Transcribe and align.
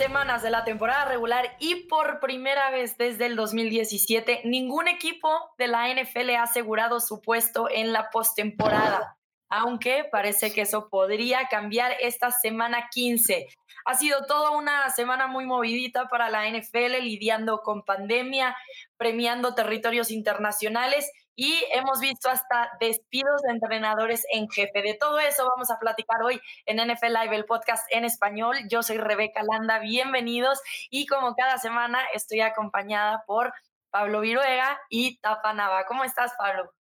semanas 0.00 0.42
de 0.42 0.48
la 0.48 0.64
temporada 0.64 1.04
regular 1.04 1.58
y 1.58 1.86
por 1.86 2.20
primera 2.20 2.70
vez 2.70 2.96
desde 2.96 3.26
el 3.26 3.36
2017, 3.36 4.40
ningún 4.44 4.88
equipo 4.88 5.28
de 5.58 5.68
la 5.68 5.92
NFL 5.92 6.30
ha 6.38 6.44
asegurado 6.44 7.00
su 7.00 7.20
puesto 7.20 7.68
en 7.68 7.92
la 7.92 8.08
postemporada, 8.08 9.18
aunque 9.50 10.08
parece 10.10 10.54
que 10.54 10.62
eso 10.62 10.88
podría 10.88 11.48
cambiar 11.50 11.92
esta 12.00 12.30
semana 12.30 12.88
15. 12.90 13.46
Ha 13.84 13.94
sido 13.94 14.24
toda 14.24 14.52
una 14.52 14.88
semana 14.88 15.26
muy 15.26 15.44
movidita 15.44 16.08
para 16.08 16.30
la 16.30 16.48
NFL, 16.48 17.02
lidiando 17.02 17.60
con 17.60 17.84
pandemia, 17.84 18.56
premiando 18.96 19.54
territorios 19.54 20.10
internacionales 20.10 21.12
y 21.42 21.64
hemos 21.72 22.00
visto 22.00 22.28
hasta 22.28 22.70
despidos 22.80 23.40
de 23.40 23.52
entrenadores 23.52 24.26
en 24.30 24.46
jefe. 24.50 24.82
De 24.82 24.92
todo 25.00 25.18
eso 25.20 25.48
vamos 25.48 25.70
a 25.70 25.78
platicar 25.78 26.22
hoy 26.22 26.38
en 26.66 26.76
NFL 26.76 27.14
Live, 27.18 27.34
el 27.34 27.46
podcast 27.46 27.90
en 27.90 28.04
español. 28.04 28.56
Yo 28.68 28.82
soy 28.82 28.98
Rebeca 28.98 29.42
Landa, 29.50 29.78
bienvenidos 29.78 30.60
y 30.90 31.06
como 31.06 31.34
cada 31.34 31.56
semana 31.56 31.98
estoy 32.12 32.42
acompañada 32.42 33.24
por 33.26 33.54
Pablo 33.88 34.20
Viruega 34.20 34.78
y 34.90 35.18
Tapa 35.20 35.54
Nava. 35.54 35.86
¿Cómo 35.86 36.04
estás, 36.04 36.34
Pablo? 36.36 36.74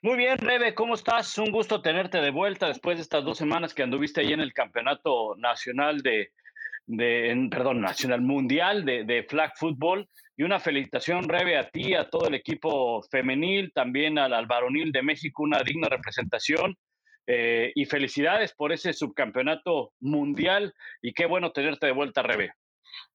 Muy 0.00 0.16
bien, 0.16 0.38
Rebe, 0.38 0.76
¿cómo 0.76 0.94
estás? 0.94 1.36
Un 1.38 1.50
gusto 1.50 1.82
tenerte 1.82 2.20
de 2.20 2.30
vuelta 2.30 2.68
después 2.68 2.98
de 2.98 3.02
estas 3.02 3.24
dos 3.24 3.36
semanas 3.36 3.74
que 3.74 3.82
anduviste 3.82 4.20
ahí 4.20 4.32
en 4.32 4.40
el 4.40 4.52
Campeonato 4.52 5.34
Nacional 5.38 6.02
de, 6.02 6.30
perdón, 7.50 7.80
Nacional 7.80 8.20
Mundial 8.20 8.84
de, 8.84 9.02
de 9.02 9.24
Flag 9.24 9.54
Football. 9.56 10.08
Y 10.36 10.44
una 10.44 10.60
felicitación, 10.60 11.28
Rebe, 11.28 11.58
a 11.58 11.68
ti, 11.68 11.94
a 11.94 12.08
todo 12.08 12.28
el 12.28 12.34
equipo 12.34 13.02
femenil, 13.10 13.72
también 13.74 14.18
al, 14.18 14.32
al 14.32 14.46
varonil 14.46 14.92
de 14.92 15.02
México, 15.02 15.42
una 15.42 15.62
digna 15.62 15.88
representación. 15.88 16.76
Eh, 17.28 17.70
y 17.76 17.84
felicidades 17.84 18.52
por 18.52 18.72
ese 18.72 18.92
subcampeonato 18.92 19.92
mundial. 20.00 20.74
Y 21.00 21.12
qué 21.12 21.26
bueno 21.26 21.52
tenerte 21.52 21.86
de 21.86 21.92
vuelta, 21.92 22.22
Rebe. 22.22 22.52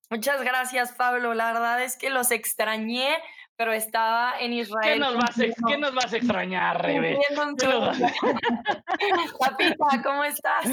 Muchas 0.10 0.42
gracias, 0.42 0.94
Pablo. 0.94 1.34
La 1.34 1.52
verdad 1.52 1.84
es 1.84 1.98
que 1.98 2.10
los 2.10 2.32
extrañé, 2.32 3.10
pero 3.58 3.74
estaba 3.74 4.40
en 4.40 4.54
Israel. 4.54 4.94
¿Qué 4.94 5.00
nos 5.00 5.16
vas, 5.16 5.40
a, 5.40 5.44
¿qué 5.68 5.78
nos 5.80 5.96
vas 5.96 6.14
a 6.14 6.18
extrañar, 6.18 6.80
Rebe? 6.80 7.18
Papita, 9.40 10.04
¿cómo 10.04 10.24
estás? 10.24 10.68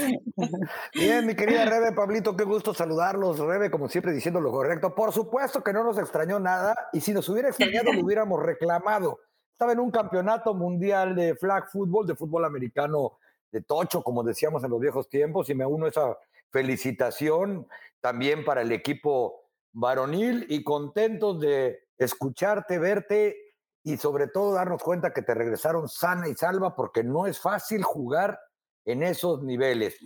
Bien, 0.94 1.26
mi 1.26 1.34
querida 1.34 1.64
Rebe, 1.64 1.92
Pablito, 1.92 2.36
qué 2.36 2.44
gusto 2.44 2.74
saludarlos. 2.74 3.38
Rebe, 3.38 3.70
como 3.70 3.88
siempre, 3.88 4.12
diciendo 4.12 4.38
lo 4.38 4.52
correcto. 4.52 4.94
Por 4.94 5.12
supuesto 5.12 5.64
que 5.64 5.72
no 5.72 5.82
nos 5.82 5.96
extrañó 5.98 6.38
nada, 6.38 6.74
y 6.92 7.00
si 7.00 7.14
nos 7.14 7.26
hubiera 7.30 7.48
extrañado, 7.48 7.90
lo 7.90 8.00
hubiéramos 8.00 8.42
reclamado. 8.42 9.18
Estaba 9.50 9.72
en 9.72 9.80
un 9.80 9.90
campeonato 9.90 10.52
mundial 10.52 11.14
de 11.14 11.36
flag 11.36 11.70
football, 11.70 12.06
de 12.06 12.16
fútbol 12.16 12.44
americano 12.44 13.16
de 13.50 13.62
tocho, 13.62 14.02
como 14.02 14.22
decíamos 14.22 14.62
en 14.62 14.70
los 14.70 14.80
viejos 14.80 15.08
tiempos, 15.08 15.48
y 15.48 15.54
me 15.54 15.64
uno 15.64 15.86
a 15.86 15.88
esa 15.88 16.18
felicitación 16.50 17.66
también 18.00 18.44
para 18.44 18.60
el 18.60 18.72
equipo 18.72 19.40
varonil 19.72 20.44
y 20.50 20.62
contentos 20.62 21.40
de 21.40 21.83
escucharte, 21.98 22.78
verte 22.78 23.36
y 23.82 23.96
sobre 23.96 24.28
todo 24.28 24.54
darnos 24.54 24.82
cuenta 24.82 25.12
que 25.12 25.22
te 25.22 25.34
regresaron 25.34 25.88
sana 25.88 26.28
y 26.28 26.34
salva 26.34 26.74
porque 26.74 27.04
no 27.04 27.26
es 27.26 27.40
fácil 27.40 27.82
jugar 27.82 28.40
en 28.84 29.02
esos 29.02 29.42
niveles. 29.42 29.98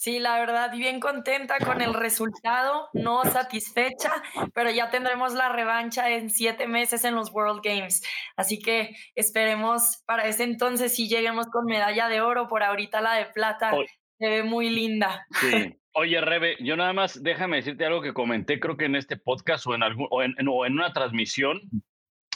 Sí, 0.00 0.18
la 0.18 0.38
verdad, 0.38 0.72
bien 0.72 0.98
contenta 0.98 1.58
con 1.58 1.82
el 1.82 1.92
resultado, 1.92 2.88
no 2.94 3.22
satisfecha, 3.24 4.10
pero 4.54 4.70
ya 4.70 4.88
tendremos 4.88 5.34
la 5.34 5.50
revancha 5.50 6.08
en 6.08 6.30
siete 6.30 6.66
meses 6.66 7.04
en 7.04 7.14
los 7.14 7.30
World 7.30 7.60
Games. 7.62 8.02
Así 8.34 8.58
que 8.58 8.96
esperemos 9.14 10.02
para 10.06 10.26
ese 10.26 10.44
entonces 10.44 10.94
si 10.94 11.06
lleguemos 11.06 11.48
con 11.48 11.66
medalla 11.66 12.08
de 12.08 12.22
oro, 12.22 12.48
por 12.48 12.62
ahorita 12.62 13.02
la 13.02 13.12
de 13.12 13.26
plata 13.26 13.72
se 14.18 14.26
ve 14.26 14.42
muy 14.42 14.70
linda. 14.70 15.26
Sí. 15.38 15.79
Oye, 15.92 16.20
Rebe, 16.20 16.56
yo 16.60 16.76
nada 16.76 16.92
más 16.92 17.22
déjame 17.22 17.56
decirte 17.56 17.84
algo 17.84 18.00
que 18.00 18.14
comenté, 18.14 18.60
creo 18.60 18.76
que 18.76 18.84
en 18.84 18.96
este 18.96 19.16
podcast 19.16 19.66
o 19.66 19.74
en, 19.74 19.82
algún, 19.82 20.06
o 20.10 20.22
en, 20.22 20.34
o 20.48 20.64
en 20.64 20.74
una 20.74 20.92
transmisión. 20.92 21.60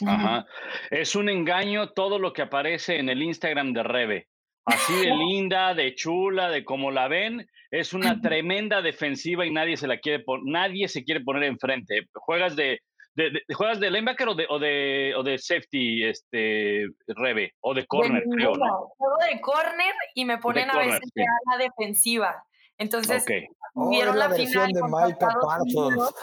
Ajá. 0.05 0.45
Es 0.91 1.15
un 1.15 1.29
engaño 1.29 1.89
todo 1.91 2.19
lo 2.19 2.33
que 2.33 2.41
aparece 2.41 2.99
en 2.99 3.07
el 3.09 3.23
Instagram 3.23 3.71
de 3.71 3.83
Rebe. 3.83 4.27
Así 4.65 4.93
de 4.95 5.15
linda, 5.15 5.73
de 5.75 5.93
chula, 5.93 6.49
de 6.49 6.65
como 6.65 6.89
la 6.89 7.07
ven, 7.07 7.47
es 7.69 7.93
una 7.93 8.19
tremenda 8.19 8.81
defensiva 8.81 9.45
y 9.45 9.51
nadie 9.51 9.77
se 9.77 9.87
la 9.87 9.99
quiere 9.99 10.23
nadie 10.43 10.87
se 10.87 11.03
quiere 11.03 11.21
poner 11.21 11.43
enfrente. 11.43 12.07
Juegas 12.13 12.55
de, 12.55 12.79
de, 13.13 13.29
de 13.47 13.53
juegas 13.53 13.79
de 13.79 13.91
linebacker 13.91 14.27
o 14.27 14.33
de, 14.35 14.47
o 14.49 14.57
de, 14.57 15.13
o 15.15 15.23
de 15.23 15.37
safety, 15.37 16.03
este 16.03 16.87
Rebe, 17.07 17.53
o 17.61 17.73
de 17.75 17.85
corner, 17.85 18.23
creo. 18.35 18.55
¿no? 18.55 18.89
Juego 18.97 19.17
de 19.29 19.39
corner 19.39 19.93
y 20.15 20.25
me 20.25 20.39
ponen 20.39 20.67
corner, 20.67 20.89
a 20.89 20.93
veces 20.93 21.11
sí. 21.13 21.21
a 21.21 21.57
la 21.57 21.63
defensiva. 21.63 22.43
Entonces, 22.77 23.23
Okay. 23.23 23.47
vieron 23.89 24.17
Oh, 24.17 24.21
es 24.21 24.29
la, 24.29 24.35
final 24.35 24.71
de 24.71 24.79
contra 24.79 25.05
Micah 25.05 25.13
Estados 25.13 25.45
Parsons. 25.45 25.75
Unidos. 25.75 26.15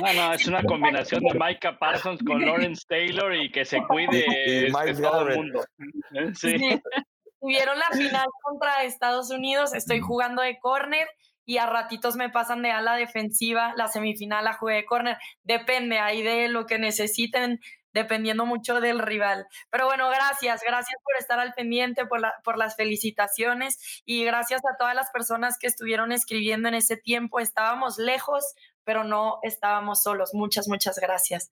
No, 0.00 0.12
no, 0.14 0.32
es 0.32 0.46
una 0.46 0.62
combinación 0.64 1.22
de 1.24 1.38
Micah 1.38 1.78
Parsons 1.78 2.22
con 2.24 2.44
Lawrence 2.44 2.84
Taylor 2.88 3.34
y 3.34 3.50
que 3.50 3.64
se 3.64 3.82
cuide 3.88 4.24
Y 4.26 4.64
este, 4.66 4.78
Miles 4.78 5.00
todo 5.00 5.28
el 5.28 5.36
mundo. 5.36 5.64
Sí. 6.34 6.58
Sí. 6.58 6.80
Vieron 7.44 7.78
la 7.78 7.90
final 7.90 8.26
contra 8.42 8.84
Estados 8.84 9.30
Unidos, 9.30 9.74
estoy 9.74 9.98
jugando 9.98 10.42
de 10.42 10.60
corner 10.60 11.08
y 11.44 11.58
a 11.58 11.66
ratitos 11.66 12.14
me 12.14 12.30
pasan 12.30 12.62
de 12.62 12.70
ala 12.70 12.94
defensiva, 12.94 13.74
la 13.76 13.88
semifinal 13.88 14.44
la 14.44 14.52
jugué 14.52 14.76
de 14.76 14.84
corner, 14.84 15.18
depende 15.42 15.98
ahí 15.98 16.22
de 16.22 16.48
lo 16.48 16.66
que 16.66 16.78
necesiten, 16.78 17.58
dependiendo 17.92 18.46
mucho 18.46 18.80
del 18.80 18.98
rival. 18.98 19.46
Pero 19.70 19.86
bueno, 19.86 20.08
gracias, 20.08 20.62
gracias 20.64 21.00
por 21.02 21.16
estar 21.18 21.38
al 21.38 21.54
pendiente, 21.54 22.06
por, 22.06 22.20
la, 22.20 22.34
por 22.44 22.58
las 22.58 22.76
felicitaciones 22.76 24.02
y 24.04 24.24
gracias 24.24 24.62
a 24.64 24.76
todas 24.78 24.94
las 24.94 25.10
personas 25.10 25.58
que 25.58 25.66
estuvieron 25.66 26.12
escribiendo 26.12 26.68
en 26.68 26.74
ese 26.74 26.96
tiempo. 26.96 27.40
Estábamos 27.40 27.98
lejos, 27.98 28.54
pero 28.84 29.04
no 29.04 29.38
estábamos 29.42 30.02
solos. 30.02 30.34
Muchas, 30.34 30.68
muchas 30.68 30.98
gracias. 30.98 31.50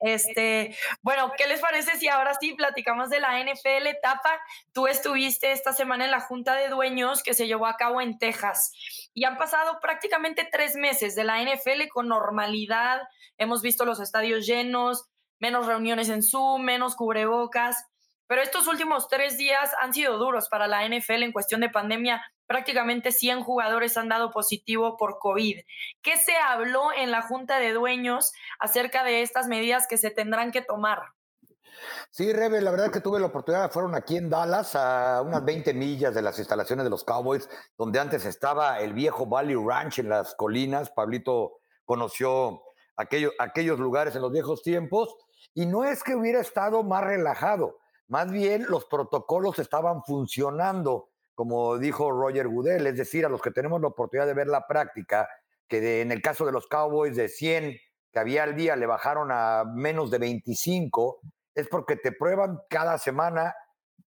Este, 0.00 0.76
bueno, 1.02 1.32
¿qué 1.36 1.46
les 1.46 1.60
parece 1.60 1.96
si 1.98 2.08
ahora 2.08 2.34
sí 2.40 2.54
platicamos 2.54 3.10
de 3.10 3.20
la 3.20 3.42
NFL 3.42 3.86
etapa? 3.86 4.40
Tú 4.72 4.86
estuviste 4.86 5.52
esta 5.52 5.72
semana 5.72 6.04
en 6.04 6.10
la 6.10 6.20
Junta 6.20 6.54
de 6.54 6.68
Dueños 6.68 7.22
que 7.22 7.34
se 7.34 7.46
llevó 7.46 7.66
a 7.66 7.76
cabo 7.76 8.00
en 8.00 8.18
Texas 8.18 8.72
y 9.14 9.24
han 9.24 9.36
pasado 9.36 9.80
prácticamente 9.80 10.48
tres 10.50 10.76
meses 10.76 11.14
de 11.14 11.24
la 11.24 11.42
NFL 11.42 11.88
con 11.92 12.08
normalidad. 12.08 13.02
Hemos 13.36 13.62
visto 13.62 13.84
los 13.84 14.00
estadios 14.00 14.46
llenos, 14.46 15.08
menos 15.40 15.66
reuniones 15.66 16.08
en 16.08 16.22
Zoom, 16.22 16.62
menos 16.62 16.96
cubrebocas. 16.96 17.84
Pero 18.26 18.42
estos 18.42 18.66
últimos 18.66 19.08
tres 19.08 19.38
días 19.38 19.70
han 19.80 19.94
sido 19.94 20.18
duros 20.18 20.48
para 20.48 20.66
la 20.66 20.86
NFL 20.86 21.22
en 21.22 21.32
cuestión 21.32 21.62
de 21.62 21.70
pandemia. 21.70 22.22
Prácticamente 22.46 23.10
100 23.10 23.42
jugadores 23.42 23.96
han 23.96 24.08
dado 24.08 24.30
positivo 24.30 24.96
por 24.98 25.18
COVID. 25.18 25.60
¿Qué 26.02 26.16
se 26.18 26.36
habló 26.36 26.92
en 26.92 27.10
la 27.10 27.22
Junta 27.22 27.58
de 27.58 27.72
Dueños 27.72 28.32
acerca 28.58 29.02
de 29.02 29.22
estas 29.22 29.48
medidas 29.48 29.86
que 29.88 29.96
se 29.96 30.10
tendrán 30.10 30.52
que 30.52 30.60
tomar? 30.60 31.00
Sí, 32.10 32.32
Rebe, 32.32 32.60
la 32.60 32.70
verdad 32.70 32.90
que 32.90 33.00
tuve 33.00 33.20
la 33.20 33.26
oportunidad, 33.26 33.70
fueron 33.70 33.94
aquí 33.94 34.16
en 34.16 34.28
Dallas, 34.28 34.74
a 34.74 35.22
unas 35.22 35.44
20 35.44 35.74
millas 35.74 36.14
de 36.14 36.22
las 36.22 36.38
instalaciones 36.38 36.84
de 36.84 36.90
los 36.90 37.04
Cowboys, 37.04 37.48
donde 37.76 38.00
antes 38.00 38.24
estaba 38.24 38.80
el 38.80 38.92
viejo 38.92 39.26
Valley 39.26 39.54
Ranch 39.56 39.98
en 40.00 40.08
las 40.08 40.34
colinas. 40.34 40.90
Pablito 40.90 41.60
conoció 41.84 42.62
aquello, 42.96 43.32
aquellos 43.38 43.78
lugares 43.78 44.14
en 44.16 44.22
los 44.22 44.32
viejos 44.32 44.62
tiempos, 44.62 45.14
y 45.58 45.66
no 45.66 45.84
es 45.84 46.04
que 46.04 46.14
hubiera 46.14 46.38
estado 46.38 46.84
más 46.84 47.02
relajado, 47.02 47.80
más 48.06 48.30
bien 48.30 48.66
los 48.68 48.84
protocolos 48.84 49.58
estaban 49.58 50.04
funcionando, 50.04 51.08
como 51.34 51.78
dijo 51.78 52.12
Roger 52.12 52.46
Goodell, 52.46 52.86
es 52.86 52.96
decir, 52.96 53.26
a 53.26 53.28
los 53.28 53.42
que 53.42 53.50
tenemos 53.50 53.80
la 53.80 53.88
oportunidad 53.88 54.28
de 54.28 54.34
ver 54.34 54.46
la 54.46 54.68
práctica, 54.68 55.28
que 55.66 56.00
en 56.00 56.12
el 56.12 56.22
caso 56.22 56.46
de 56.46 56.52
los 56.52 56.68
Cowboys 56.68 57.16
de 57.16 57.28
100 57.28 57.76
que 58.12 58.18
había 58.20 58.44
al 58.44 58.54
día 58.54 58.76
le 58.76 58.86
bajaron 58.86 59.30
a 59.32 59.64
menos 59.64 60.12
de 60.12 60.18
25, 60.18 61.22
es 61.56 61.66
porque 61.66 61.96
te 61.96 62.12
prueban 62.12 62.60
cada 62.70 62.96
semana, 62.96 63.56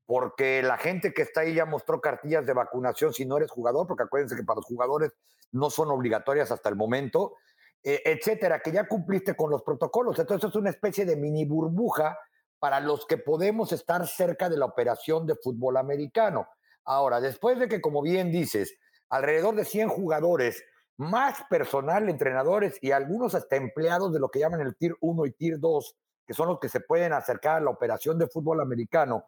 porque 0.07 0.63
la 0.63 0.79
gente 0.79 1.13
que 1.13 1.23
está 1.23 1.41
ahí 1.41 1.55
ya 1.55 1.65
mostró 1.65 2.01
cartillas 2.01 2.47
de 2.47 2.53
vacunación 2.53 3.13
si 3.13 3.27
no 3.27 3.39
eres 3.39 3.51
jugador, 3.51 3.89
porque 3.89 4.05
acuérdense 4.05 4.37
que 4.37 4.45
para 4.45 4.59
los 4.59 4.67
jugadores 4.67 5.11
no 5.51 5.69
son 5.69 5.91
obligatorias 5.91 6.53
hasta 6.53 6.69
el 6.69 6.77
momento, 6.77 7.35
eh, 7.83 8.03
etcétera, 8.05 8.61
que 8.61 8.73
ya 8.73 8.87
cumpliste 8.87 9.35
con 9.35 9.51
los 9.51 9.63
protocolos. 9.63 10.19
Entonces 10.19 10.51
es 10.51 10.57
una 10.57 10.71
especie 10.71 11.05
de 11.05 11.17
mini 11.17 11.45
burbuja 11.45 12.19
para 12.59 12.81
los 12.81 13.07
que 13.07 13.17
podemos 13.17 13.73
estar 13.73 14.07
cerca 14.07 14.49
de 14.51 14.59
la 14.59 14.67
operación 14.67 15.27
de 15.27 15.35
fútbol 15.35 15.79
americano. 15.79 16.47
Ahora, 16.85 17.21
después 17.21 17.59
de 17.59 17.69
que, 17.69 17.81
como 17.81 18.03
bien 18.03 18.31
dices, 18.31 18.79
alrededor 19.09 19.57
de 19.57 19.65
100 19.65 19.89
jugadores, 19.89 20.63
más 20.99 21.43
personal, 21.49 22.11
entrenadores 22.11 22.77
y 22.83 22.93
algunos 22.93 23.35
hasta 23.35 23.57
empleados 23.57 24.13
de 24.13 24.21
lo 24.21 24.29
que 24.29 24.41
llaman 24.41 24.61
el 24.61 24.77
Tier 24.77 24.95
1 25.01 25.27
y 25.27 25.33
Tier 25.33 25.59
2, 25.59 25.97
que 26.27 26.35
son 26.35 26.49
los 26.49 26.61
que 26.61 26.69
se 26.69 26.81
pueden 26.81 27.15
acercar 27.15 27.57
a 27.57 27.61
la 27.61 27.71
operación 27.71 28.19
de 28.19 28.29
fútbol 28.29 28.61
americano, 28.61 29.25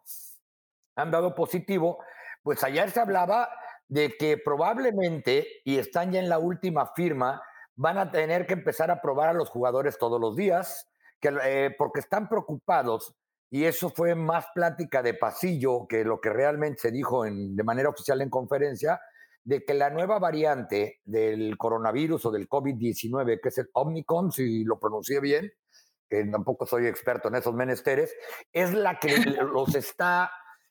han 0.95 1.11
dado 1.11 1.35
positivo, 1.35 1.99
pues 2.43 2.63
ayer 2.63 2.91
se 2.91 3.01
hablaba 3.01 3.49
de 3.89 4.17
que 4.19 4.37
probablemente, 4.37 5.47
y 5.65 5.79
están 5.79 6.13
ya 6.13 6.21
en 6.21 6.29
la 6.29 6.39
última 6.39 6.93
firma, 6.95 7.43
van 7.77 7.99
a 7.99 8.11
tener 8.11 8.47
que 8.47 8.55
empezar 8.55 8.91
a 8.91 9.01
probar 9.01 9.31
a 9.31 9.33
los 9.35 9.49
jugadores 9.49 9.99
todos 9.99 10.21
los 10.21 10.37
días, 10.37 10.89
que, 11.21 11.33
eh, 11.45 11.75
porque 11.77 12.01
están 12.01 12.29
preocupados, 12.29 13.15
y 13.51 13.65
eso 13.65 13.91
fue 13.91 14.15
más 14.15 14.47
plática 14.55 15.03
de 15.03 15.15
pasillo 15.15 15.87
que 15.87 16.05
lo 16.05 16.21
que 16.21 16.31
realmente 16.31 16.81
se 16.81 16.91
dijo 16.91 17.27
en, 17.27 17.55
de 17.55 17.65
manera 17.65 17.91
oficial 17.91 18.21
en 18.23 18.31
conferencia, 18.31 19.01
de 19.45 19.65
que 19.65 19.75
la 19.75 19.91
nueva 19.91 20.19
variante 20.19 21.01
del 21.05 21.57
coronavirus 21.59 22.27
o 22.27 22.31
del 22.31 22.49
COVID-19, 22.49 23.41
que 23.43 23.49
es 23.49 23.59
el 23.59 23.69
Omnicom, 23.73 24.31
si 24.31 24.65
lo 24.65 24.79
pronuncié 24.79 25.21
bien, 25.21 25.53
que 26.09 26.25
tampoco 26.27 26.67
soy 26.67 26.87
experto 26.87 27.29
en 27.29 27.37
esos 27.37 27.55
menesteres, 27.55 28.15
es 28.53 28.73
la 28.73 28.99
que 28.99 29.17
los 29.53 29.75
está 29.75 30.31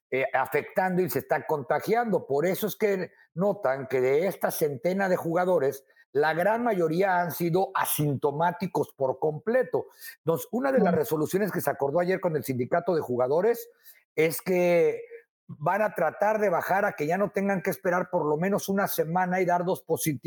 eh, 0.09 0.25
afectando 0.33 1.01
y 1.01 1.09
se 1.09 1.19
está 1.19 1.45
contagiando. 1.45 2.25
Por 2.25 2.45
eso 2.45 2.67
es 2.67 2.75
que 2.75 3.11
notan 3.33 3.87
que 3.87 4.01
de 4.01 4.27
esta 4.27 4.51
centena 4.51 5.09
de 5.09 5.17
jugadores, 5.17 5.85
la 6.13 6.33
gran 6.33 6.63
mayoría 6.63 7.21
han 7.21 7.31
sido 7.31 7.71
asintomáticos 7.73 8.93
por 8.95 9.19
completo. 9.19 9.87
Entonces, 10.17 10.47
una 10.51 10.71
de 10.71 10.79
las 10.79 10.93
resoluciones 10.93 11.51
que 11.51 11.61
se 11.61 11.69
acordó 11.69 11.99
ayer 11.99 12.19
con 12.19 12.35
el 12.35 12.43
sindicato 12.43 12.93
de 12.95 13.01
jugadores 13.01 13.69
es 14.15 14.41
que 14.41 15.01
van 15.47 15.81
a 15.81 15.93
tratar 15.93 16.39
de 16.39 16.49
bajar 16.49 16.85
a 16.85 16.93
que 16.93 17.07
ya 17.07 17.17
no 17.17 17.31
tengan 17.31 17.61
que 17.61 17.69
esperar 17.69 18.09
por 18.09 18.25
lo 18.25 18.37
menos 18.37 18.69
una 18.69 18.87
semana 18.87 19.41
y 19.41 19.45
dar 19.45 19.65
dos, 19.65 19.83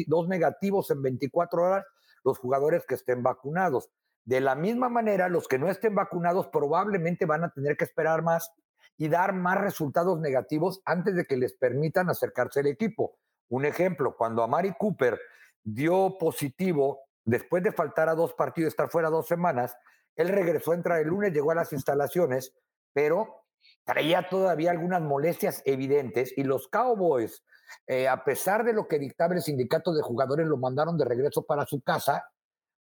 dos 0.07 0.29
negativos 0.29 0.91
en 0.91 1.03
24 1.03 1.63
horas 1.63 1.85
los 2.25 2.39
jugadores 2.39 2.85
que 2.87 2.95
estén 2.95 3.23
vacunados. 3.23 3.91
De 4.25 4.41
la 4.41 4.55
misma 4.55 4.89
manera, 4.89 5.29
los 5.29 5.49
que 5.49 5.59
no 5.59 5.71
estén 5.71 5.95
vacunados 5.95 6.49
probablemente 6.49 7.27
van 7.27 7.45
a 7.45 7.51
tener 7.51 7.77
que 7.77 7.85
esperar 7.85 8.23
más 8.23 8.51
y 8.97 9.09
dar 9.09 9.35
más 9.35 9.61
resultados 9.61 10.19
negativos 10.21 10.81
antes 10.87 11.15
de 11.15 11.27
que 11.27 11.37
les 11.37 11.53
permitan 11.53 12.09
acercarse 12.09 12.61
al 12.61 12.67
equipo. 12.67 13.19
Un 13.49 13.67
ejemplo, 13.67 14.17
cuando 14.17 14.43
a 14.43 14.47
Mari 14.47 14.73
Cooper 14.79 15.21
dio 15.65 16.17
positivo 16.19 17.01
después 17.25 17.63
de 17.63 17.73
faltar 17.73 18.09
a 18.09 18.15
dos 18.15 18.35
partidos, 18.35 18.69
estar 18.69 18.91
fuera 18.91 19.09
dos 19.09 19.27
semanas, 19.27 19.77
él 20.15 20.29
regresó 20.29 20.73
a 20.73 20.77
entrar 20.77 21.01
el 21.01 21.09
lunes, 21.09 21.33
llegó 21.33 21.51
a 21.51 21.57
las 21.57 21.73
instalaciones, 21.73 22.55
pero 22.93 23.45
traía 23.85 24.29
todavía 24.29 24.71
algunas 24.71 25.03
molestias 25.03 25.63
evidentes 25.65 26.33
y 26.37 26.45
los 26.45 26.69
Cowboys, 26.69 27.43
eh, 27.87 28.07
a 28.07 28.23
pesar 28.25 28.65
de 28.65 28.73
lo 28.73 28.87
que 28.87 28.99
dictaba 28.99 29.35
el 29.35 29.43
sindicato 29.43 29.93
de 29.93 30.03
jugadores, 30.03 30.47
lo 30.47 30.57
mandaron 30.57 30.97
de 30.97 31.05
regreso 31.05 31.43
para 31.43 31.67
su 31.67 31.81
casa, 31.83 32.25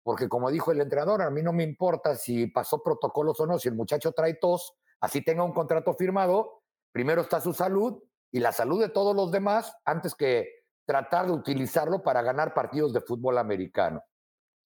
porque 0.02 0.28
como 0.28 0.50
dijo 0.50 0.72
el 0.72 0.80
entrenador, 0.80 1.22
a 1.22 1.30
mí 1.30 1.42
no 1.42 1.52
me 1.52 1.62
importa 1.62 2.16
si 2.16 2.48
pasó 2.48 2.82
protocolos 2.82 3.38
o 3.40 3.46
no, 3.46 3.58
si 3.58 3.68
el 3.68 3.74
muchacho 3.74 4.12
trae 4.12 4.34
tos, 4.34 4.74
así 5.00 5.22
tenga 5.22 5.44
un 5.44 5.52
contrato 5.52 5.94
firmado, 5.94 6.62
primero 6.90 7.22
está 7.22 7.40
su 7.40 7.52
salud 7.52 8.02
y 8.32 8.40
la 8.40 8.52
salud 8.52 8.80
de 8.80 8.88
todos 8.88 9.14
los 9.14 9.30
demás 9.30 9.76
antes 9.84 10.14
que 10.14 10.61
tratar 10.84 11.26
de 11.26 11.32
utilizarlo 11.32 12.02
para 12.02 12.22
ganar 12.22 12.54
partidos 12.54 12.92
de 12.92 13.00
fútbol 13.00 13.38
americano. 13.38 14.02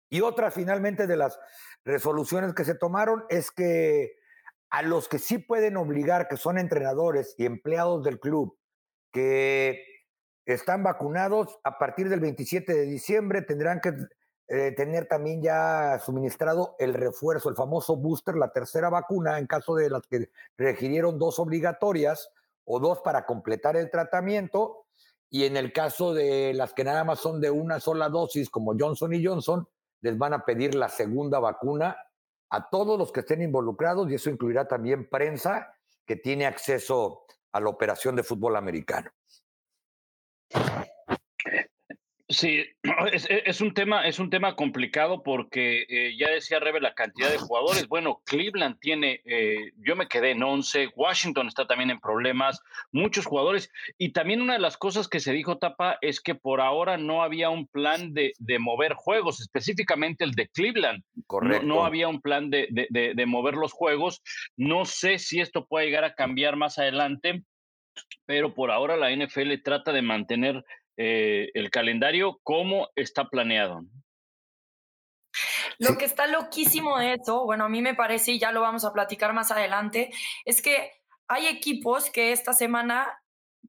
Y 0.08 0.20
otra 0.20 0.50
finalmente 0.50 1.06
de 1.06 1.16
las 1.16 1.38
resoluciones 1.84 2.54
que 2.54 2.64
se 2.64 2.74
tomaron 2.74 3.24
es 3.28 3.50
que 3.50 4.16
a 4.70 4.82
los 4.82 5.08
que 5.08 5.18
sí 5.18 5.38
pueden 5.38 5.76
obligar, 5.76 6.28
que 6.28 6.36
son 6.36 6.58
entrenadores 6.58 7.34
y 7.38 7.46
empleados 7.46 8.04
del 8.04 8.20
club, 8.20 8.58
que 9.12 9.82
están 10.44 10.82
vacunados, 10.82 11.58
a 11.64 11.78
partir 11.78 12.08
del 12.08 12.20
27 12.20 12.72
de 12.72 12.84
diciembre 12.84 13.42
tendrán 13.42 13.80
que 13.80 13.94
eh, 14.48 14.72
tener 14.76 15.06
también 15.06 15.42
ya 15.42 15.98
suministrado 15.98 16.76
el 16.78 16.94
refuerzo, 16.94 17.48
el 17.48 17.56
famoso 17.56 17.96
booster, 17.96 18.36
la 18.36 18.52
tercera 18.52 18.88
vacuna, 18.90 19.38
en 19.38 19.46
caso 19.48 19.74
de 19.74 19.90
las 19.90 20.06
que 20.06 20.30
requirieron 20.56 21.18
dos 21.18 21.40
obligatorias 21.40 22.30
o 22.64 22.78
dos 22.78 23.00
para 23.00 23.26
completar 23.26 23.76
el 23.76 23.90
tratamiento. 23.90 24.85
Y 25.30 25.44
en 25.44 25.56
el 25.56 25.72
caso 25.72 26.14
de 26.14 26.54
las 26.54 26.72
que 26.72 26.84
nada 26.84 27.04
más 27.04 27.20
son 27.20 27.40
de 27.40 27.50
una 27.50 27.80
sola 27.80 28.08
dosis, 28.08 28.48
como 28.48 28.74
Johnson 28.78 29.12
y 29.12 29.24
Johnson, 29.24 29.68
les 30.00 30.16
van 30.16 30.34
a 30.34 30.44
pedir 30.44 30.74
la 30.74 30.88
segunda 30.88 31.38
vacuna 31.38 31.96
a 32.50 32.68
todos 32.68 32.98
los 32.98 33.10
que 33.12 33.20
estén 33.20 33.42
involucrados 33.42 34.10
y 34.10 34.14
eso 34.14 34.30
incluirá 34.30 34.68
también 34.68 35.08
prensa 35.08 35.74
que 36.04 36.16
tiene 36.16 36.46
acceso 36.46 37.24
a 37.52 37.60
la 37.60 37.68
operación 37.68 38.14
de 38.14 38.22
fútbol 38.22 38.56
americano. 38.56 39.10
Sí, 42.28 42.64
es, 43.12 43.60
un 43.60 43.72
tema, 43.72 44.06
es 44.06 44.18
un 44.18 44.30
tema 44.30 44.56
complicado 44.56 45.22
porque 45.22 45.86
eh, 45.88 46.16
ya 46.18 46.28
decía 46.30 46.58
Rebe 46.58 46.80
la 46.80 46.94
cantidad 46.94 47.30
de 47.30 47.38
jugadores. 47.38 47.86
Bueno, 47.86 48.20
Cleveland 48.24 48.78
tiene, 48.80 49.20
eh, 49.24 49.72
yo 49.76 49.94
me 49.94 50.08
quedé 50.08 50.32
en 50.32 50.42
11, 50.42 50.90
Washington 50.96 51.46
está 51.46 51.66
también 51.66 51.90
en 51.90 52.00
problemas, 52.00 52.60
muchos 52.90 53.26
jugadores. 53.26 53.70
Y 53.96 54.12
también 54.12 54.42
una 54.42 54.54
de 54.54 54.58
las 54.58 54.76
cosas 54.76 55.06
que 55.06 55.20
se 55.20 55.32
dijo, 55.32 55.58
Tapa, 55.58 55.98
es 56.00 56.20
que 56.20 56.34
por 56.34 56.60
ahora 56.60 56.96
no 56.96 57.22
había 57.22 57.48
un 57.48 57.68
plan 57.68 58.12
de, 58.12 58.34
mover 58.58 58.94
juegos, 58.94 59.40
específicamente 59.40 60.24
el 60.24 60.32
de 60.32 60.48
Cleveland. 60.48 61.04
Correcto. 61.28 61.64
No, 61.64 61.84
había 61.84 62.08
un 62.08 62.20
plan 62.20 62.50
de, 62.50 62.66
de 62.70 63.26
mover 63.26 63.54
los 63.54 63.72
juegos. 63.72 64.22
No 64.56 64.84
sé 64.84 65.18
si 65.18 65.40
esto 65.40 65.66
puede 65.66 65.86
llegar 65.86 66.04
a 66.04 66.14
cambiar 66.14 66.56
más 66.56 66.78
adelante, 66.78 67.44
pero 68.24 68.54
por 68.54 68.70
ahora 68.70 68.96
la 68.96 69.14
NFL 69.14 69.54
trata 69.62 69.92
de 69.92 70.02
mantener 70.02 70.64
eh, 70.96 71.50
el 71.54 71.70
calendario 71.70 72.40
como 72.42 72.88
está 72.96 73.28
planeado. 73.28 73.84
Lo 75.78 75.98
que 75.98 76.06
está 76.06 76.26
loquísimo 76.26 76.98
de 76.98 77.14
eso, 77.14 77.44
bueno, 77.44 77.64
a 77.64 77.68
mí 77.68 77.82
me 77.82 77.94
parece, 77.94 78.32
y 78.32 78.38
ya 78.38 78.52
lo 78.52 78.62
vamos 78.62 78.84
a 78.84 78.92
platicar 78.92 79.34
más 79.34 79.50
adelante, 79.50 80.10
es 80.44 80.62
que 80.62 80.92
hay 81.28 81.46
equipos 81.46 82.10
que 82.10 82.32
esta 82.32 82.52
semana 82.52 83.22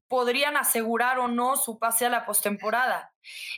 podrían 0.08 0.56
asegurar 0.56 1.18
o 1.18 1.28
no 1.28 1.56
su 1.56 1.78
pase 1.78 2.06
a 2.06 2.10
la 2.10 2.24
postemporada. 2.24 3.12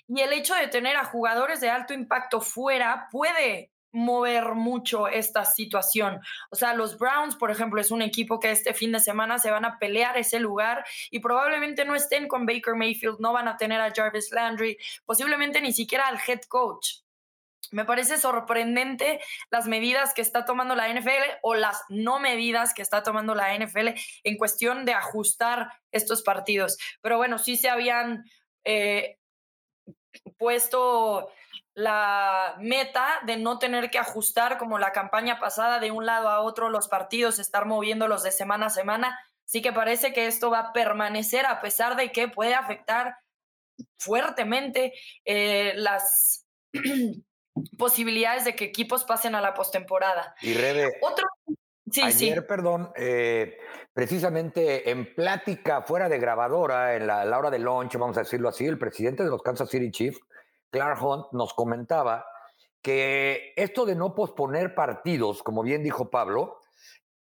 Y 0.08 0.20
el 0.20 0.32
hecho 0.32 0.54
de 0.54 0.68
tener 0.68 0.96
a 0.96 1.04
jugadores 1.04 1.60
de 1.60 1.70
alto 1.70 1.94
impacto 1.94 2.40
fuera 2.40 3.08
puede 3.12 3.69
mover 3.92 4.54
mucho 4.54 5.08
esta 5.08 5.44
situación. 5.44 6.20
O 6.50 6.56
sea, 6.56 6.74
los 6.74 6.98
Browns, 6.98 7.36
por 7.36 7.50
ejemplo, 7.50 7.80
es 7.80 7.90
un 7.90 8.02
equipo 8.02 8.40
que 8.40 8.50
este 8.50 8.74
fin 8.74 8.92
de 8.92 9.00
semana 9.00 9.38
se 9.38 9.50
van 9.50 9.64
a 9.64 9.78
pelear 9.78 10.16
ese 10.16 10.40
lugar 10.40 10.84
y 11.10 11.20
probablemente 11.20 11.84
no 11.84 11.94
estén 11.94 12.28
con 12.28 12.46
Baker 12.46 12.74
Mayfield, 12.74 13.20
no 13.20 13.32
van 13.32 13.48
a 13.48 13.56
tener 13.56 13.80
a 13.80 13.92
Jarvis 13.94 14.32
Landry, 14.32 14.78
posiblemente 15.04 15.60
ni 15.60 15.72
siquiera 15.72 16.06
al 16.06 16.18
head 16.26 16.42
coach. 16.48 17.00
Me 17.72 17.84
parece 17.84 18.18
sorprendente 18.18 19.20
las 19.50 19.68
medidas 19.68 20.12
que 20.12 20.22
está 20.22 20.44
tomando 20.44 20.74
la 20.74 20.88
NFL 20.88 21.38
o 21.42 21.54
las 21.54 21.82
no 21.88 22.18
medidas 22.18 22.74
que 22.74 22.82
está 22.82 23.02
tomando 23.02 23.34
la 23.34 23.56
NFL 23.56 23.90
en 24.24 24.36
cuestión 24.36 24.84
de 24.84 24.94
ajustar 24.94 25.70
estos 25.92 26.22
partidos. 26.22 26.78
Pero 27.00 27.16
bueno, 27.16 27.38
sí 27.38 27.56
se 27.56 27.68
habían 27.68 28.24
eh, 28.64 29.19
puesto 30.38 31.30
la 31.74 32.56
meta 32.58 33.20
de 33.24 33.36
no 33.36 33.58
tener 33.58 33.90
que 33.90 33.98
ajustar 33.98 34.58
como 34.58 34.78
la 34.78 34.92
campaña 34.92 35.38
pasada 35.38 35.78
de 35.78 35.90
un 35.90 36.06
lado 36.06 36.28
a 36.28 36.40
otro 36.40 36.68
los 36.68 36.88
partidos, 36.88 37.38
estar 37.38 37.66
moviéndolos 37.66 38.22
de 38.22 38.32
semana 38.32 38.66
a 38.66 38.70
semana. 38.70 39.18
Sí 39.44 39.62
que 39.62 39.72
parece 39.72 40.12
que 40.12 40.26
esto 40.26 40.50
va 40.50 40.58
a 40.60 40.72
permanecer 40.72 41.46
a 41.46 41.60
pesar 41.60 41.96
de 41.96 42.12
que 42.12 42.28
puede 42.28 42.54
afectar 42.54 43.16
fuertemente 43.98 44.92
eh, 45.24 45.72
las 45.76 46.46
posibilidades 47.78 48.44
de 48.44 48.54
que 48.54 48.64
equipos 48.64 49.04
pasen 49.04 49.34
a 49.34 49.40
la 49.40 49.54
postemporada. 49.54 50.34
Y 50.40 50.54
Rebe, 50.54 50.98
Otro... 51.02 51.26
Sí, 51.90 52.02
ayer, 52.02 52.46
perdón, 52.46 52.90
eh, 52.96 53.58
precisamente 53.92 54.90
en 54.90 55.14
plática 55.14 55.82
fuera 55.82 56.08
de 56.08 56.18
grabadora, 56.18 56.96
en 56.96 57.06
la, 57.06 57.38
hora 57.38 57.50
de 57.50 57.58
lunch, 57.58 57.96
vamos 57.96 58.16
a 58.16 58.20
decirlo 58.20 58.48
así, 58.48 58.66
el 58.66 58.78
presidente 58.78 59.24
de 59.24 59.30
los 59.30 59.42
Kansas 59.42 59.68
City 59.68 59.90
Chiefs 59.90 60.20
Clark 60.70 61.02
Hunt 61.02 61.26
nos 61.32 61.52
comentaba 61.54 62.24
que 62.82 63.52
esto 63.56 63.84
de 63.84 63.94
no 63.94 64.14
posponer 64.14 64.74
partidos, 64.74 65.42
como 65.42 65.62
bien 65.62 65.82
dijo 65.82 66.10
Pablo, 66.10 66.58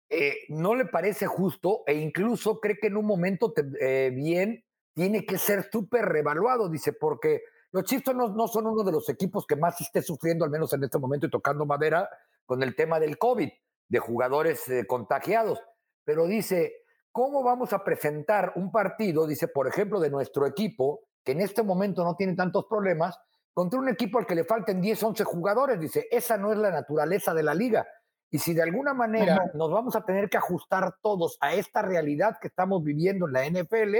eh, 0.08 0.38
no 0.48 0.74
le 0.74 0.86
parece 0.86 1.26
justo 1.26 1.82
e 1.86 1.94
incluso 1.94 2.60
cree 2.60 2.78
que 2.78 2.88
en 2.88 2.96
un 2.96 3.06
momento 3.06 3.52
eh, 3.80 4.10
bien 4.12 4.64
tiene 4.94 5.24
que 5.24 5.38
ser 5.38 5.68
súper 5.70 6.04
revaluado, 6.04 6.68
dice, 6.68 6.92
porque 6.92 7.42
los 7.72 7.84
Chiefs 7.84 8.12
no, 8.14 8.48
son 8.48 8.66
uno 8.66 8.82
de 8.82 8.92
los 8.92 9.08
equipos 9.08 9.46
que 9.46 9.56
más 9.56 9.80
esté 9.80 10.02
sufriendo, 10.02 10.44
al 10.44 10.50
menos 10.50 10.72
en 10.72 10.84
este 10.84 10.98
momento, 10.98 11.26
y 11.26 11.30
tocando 11.30 11.64
madera 11.64 12.08
con 12.44 12.62
el 12.62 12.74
tema 12.74 12.98
del 12.98 13.16
COVID, 13.16 13.48
de 13.90 13.98
jugadores 13.98 14.66
eh, 14.68 14.86
contagiados. 14.86 15.60
Pero 16.04 16.26
dice, 16.26 16.84
¿cómo 17.12 17.42
vamos 17.42 17.74
a 17.74 17.84
presentar 17.84 18.52
un 18.54 18.72
partido, 18.72 19.26
dice, 19.26 19.48
por 19.48 19.68
ejemplo, 19.68 20.00
de 20.00 20.08
nuestro 20.08 20.46
equipo, 20.46 21.00
que 21.22 21.32
en 21.32 21.42
este 21.42 21.62
momento 21.62 22.02
no 22.02 22.16
tiene 22.16 22.34
tantos 22.34 22.64
problemas, 22.66 23.18
contra 23.52 23.80
un 23.80 23.88
equipo 23.88 24.18
al 24.18 24.26
que 24.26 24.36
le 24.36 24.44
falten 24.44 24.80
10, 24.80 25.02
11 25.02 25.24
jugadores. 25.24 25.80
Dice, 25.80 26.06
esa 26.10 26.38
no 26.38 26.52
es 26.52 26.58
la 26.58 26.70
naturaleza 26.70 27.34
de 27.34 27.42
la 27.42 27.52
liga. 27.52 27.86
Y 28.30 28.38
si 28.38 28.54
de 28.54 28.62
alguna 28.62 28.94
manera 28.94 29.50
nos 29.54 29.72
vamos 29.72 29.96
a 29.96 30.04
tener 30.04 30.30
que 30.30 30.36
ajustar 30.36 30.94
todos 31.02 31.36
a 31.40 31.52
esta 31.54 31.82
realidad 31.82 32.38
que 32.40 32.46
estamos 32.46 32.82
viviendo 32.84 33.26
en 33.26 33.32
la 33.32 33.44
NFL, 33.44 33.96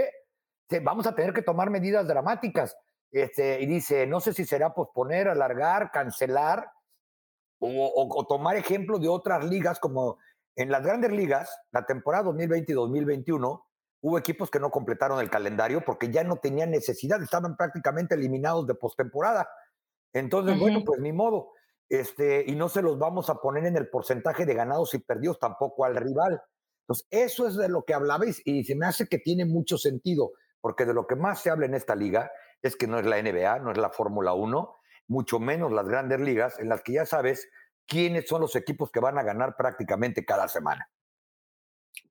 vamos 0.82 1.09
a 1.09 1.16
tener 1.16 1.35
que 1.35 1.42
tomar 1.42 1.68
medidas 1.68 2.06
dramáticas. 2.06 2.76
Este, 3.11 3.61
y 3.61 3.66
dice, 3.66 4.06
no 4.06 4.20
sé 4.20 4.32
si 4.32 4.44
será 4.44 4.73
posponer, 4.73 5.28
alargar, 5.28 5.90
cancelar 5.90 6.70
o, 7.61 8.26
tomar 8.29 8.57
ejemplo 8.57 8.99
de 8.99 9.09
otras 9.09 9.45
ligas 9.45 9.79
como 9.79 10.19
en 10.57 10.71
las 10.71 10.83
grandes 10.83 11.12
ligas, 11.12 11.50
la 11.71 11.87
temporada 11.87 12.25
2020 12.25 12.73
y 12.73 12.75
2021, 12.75 13.64
Hubo 14.02 14.17
equipos 14.17 14.50
que 14.50 14.59
no 14.59 14.71
completaron 14.71 15.21
el 15.21 15.29
calendario 15.29 15.83
porque 15.85 16.11
ya 16.11 16.25
no 16.25 16.37
tenían 16.37 16.71
necesidad, 16.71 17.23
estaban 17.23 17.57
prácticamente 17.57 18.14
eliminados 18.14 18.67
de 18.67 18.75
postemporada. 18.75 19.49
Entonces, 20.14 20.59
bueno, 20.59 20.83
pues 20.85 21.00
ni 21.00 21.12
modo. 21.12 21.52
Este, 21.88 22.45
y 22.47 22.55
no 22.55 22.69
se 22.69 22.83
los 22.83 22.99
vamos 22.99 23.29
a 23.29 23.35
poner 23.35 23.67
en 23.67 23.76
el 23.76 23.90
porcentaje 23.90 24.47
de 24.47 24.55
ganados 24.55 24.95
y 24.95 25.00
perdidos 25.00 25.38
tampoco 25.38 25.85
al 25.85 25.97
rival. 25.97 26.40
Entonces, 26.85 27.07
eso 27.11 27.47
es 27.47 27.57
de 27.57 27.69
lo 27.69 27.85
que 27.85 27.93
hablabais 27.93 28.40
y 28.47 28.64
se 28.64 28.75
me 28.75 28.87
hace 28.87 29.07
que 29.07 29.19
tiene 29.19 29.45
mucho 29.45 29.76
sentido. 29.76 30.33
porque 30.62 30.85
de 30.85 30.93
lo 30.93 31.07
que 31.07 31.17
más 31.17 31.40
se 31.40 31.49
habla 31.49 31.64
en 31.64 31.75
esta 31.75 31.95
liga 31.95 32.31
es 32.61 32.76
que 32.76 32.87
no 32.87 32.99
es 32.99 33.07
la 33.07 33.17
NBA, 33.23 33.61
no 33.61 33.73
es 33.73 33.79
la 33.79 33.88
Fórmula 33.88 34.35
1, 34.35 34.76
mucho 35.11 35.40
menos 35.40 35.73
las 35.73 35.88
grandes 35.88 36.21
ligas 36.21 36.59
en 36.61 36.69
las 36.69 36.83
que 36.83 36.93
ya 36.93 37.05
sabes 37.05 37.50
quiénes 37.87 38.29
son 38.29 38.40
los 38.40 38.55
equipos 38.55 38.90
que 38.93 39.00
van 39.00 39.19
a 39.19 39.25
ganar 39.25 39.57
prácticamente 39.57 40.25
cada 40.25 40.47
semana. 40.47 40.88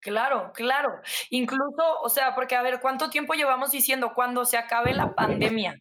Claro, 0.02 0.52
claro. 0.54 1.00
Incluso, 1.30 2.02
o 2.02 2.10
sea, 2.10 2.36
porque 2.36 2.58
a 2.58 2.62
ver, 2.62 2.82
¿cuánto 2.82 3.10
tiempo 3.10 3.34
llevamos 3.34 3.72
diciendo 3.72 4.14
cuando 4.14 4.44
se 4.44 4.58
acabe 4.58 4.94
la 4.94 5.16
pandemia? 5.16 5.80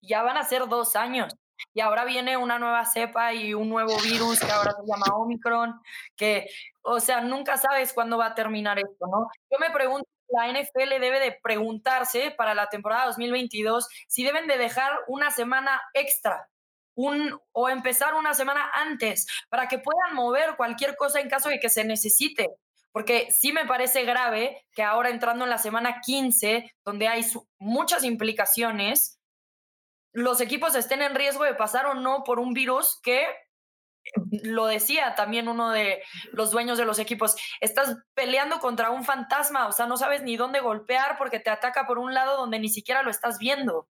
Ya 0.00 0.22
van 0.22 0.36
a 0.36 0.42
ser 0.42 0.66
dos 0.66 0.96
años. 0.96 1.32
Y 1.74 1.80
ahora 1.80 2.04
viene 2.04 2.36
una 2.36 2.58
nueva 2.58 2.84
cepa 2.86 3.32
y 3.32 3.54
un 3.54 3.68
nuevo 3.68 3.96
virus 4.02 4.40
que 4.40 4.50
ahora 4.50 4.72
se 4.72 4.84
llama 4.84 5.14
Omicron, 5.14 5.80
que, 6.16 6.48
o 6.82 6.98
sea, 6.98 7.20
nunca 7.20 7.56
sabes 7.56 7.92
cuándo 7.92 8.18
va 8.18 8.26
a 8.26 8.34
terminar 8.34 8.80
esto, 8.80 9.06
¿no? 9.06 9.30
Yo 9.48 9.58
me 9.60 9.70
pregunto, 9.70 10.08
la 10.32 10.48
NFL 10.48 11.00
debe 11.00 11.20
de 11.20 11.38
preguntarse 11.42 12.30
para 12.30 12.54
la 12.54 12.68
temporada 12.68 13.06
2022 13.06 13.88
si 14.08 14.24
deben 14.24 14.46
de 14.46 14.58
dejar 14.58 14.92
una 15.06 15.30
semana 15.30 15.80
extra 15.94 16.48
o 17.52 17.68
empezar 17.68 18.14
una 18.14 18.34
semana 18.34 18.70
antes 18.74 19.26
para 19.48 19.68
que 19.68 19.78
puedan 19.78 20.14
mover 20.14 20.56
cualquier 20.56 20.96
cosa 20.96 21.20
en 21.20 21.28
caso 21.28 21.48
de 21.48 21.58
que 21.58 21.70
se 21.70 21.84
necesite. 21.84 22.48
Porque 22.92 23.30
sí 23.30 23.52
me 23.52 23.64
parece 23.64 24.04
grave 24.04 24.66
que 24.74 24.82
ahora 24.82 25.08
entrando 25.08 25.44
en 25.44 25.50
la 25.50 25.56
semana 25.56 26.00
15, 26.00 26.70
donde 26.84 27.08
hay 27.08 27.24
muchas 27.58 28.04
implicaciones, 28.04 29.18
los 30.12 30.42
equipos 30.42 30.74
estén 30.74 31.00
en 31.00 31.14
riesgo 31.14 31.44
de 31.44 31.54
pasar 31.54 31.86
o 31.86 31.94
no 31.94 32.22
por 32.22 32.38
un 32.38 32.52
virus 32.52 33.00
que 33.02 33.26
lo 34.42 34.66
decía 34.66 35.14
también 35.14 35.48
uno 35.48 35.70
de 35.70 36.02
los 36.32 36.50
dueños 36.50 36.78
de 36.78 36.84
los 36.84 36.98
equipos, 36.98 37.36
estás 37.60 37.98
peleando 38.14 38.58
contra 38.58 38.90
un 38.90 39.04
fantasma, 39.04 39.68
o 39.68 39.72
sea, 39.72 39.86
no 39.86 39.96
sabes 39.96 40.22
ni 40.22 40.36
dónde 40.36 40.60
golpear 40.60 41.16
porque 41.18 41.40
te 41.40 41.50
ataca 41.50 41.86
por 41.86 41.98
un 41.98 42.14
lado 42.14 42.36
donde 42.36 42.58
ni 42.58 42.68
siquiera 42.68 43.02
lo 43.02 43.10
estás 43.10 43.38
viendo. 43.38 43.88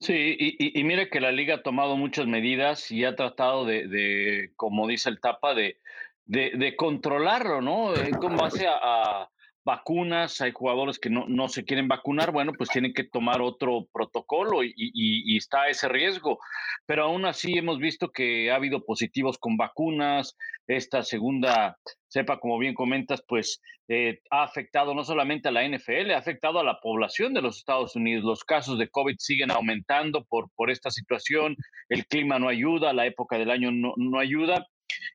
Sí, 0.00 0.36
y, 0.38 0.84
mire 0.84 1.10
que 1.10 1.20
la 1.20 1.30
liga 1.30 1.56
ha 1.56 1.62
tomado 1.62 1.96
muchas 1.96 2.26
medidas 2.26 2.90
y 2.90 3.04
ha 3.04 3.14
tratado 3.14 3.66
de, 3.66 4.52
como 4.56 4.86
dice 4.86 5.10
el 5.10 5.20
Tapa, 5.20 5.54
de, 5.54 5.78
de, 6.24 6.76
controlarlo, 6.76 7.60
¿no? 7.60 7.94
Eh, 7.94 8.12
con 8.18 8.36
base 8.36 8.66
a, 8.66 9.28
vacunas, 9.64 10.40
hay 10.40 10.52
jugadores 10.52 10.98
que 10.98 11.10
no, 11.10 11.26
no, 11.26 11.48
se 11.48 11.64
quieren 11.64 11.88
vacunar, 11.88 12.32
bueno, 12.32 12.52
pues 12.52 12.68
tienen 12.70 12.92
que 12.92 13.04
tomar 13.04 13.40
otro 13.40 13.86
protocolo 13.92 14.62
y, 14.62 14.74
y, 14.76 15.36
está 15.36 15.68
ese 15.68 15.88
riesgo. 15.88 16.38
Pero 16.86 17.04
aún 17.04 17.24
así 17.24 17.56
hemos 17.56 17.78
visto 17.78 18.10
que 18.10 18.50
ha 18.50 18.56
habido 18.56 18.84
positivos 18.84 19.38
con 19.38 19.56
vacunas, 19.56 20.36
esta 20.66 21.02
segunda 21.02 21.78
cepa, 22.08 22.38
como 22.38 22.58
bien 22.58 22.74
comentas, 22.74 23.22
pues 23.26 23.60
eh, 23.88 24.20
ha 24.30 24.44
afectado 24.44 24.94
no 24.94 25.02
solamente 25.02 25.48
a 25.48 25.52
la 25.52 25.66
NFL, 25.66 26.12
ha 26.12 26.18
afectado 26.18 26.58
a 26.58 26.64
la 26.64 26.80
población 26.80 27.32
de 27.34 27.42
los 27.42 27.58
Estados 27.58 27.96
Unidos. 27.96 28.24
Los 28.24 28.44
casos 28.44 28.78
de 28.78 28.88
COVID 28.88 29.16
siguen 29.18 29.50
aumentando 29.50 30.24
por, 30.24 30.50
por 30.54 30.70
esta 30.70 30.90
situación, 30.90 31.56
el 31.88 32.06
clima 32.06 32.38
no 32.38 32.48
ayuda, 32.48 32.92
la 32.92 33.06
época 33.06 33.38
del 33.38 33.50
año 33.50 33.70
no, 33.72 33.94
no 33.96 34.18
ayuda. 34.18 34.66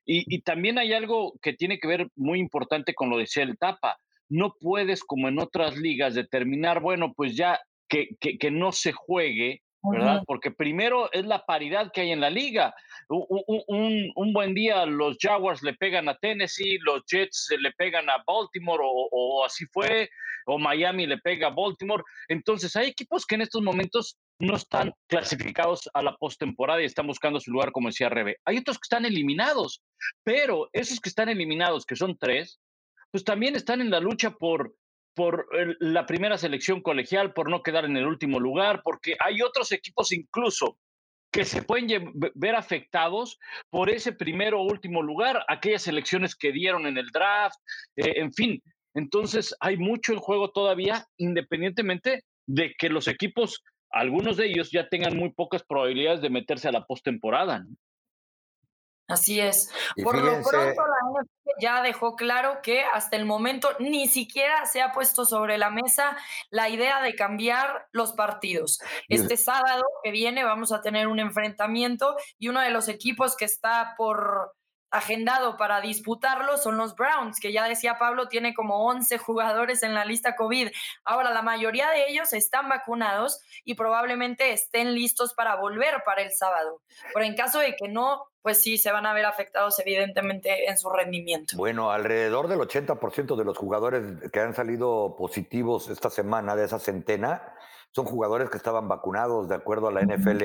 Y, 0.04 0.24
y, 0.34 0.42
también 0.42 0.78
hay 0.78 0.92
algo 0.92 1.34
que 1.40 1.52
tiene 1.52 1.78
que 1.78 1.88
ver 1.88 2.08
muy 2.16 2.38
importante 2.38 2.94
con 2.94 3.10
lo 3.10 3.16
de 3.16 3.28
el 3.36 3.56
Tapa 3.56 3.96
no 4.30 4.54
puedes, 4.58 5.04
como 5.04 5.28
en 5.28 5.38
otras 5.38 5.76
ligas, 5.76 6.14
determinar, 6.14 6.80
bueno, 6.80 7.12
pues 7.14 7.36
ya 7.36 7.60
que, 7.88 8.16
que, 8.20 8.50
no 8.52 8.70
se 8.70 8.92
juegue, 8.92 9.62
¿verdad? 9.82 10.22
Porque 10.24 10.52
primero 10.52 11.10
es 11.12 11.26
la 11.26 11.44
paridad 11.44 11.90
que 11.92 12.02
hay 12.02 12.12
en 12.12 12.20
la 12.20 12.30
liga. 12.30 12.72
Un, 13.08 14.12
un, 14.14 14.32
buen 14.32 14.54
día 14.54 14.86
los 14.86 15.16
Jaguars 15.20 15.62
le 15.62 15.74
pegan 15.74 16.08
a 16.08 16.16
Tennessee, 16.16 16.78
los 16.78 17.02
Jets 17.10 17.48
le 17.58 17.72
pegan 17.72 18.08
a 18.08 18.22
Baltimore 18.24 18.82
o, 18.84 19.08
o, 19.10 19.44
así 19.44 19.66
fue, 19.72 20.08
o 20.46 20.58
Miami 20.58 21.08
le 21.08 21.18
pega 21.18 21.48
a 21.48 21.54
Baltimore. 21.54 22.04
Entonces 22.28 22.76
hay 22.76 22.88
equipos 22.88 23.26
que 23.26 23.34
en 23.34 23.42
estos 23.42 23.62
momentos 23.62 24.16
no 24.38 24.54
están 24.54 24.92
clasificados 25.08 25.90
a 25.92 26.02
la 26.02 26.16
postemporada 26.16 26.80
y 26.80 26.86
están 26.86 27.08
buscando 27.08 27.40
su 27.40 27.50
lugar, 27.50 27.72
como 27.72 27.88
decía 27.88 28.08
Rebe. 28.08 28.36
Hay 28.44 28.58
otros 28.58 28.76
que 28.76 28.84
están 28.86 29.04
eliminados, 29.04 29.82
pero 30.22 30.68
esos 30.72 31.00
que 31.00 31.08
están 31.08 31.28
eliminados, 31.28 31.84
que 31.84 31.96
son 31.96 32.16
tres, 32.16 32.60
pues 33.10 33.24
también 33.24 33.56
están 33.56 33.80
en 33.80 33.90
la 33.90 34.00
lucha 34.00 34.30
por, 34.30 34.74
por 35.14 35.46
la 35.80 36.06
primera 36.06 36.38
selección 36.38 36.82
colegial, 36.82 37.32
por 37.32 37.50
no 37.50 37.62
quedar 37.62 37.84
en 37.84 37.96
el 37.96 38.06
último 38.06 38.40
lugar, 38.40 38.82
porque 38.84 39.16
hay 39.18 39.42
otros 39.42 39.72
equipos 39.72 40.12
incluso 40.12 40.78
que 41.32 41.44
se 41.44 41.62
pueden 41.62 42.12
ver 42.34 42.56
afectados 42.56 43.38
por 43.70 43.88
ese 43.88 44.12
primero 44.12 44.60
o 44.60 44.64
último 44.64 45.02
lugar, 45.02 45.44
aquellas 45.48 45.82
selecciones 45.82 46.34
que 46.34 46.52
dieron 46.52 46.86
en 46.86 46.98
el 46.98 47.10
draft, 47.10 47.56
eh, 47.96 48.14
en 48.16 48.32
fin. 48.32 48.62
Entonces 48.94 49.54
hay 49.60 49.76
mucho 49.76 50.12
en 50.12 50.18
juego 50.18 50.50
todavía, 50.50 51.06
independientemente 51.16 52.24
de 52.46 52.74
que 52.76 52.88
los 52.88 53.06
equipos, 53.06 53.62
algunos 53.90 54.36
de 54.36 54.46
ellos 54.46 54.70
ya 54.72 54.88
tengan 54.88 55.16
muy 55.16 55.30
pocas 55.32 55.62
probabilidades 55.62 56.20
de 56.20 56.30
meterse 56.30 56.66
a 56.66 56.72
la 56.72 56.84
postemporada. 56.84 57.64
Así 59.06 59.40
es. 59.40 59.72
Por 60.02 60.16
lo 60.16 60.42
pronto, 60.42 60.52
la 60.52 61.20
NFL 61.20 61.39
ya 61.60 61.82
dejó 61.82 62.16
claro 62.16 62.60
que 62.62 62.82
hasta 62.84 63.16
el 63.16 63.24
momento 63.24 63.68
ni 63.78 64.08
siquiera 64.08 64.66
se 64.66 64.82
ha 64.82 64.92
puesto 64.92 65.24
sobre 65.24 65.58
la 65.58 65.70
mesa 65.70 66.16
la 66.50 66.68
idea 66.68 67.02
de 67.02 67.14
cambiar 67.14 67.88
los 67.92 68.12
partidos. 68.12 68.80
Este 69.08 69.36
sábado 69.36 69.84
que 70.02 70.10
viene 70.10 70.44
vamos 70.44 70.72
a 70.72 70.82
tener 70.82 71.08
un 71.08 71.20
enfrentamiento 71.20 72.16
y 72.38 72.48
uno 72.48 72.60
de 72.60 72.70
los 72.70 72.88
equipos 72.88 73.36
que 73.36 73.44
está 73.44 73.94
por 73.96 74.54
agendado 74.90 75.56
para 75.56 75.80
disputarlo 75.80 76.56
son 76.56 76.76
los 76.76 76.96
Browns, 76.96 77.38
que 77.38 77.52
ya 77.52 77.68
decía 77.68 77.98
Pablo, 77.98 78.28
tiene 78.28 78.54
como 78.54 78.86
11 78.86 79.18
jugadores 79.18 79.82
en 79.82 79.94
la 79.94 80.04
lista 80.04 80.34
COVID. 80.34 80.68
Ahora, 81.04 81.30
la 81.30 81.42
mayoría 81.42 81.90
de 81.90 82.08
ellos 82.08 82.32
están 82.32 82.68
vacunados 82.68 83.40
y 83.64 83.74
probablemente 83.74 84.52
estén 84.52 84.94
listos 84.94 85.32
para 85.34 85.54
volver 85.56 86.02
para 86.04 86.22
el 86.22 86.32
sábado. 86.32 86.82
Pero 87.14 87.24
en 87.24 87.36
caso 87.36 87.60
de 87.60 87.76
que 87.76 87.88
no, 87.88 88.29
pues 88.42 88.62
sí, 88.62 88.78
se 88.78 88.90
van 88.92 89.06
a 89.06 89.12
ver 89.12 89.26
afectados 89.26 89.78
evidentemente 89.78 90.68
en 90.68 90.78
su 90.78 90.88
rendimiento. 90.90 91.56
Bueno, 91.56 91.90
alrededor 91.90 92.48
del 92.48 92.58
80% 92.60 93.36
de 93.36 93.44
los 93.44 93.58
jugadores 93.58 94.30
que 94.30 94.40
han 94.40 94.54
salido 94.54 95.16
positivos 95.16 95.88
esta 95.90 96.10
semana, 96.10 96.56
de 96.56 96.64
esa 96.64 96.78
centena, 96.78 97.54
son 97.92 98.06
jugadores 98.06 98.50
que 98.50 98.56
estaban 98.56 98.88
vacunados 98.88 99.48
de 99.48 99.56
acuerdo 99.56 99.88
a 99.88 99.92
la 99.92 100.02
NFL 100.02 100.42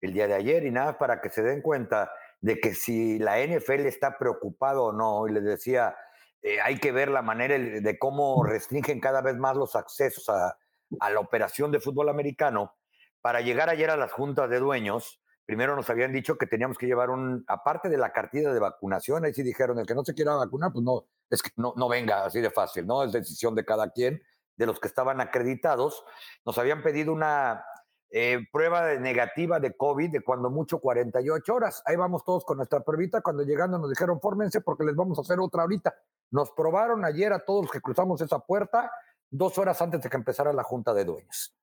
el 0.00 0.12
día 0.12 0.26
de 0.26 0.34
ayer 0.34 0.64
y 0.64 0.70
nada 0.70 0.98
para 0.98 1.20
que 1.20 1.30
se 1.30 1.42
den 1.42 1.62
cuenta 1.62 2.12
de 2.40 2.58
que 2.58 2.74
si 2.74 3.18
la 3.18 3.38
NFL 3.44 3.86
está 3.86 4.18
preocupado 4.18 4.84
o 4.84 4.92
no, 4.92 5.28
y 5.28 5.32
les 5.32 5.44
decía, 5.44 5.94
eh, 6.42 6.60
hay 6.60 6.78
que 6.78 6.92
ver 6.92 7.10
la 7.10 7.22
manera 7.22 7.58
de 7.58 7.98
cómo 7.98 8.42
restringen 8.44 9.00
cada 9.00 9.20
vez 9.20 9.36
más 9.36 9.56
los 9.56 9.76
accesos 9.76 10.28
a, 10.28 10.56
la 10.90 11.20
operación 11.20 11.70
de 11.70 11.80
fútbol 11.80 12.08
americano. 12.08 12.74
Para 13.20 13.42
llegar 13.42 13.68
ayer 13.68 13.90
a 13.90 13.96
las 13.96 14.12
juntas 14.12 14.48
de 14.48 14.58
dueños, 14.58 15.20
primero 15.50 15.74
nos 15.74 15.90
habían 15.90 16.12
dicho 16.12 16.38
que 16.38 16.46
teníamos 16.46 16.78
que 16.78 16.86
llevar 16.86 17.10
un, 17.10 17.42
aparte 17.48 17.88
de 17.88 17.98
la 17.98 18.12
cartilla 18.12 18.52
de 18.52 18.60
vacunación, 18.60 19.24
ahí 19.24 19.34
sí 19.34 19.42
dijeron, 19.42 19.80
el 19.80 19.84
que 19.84 19.96
no 19.96 20.04
se 20.04 20.14
quiera 20.14 20.36
vacunar, 20.36 20.70
pues 20.72 20.84
no, 20.84 21.06
es 21.28 21.42
que 21.42 21.50
no, 21.56 21.74
no 21.76 21.88
venga 21.88 22.24
así 22.24 22.40
de 22.40 22.52
fácil, 22.52 22.86
¿no? 22.86 23.02
Es 23.02 23.10
decisión 23.10 23.56
de 23.56 23.64
cada 23.64 23.90
quien, 23.90 24.22
de 24.54 24.66
los 24.66 24.78
que 24.78 24.86
estaban 24.86 25.20
acreditados. 25.20 26.04
Nos 26.46 26.56
habían 26.56 26.84
pedido 26.84 27.12
una 27.12 27.64
eh, 28.10 28.46
prueba 28.52 28.86
de 28.86 29.00
negativa 29.00 29.58
de 29.58 29.76
COVID 29.76 30.12
de 30.12 30.20
cuando 30.22 30.50
mucho 30.50 30.78
48 30.78 31.52
horas. 31.52 31.82
Ahí 31.84 31.96
vamos 31.96 32.22
todos 32.22 32.44
con 32.44 32.58
nuestra 32.58 32.78
pruebita. 32.84 33.20
Cuando 33.20 33.42
llegando 33.42 33.76
nos 33.76 33.90
dijeron, 33.90 34.20
fórmense 34.20 34.60
porque 34.60 34.84
les 34.84 34.94
vamos 34.94 35.18
a 35.18 35.22
hacer 35.22 35.40
otra 35.40 35.62
ahorita. 35.62 35.92
Nos 36.30 36.52
probaron 36.52 37.04
ayer 37.04 37.32
a 37.32 37.44
todos 37.44 37.62
los 37.62 37.72
que 37.72 37.80
cruzamos 37.80 38.20
esa 38.20 38.38
puerta 38.38 38.88
dos 39.28 39.58
horas 39.58 39.82
antes 39.82 40.00
de 40.00 40.08
que 40.08 40.16
empezara 40.16 40.52
la 40.52 40.62
junta 40.62 40.94
de 40.94 41.04
dueños. 41.04 41.56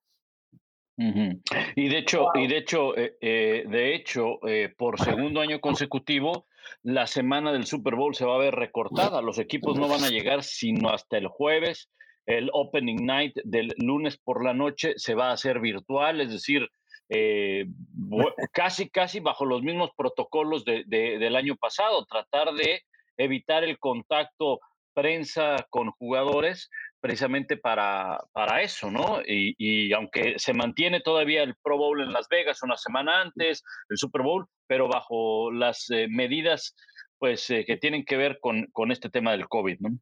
Y 0.97 1.89
de 1.89 1.97
hecho, 1.99 2.29
y 2.33 2.47
de 2.47 2.57
hecho, 2.57 2.97
eh, 2.97 3.17
eh, 3.21 3.63
de 3.67 3.93
hecho, 3.95 4.39
por 4.77 4.99
segundo 4.99 5.41
año 5.41 5.59
consecutivo, 5.59 6.47
la 6.83 7.07
semana 7.07 7.51
del 7.51 7.65
Super 7.65 7.95
Bowl 7.95 8.15
se 8.15 8.25
va 8.25 8.35
a 8.35 8.39
ver 8.39 8.55
recortada. 8.55 9.21
Los 9.21 9.37
equipos 9.37 9.77
no 9.77 9.87
van 9.87 10.03
a 10.03 10.09
llegar 10.09 10.43
sino 10.43 10.89
hasta 10.89 11.17
el 11.17 11.27
jueves. 11.27 11.89
El 12.25 12.49
opening 12.51 13.05
night 13.05 13.35
del 13.43 13.73
lunes 13.77 14.17
por 14.17 14.43
la 14.43 14.53
noche 14.53 14.93
se 14.97 15.13
va 15.13 15.29
a 15.29 15.33
hacer 15.33 15.59
virtual, 15.59 16.19
es 16.19 16.31
decir, 16.31 16.67
eh, 17.09 17.65
casi, 18.53 18.89
casi 18.89 19.19
bajo 19.19 19.45
los 19.45 19.61
mismos 19.61 19.91
protocolos 19.95 20.65
de, 20.65 20.83
del 20.85 21.35
año 21.35 21.55
pasado, 21.55 22.05
tratar 22.05 22.53
de 22.53 22.81
evitar 23.17 23.63
el 23.63 23.79
contacto 23.79 24.59
prensa 24.93 25.55
con 25.69 25.91
jugadores 25.91 26.69
precisamente 26.99 27.57
para, 27.57 28.19
para 28.31 28.61
eso, 28.61 28.91
¿no? 28.91 29.19
Y, 29.25 29.93
aunque 29.93 30.35
se 30.37 30.53
mantiene 30.53 31.01
todavía 31.01 31.43
el 31.43 31.55
Pro 31.55 31.77
Bowl 31.77 32.01
en 32.01 32.13
Las 32.13 32.27
Vegas 32.29 32.63
una 32.63 32.77
semana 32.77 33.21
antes, 33.21 33.63
el 33.89 33.97
Super 33.97 34.21
Bowl, 34.21 34.47
pero 34.67 34.87
bajo 34.87 35.51
las 35.51 35.89
eh, 35.89 36.07
medidas 36.09 36.75
pues 37.19 37.49
eh, 37.49 37.65
que 37.65 37.77
tienen 37.77 38.05
que 38.05 38.17
ver 38.17 38.39
con, 38.39 38.67
con 38.71 38.91
este 38.91 39.09
tema 39.09 39.31
del 39.31 39.47
COVID, 39.47 39.77
¿no? 39.79 39.97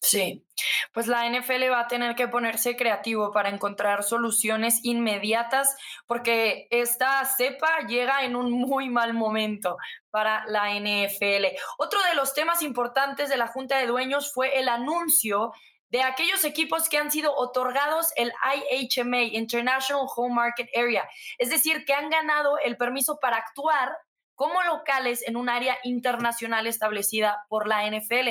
Sí, 0.00 0.46
pues 0.92 1.08
la 1.08 1.28
NFL 1.28 1.70
va 1.70 1.80
a 1.80 1.88
tener 1.88 2.14
que 2.14 2.28
ponerse 2.28 2.76
creativo 2.76 3.32
para 3.32 3.48
encontrar 3.48 4.04
soluciones 4.04 4.80
inmediatas 4.84 5.76
porque 6.06 6.68
esta 6.70 7.24
cepa 7.24 7.80
llega 7.88 8.24
en 8.24 8.36
un 8.36 8.52
muy 8.52 8.88
mal 8.88 9.12
momento 9.12 9.76
para 10.10 10.44
la 10.46 10.70
NFL. 10.70 11.46
Otro 11.78 12.00
de 12.08 12.14
los 12.14 12.32
temas 12.32 12.62
importantes 12.62 13.28
de 13.28 13.36
la 13.36 13.48
Junta 13.48 13.78
de 13.78 13.86
Dueños 13.86 14.32
fue 14.32 14.60
el 14.60 14.68
anuncio 14.68 15.52
de 15.90 16.02
aquellos 16.02 16.44
equipos 16.44 16.88
que 16.88 16.98
han 16.98 17.10
sido 17.10 17.34
otorgados 17.34 18.12
el 18.16 18.32
IHMA, 18.72 19.22
International 19.22 20.06
Home 20.14 20.34
Market 20.34 20.68
Area, 20.76 21.08
es 21.38 21.50
decir, 21.50 21.84
que 21.84 21.94
han 21.94 22.10
ganado 22.10 22.58
el 22.58 22.76
permiso 22.76 23.18
para 23.20 23.36
actuar 23.36 23.96
como 24.34 24.62
locales 24.62 25.26
en 25.26 25.36
un 25.36 25.48
área 25.48 25.78
internacional 25.82 26.66
establecida 26.66 27.44
por 27.48 27.66
la 27.66 27.86
NFL. 27.90 28.28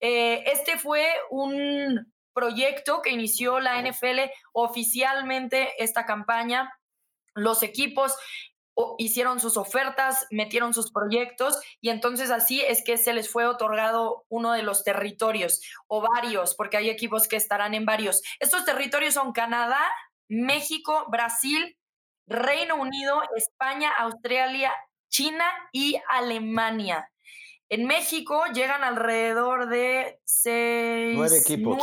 Eh, 0.00 0.44
este 0.46 0.78
fue 0.78 1.06
un 1.30 2.10
proyecto 2.32 3.02
que 3.02 3.10
inició 3.10 3.60
la 3.60 3.82
NFL 3.82 4.30
oficialmente 4.52 5.82
esta 5.82 6.06
campaña. 6.06 6.72
Los 7.34 7.62
equipos 7.62 8.16
hicieron 8.98 9.40
sus 9.40 9.56
ofertas, 9.56 10.26
metieron 10.30 10.74
sus 10.74 10.92
proyectos 10.92 11.60
y 11.80 11.90
entonces 11.90 12.30
así 12.30 12.60
es 12.60 12.82
que 12.84 12.96
se 12.96 13.12
les 13.12 13.30
fue 13.30 13.46
otorgado 13.46 14.24
uno 14.28 14.52
de 14.52 14.62
los 14.62 14.84
territorios 14.84 15.62
o 15.86 16.00
varios, 16.00 16.54
porque 16.54 16.76
hay 16.76 16.90
equipos 16.90 17.28
que 17.28 17.36
estarán 17.36 17.74
en 17.74 17.84
varios. 17.84 18.22
Estos 18.38 18.64
territorios 18.64 19.14
son 19.14 19.32
Canadá, 19.32 19.80
México, 20.28 21.06
Brasil, 21.08 21.76
Reino 22.26 22.76
Unido, 22.76 23.22
España, 23.36 23.90
Australia, 23.98 24.72
China 25.08 25.44
y 25.72 26.00
Alemania. 26.08 27.10
En 27.68 27.86
México 27.86 28.44
llegan 28.52 28.84
alrededor 28.84 29.68
de 29.68 30.20
seis, 30.24 31.16
nueve 31.16 31.38
equipos. 31.38 31.78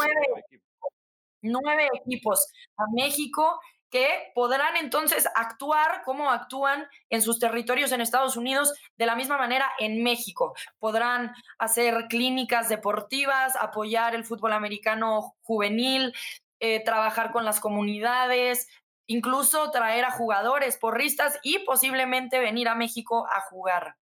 nueve 1.41 1.89
equipos 1.93 2.47
a 2.77 2.83
México 2.93 3.59
que 3.89 4.31
podrán 4.35 4.75
entonces 4.77 5.27
actuar 5.35 6.01
como 6.03 6.29
actúan 6.29 6.87
en 7.09 7.21
sus 7.21 7.39
territorios 7.39 7.91
en 7.91 8.01
Estados 8.01 8.35
Unidos 8.35 8.73
de 8.97 9.05
la 9.05 9.15
misma 9.15 9.37
manera 9.37 9.69
en 9.79 10.03
México. 10.03 10.55
Podrán 10.79 11.33
hacer 11.57 12.07
clínicas 12.09 12.69
deportivas, 12.69 13.55
apoyar 13.55 14.15
el 14.15 14.25
fútbol 14.25 14.53
americano 14.53 15.35
juvenil, 15.41 16.13
eh, 16.59 16.83
trabajar 16.83 17.31
con 17.31 17.45
las 17.45 17.59
comunidades, 17.59 18.67
incluso 19.05 19.71
traer 19.71 20.05
a 20.05 20.11
jugadores 20.11 20.77
porristas 20.77 21.39
y 21.43 21.59
posiblemente 21.59 22.39
venir 22.39 22.67
a 22.67 22.75
México 22.75 23.25
a 23.31 23.41
jugar. 23.41 23.95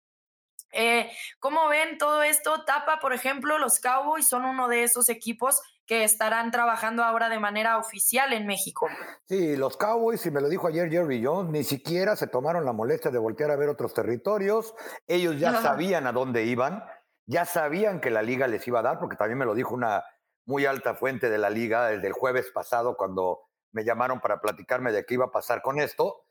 Eh, 0.72 1.10
¿Cómo 1.38 1.68
ven 1.68 1.98
todo 1.98 2.22
esto? 2.22 2.64
Tapa, 2.64 2.98
por 2.98 3.12
ejemplo, 3.12 3.58
los 3.58 3.78
Cowboys 3.78 4.26
son 4.26 4.44
uno 4.44 4.68
de 4.68 4.84
esos 4.84 5.10
equipos 5.10 5.60
que 5.86 6.04
estarán 6.04 6.50
trabajando 6.50 7.02
ahora 7.02 7.28
de 7.28 7.38
manera 7.38 7.78
oficial 7.78 8.32
en 8.32 8.46
México. 8.46 8.88
Sí, 9.26 9.56
los 9.56 9.76
Cowboys, 9.76 10.24
y 10.26 10.30
me 10.30 10.40
lo 10.40 10.48
dijo 10.48 10.66
ayer 10.66 10.90
Jerry 10.90 11.24
Jones, 11.24 11.50
ni 11.50 11.64
siquiera 11.64 12.16
se 12.16 12.26
tomaron 12.26 12.64
la 12.64 12.72
molestia 12.72 13.10
de 13.10 13.18
voltear 13.18 13.50
a 13.50 13.56
ver 13.56 13.68
otros 13.68 13.92
territorios. 13.92 14.74
Ellos 15.06 15.38
ya 15.38 15.60
sabían 15.60 16.06
a 16.06 16.12
dónde 16.12 16.44
iban, 16.44 16.84
ya 17.26 17.44
sabían 17.44 18.00
que 18.00 18.10
la 18.10 18.22
liga 18.22 18.46
les 18.46 18.66
iba 18.68 18.80
a 18.80 18.82
dar, 18.82 18.98
porque 18.98 19.16
también 19.16 19.38
me 19.38 19.44
lo 19.44 19.54
dijo 19.54 19.74
una 19.74 20.04
muy 20.44 20.66
alta 20.66 20.94
fuente 20.94 21.30
de 21.30 21.38
la 21.38 21.50
liga 21.50 21.88
desde 21.88 22.06
el 22.06 22.12
jueves 22.12 22.50
pasado 22.52 22.96
cuando 22.96 23.40
me 23.72 23.84
llamaron 23.84 24.20
para 24.20 24.40
platicarme 24.40 24.92
de 24.92 25.04
qué 25.04 25.14
iba 25.14 25.26
a 25.26 25.30
pasar 25.30 25.62
con 25.62 25.80
esto. 25.80 26.24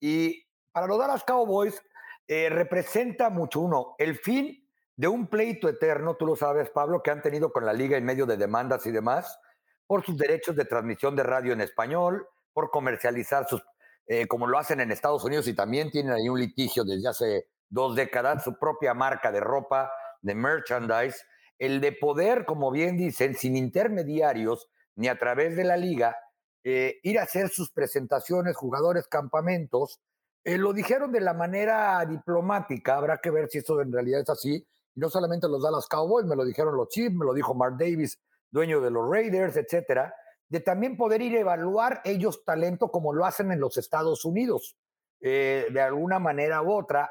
Y 0.00 0.46
para 0.72 0.86
los 0.86 0.98
Dallas 0.98 1.24
Cowboys 1.24 1.82
eh, 2.26 2.50
representa 2.50 3.30
mucho 3.30 3.60
uno, 3.60 3.94
el 3.98 4.18
fin 4.18 4.67
de 4.98 5.06
un 5.06 5.28
pleito 5.28 5.68
eterno, 5.68 6.16
tú 6.16 6.26
lo 6.26 6.34
sabes, 6.34 6.70
Pablo, 6.70 7.04
que 7.04 7.12
han 7.12 7.22
tenido 7.22 7.52
con 7.52 7.64
la 7.64 7.72
liga 7.72 7.96
en 7.96 8.04
medio 8.04 8.26
de 8.26 8.36
demandas 8.36 8.84
y 8.84 8.90
demás, 8.90 9.38
por 9.86 10.04
sus 10.04 10.18
derechos 10.18 10.56
de 10.56 10.64
transmisión 10.64 11.14
de 11.14 11.22
radio 11.22 11.52
en 11.52 11.60
español, 11.60 12.26
por 12.52 12.70
comercializar 12.70 13.46
sus, 13.48 13.62
eh, 14.08 14.26
como 14.26 14.48
lo 14.48 14.58
hacen 14.58 14.80
en 14.80 14.90
Estados 14.90 15.22
Unidos 15.22 15.46
y 15.46 15.54
también 15.54 15.92
tienen 15.92 16.14
ahí 16.14 16.28
un 16.28 16.40
litigio 16.40 16.82
desde 16.82 17.08
hace 17.08 17.46
dos 17.68 17.94
décadas, 17.94 18.42
su 18.42 18.58
propia 18.58 18.92
marca 18.92 19.30
de 19.30 19.38
ropa, 19.38 19.88
de 20.20 20.34
merchandise, 20.34 21.22
el 21.60 21.80
de 21.80 21.92
poder, 21.92 22.44
como 22.44 22.72
bien 22.72 22.96
dicen, 22.96 23.36
sin 23.36 23.56
intermediarios, 23.56 24.68
ni 24.96 25.06
a 25.06 25.16
través 25.16 25.54
de 25.54 25.62
la 25.62 25.76
liga, 25.76 26.16
eh, 26.64 26.98
ir 27.04 27.20
a 27.20 27.22
hacer 27.22 27.50
sus 27.50 27.70
presentaciones, 27.70 28.56
jugadores, 28.56 29.06
campamentos. 29.06 30.00
Eh, 30.42 30.58
lo 30.58 30.72
dijeron 30.72 31.12
de 31.12 31.20
la 31.20 31.34
manera 31.34 32.04
diplomática, 32.04 32.96
habrá 32.96 33.18
que 33.18 33.30
ver 33.30 33.48
si 33.48 33.58
eso 33.58 33.80
en 33.80 33.92
realidad 33.92 34.22
es 34.22 34.30
así, 34.30 34.66
no 34.98 35.08
solamente 35.08 35.48
los 35.48 35.62
Dallas 35.62 35.86
Cowboys, 35.86 36.26
me 36.26 36.36
lo 36.36 36.44
dijeron 36.44 36.76
los 36.76 36.88
Chiefs, 36.88 37.14
me 37.14 37.24
lo 37.24 37.32
dijo 37.32 37.54
Mark 37.54 37.76
Davis, 37.78 38.20
dueño 38.50 38.80
de 38.80 38.90
los 38.90 39.08
Raiders, 39.08 39.56
etcétera, 39.56 40.14
de 40.48 40.60
también 40.60 40.96
poder 40.96 41.22
ir 41.22 41.36
a 41.36 41.40
evaluar 41.40 42.00
ellos 42.04 42.44
talento 42.44 42.90
como 42.90 43.12
lo 43.12 43.24
hacen 43.24 43.52
en 43.52 43.60
los 43.60 43.76
Estados 43.76 44.24
Unidos, 44.24 44.76
eh, 45.20 45.66
de 45.70 45.80
alguna 45.80 46.18
manera 46.18 46.62
u 46.62 46.72
otra, 46.72 47.10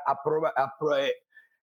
eh, 0.97 1.13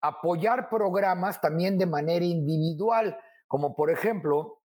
apoyar 0.01 0.69
programas 0.69 1.41
también 1.41 1.77
de 1.77 1.85
manera 1.85 2.23
individual, 2.23 3.17
como 3.47 3.75
por 3.75 3.89
ejemplo, 3.89 4.61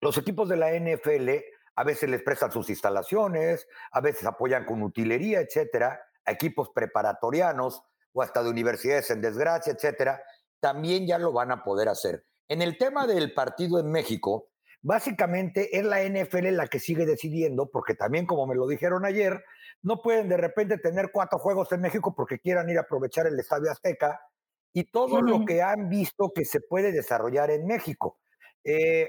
los 0.00 0.16
equipos 0.18 0.48
de 0.48 0.56
la 0.56 0.72
NFL 0.72 1.30
a 1.74 1.84
veces 1.84 2.08
les 2.08 2.22
prestan 2.22 2.52
sus 2.52 2.70
instalaciones, 2.70 3.68
a 3.90 4.00
veces 4.00 4.24
apoyan 4.24 4.64
con 4.64 4.82
utilería, 4.82 5.40
etcétera, 5.40 6.00
equipos 6.24 6.70
preparatorianos 6.70 7.82
o 8.12 8.22
hasta 8.22 8.42
de 8.42 8.50
universidades 8.50 9.10
en 9.10 9.20
desgracia, 9.20 9.72
etcétera, 9.72 10.22
también 10.66 11.06
ya 11.06 11.16
lo 11.16 11.30
van 11.30 11.52
a 11.52 11.62
poder 11.62 11.88
hacer. 11.88 12.26
En 12.48 12.60
el 12.60 12.76
tema 12.76 13.06
del 13.06 13.32
partido 13.32 13.78
en 13.78 13.88
México, 13.88 14.48
básicamente 14.82 15.78
es 15.78 15.84
la 15.84 16.02
NFL 16.02 16.48
la 16.56 16.66
que 16.66 16.80
sigue 16.80 17.06
decidiendo, 17.06 17.70
porque 17.70 17.94
también, 17.94 18.26
como 18.26 18.48
me 18.48 18.56
lo 18.56 18.66
dijeron 18.66 19.04
ayer, 19.04 19.44
no 19.82 20.02
pueden 20.02 20.28
de 20.28 20.36
repente 20.36 20.78
tener 20.78 21.12
cuatro 21.12 21.38
juegos 21.38 21.70
en 21.70 21.82
México 21.82 22.12
porque 22.16 22.40
quieran 22.40 22.68
ir 22.68 22.78
a 22.78 22.80
aprovechar 22.80 23.28
el 23.28 23.38
Estadio 23.38 23.70
Azteca 23.70 24.20
y 24.72 24.90
todo 24.90 25.22
lo 25.22 25.44
que 25.44 25.62
han 25.62 25.88
visto 25.88 26.32
que 26.34 26.44
se 26.44 26.60
puede 26.60 26.90
desarrollar 26.90 27.52
en 27.52 27.64
México. 27.64 28.18
Eh, 28.64 29.08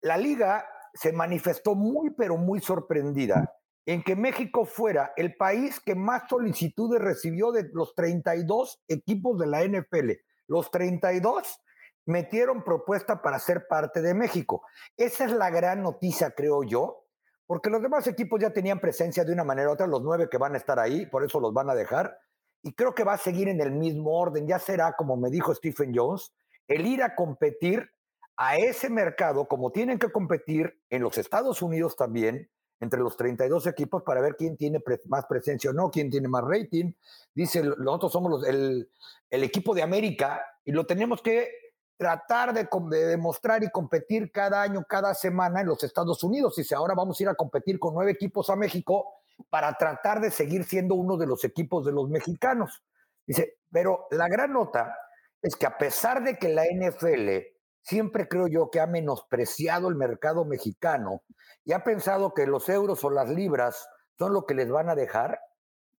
la 0.00 0.16
liga 0.16 0.64
se 0.92 1.12
manifestó 1.12 1.74
muy, 1.74 2.10
pero 2.10 2.36
muy 2.36 2.60
sorprendida 2.60 3.52
en 3.84 4.04
que 4.04 4.14
México 4.14 4.64
fuera 4.64 5.12
el 5.16 5.34
país 5.34 5.80
que 5.80 5.96
más 5.96 6.22
solicitudes 6.28 7.02
recibió 7.02 7.50
de 7.50 7.68
los 7.72 7.96
32 7.96 8.80
equipos 8.86 9.40
de 9.40 9.46
la 9.48 9.64
NFL. 9.64 10.12
Los 10.46 10.70
32 10.70 11.60
metieron 12.06 12.64
propuesta 12.64 13.22
para 13.22 13.38
ser 13.38 13.66
parte 13.66 14.02
de 14.02 14.14
México. 14.14 14.62
Esa 14.96 15.24
es 15.24 15.32
la 15.32 15.50
gran 15.50 15.82
noticia, 15.82 16.30
creo 16.30 16.62
yo, 16.62 17.06
porque 17.46 17.70
los 17.70 17.82
demás 17.82 18.06
equipos 18.06 18.40
ya 18.40 18.52
tenían 18.52 18.80
presencia 18.80 19.24
de 19.24 19.32
una 19.32 19.44
manera 19.44 19.70
u 19.70 19.72
otra, 19.72 19.86
los 19.86 20.02
nueve 20.02 20.28
que 20.30 20.38
van 20.38 20.54
a 20.54 20.58
estar 20.58 20.78
ahí, 20.78 21.06
por 21.06 21.24
eso 21.24 21.40
los 21.40 21.52
van 21.52 21.70
a 21.70 21.74
dejar, 21.74 22.18
y 22.62 22.74
creo 22.74 22.94
que 22.94 23.04
va 23.04 23.14
a 23.14 23.18
seguir 23.18 23.48
en 23.48 23.60
el 23.60 23.72
mismo 23.72 24.18
orden, 24.18 24.46
ya 24.46 24.58
será, 24.58 24.94
como 24.96 25.16
me 25.16 25.30
dijo 25.30 25.54
Stephen 25.54 25.92
Jones, 25.94 26.32
el 26.68 26.86
ir 26.86 27.02
a 27.02 27.14
competir 27.14 27.90
a 28.36 28.56
ese 28.56 28.90
mercado, 28.90 29.46
como 29.46 29.70
tienen 29.70 29.98
que 29.98 30.10
competir 30.10 30.80
en 30.90 31.02
los 31.02 31.18
Estados 31.18 31.62
Unidos 31.62 31.96
también, 31.96 32.50
entre 32.84 33.00
los 33.00 33.16
32 33.16 33.66
equipos 33.66 34.02
para 34.02 34.20
ver 34.20 34.36
quién 34.36 34.56
tiene 34.56 34.80
más 35.06 35.26
presencia 35.26 35.70
o 35.70 35.72
no, 35.72 35.90
quién 35.90 36.10
tiene 36.10 36.28
más 36.28 36.44
rating. 36.44 36.92
Dice, 37.34 37.62
nosotros 37.62 38.12
somos 38.12 38.46
el, 38.46 38.88
equipo 39.30 39.74
de 39.74 39.82
América 39.82 40.40
y 40.64 40.70
lo 40.70 40.86
tenemos 40.86 41.20
que 41.20 41.50
tratar 41.96 42.54
de, 42.54 42.68
demostrar 43.06 43.64
y 43.64 43.70
competir 43.70 44.30
cada 44.30 44.62
año, 44.62 44.84
cada 44.88 45.14
semana 45.14 45.60
en 45.60 45.66
los 45.66 45.82
Estados 45.82 46.22
Unidos. 46.22 46.54
Dice, 46.56 46.74
ahora 46.74 46.94
vamos 46.94 47.18
a 47.18 47.22
ir 47.24 47.28
a 47.28 47.34
competir 47.34 47.78
con 47.78 47.94
nueve 47.94 48.12
equipos 48.12 48.48
a 48.50 48.56
México 48.56 49.22
para 49.50 49.72
tratar 49.76 50.20
de 50.20 50.30
seguir 50.30 50.64
siendo 50.64 50.94
uno 50.94 51.16
de 51.16 51.26
los 51.26 51.44
equipos 51.44 51.84
de 51.84 51.92
los 51.92 52.08
mexicanos. 52.08 52.82
Dice, 53.26 53.58
pero 53.70 54.06
la 54.10 54.28
gran 54.28 54.52
nota 54.52 54.96
es 55.42 55.56
que 55.56 55.66
a 55.66 55.76
pesar 55.76 56.22
de 56.22 56.38
que 56.38 56.48
la 56.48 56.64
NFL 56.64 57.53
siempre 57.84 58.28
creo 58.28 58.48
yo 58.48 58.70
que 58.70 58.80
ha 58.80 58.86
menospreciado 58.86 59.88
el 59.88 59.94
mercado 59.94 60.44
mexicano 60.44 61.22
y 61.64 61.72
ha 61.72 61.84
pensado 61.84 62.34
que 62.34 62.46
los 62.46 62.68
euros 62.68 63.04
o 63.04 63.10
las 63.10 63.28
libras 63.28 63.88
son 64.18 64.32
lo 64.32 64.46
que 64.46 64.54
les 64.54 64.70
van 64.70 64.88
a 64.88 64.94
dejar, 64.94 65.38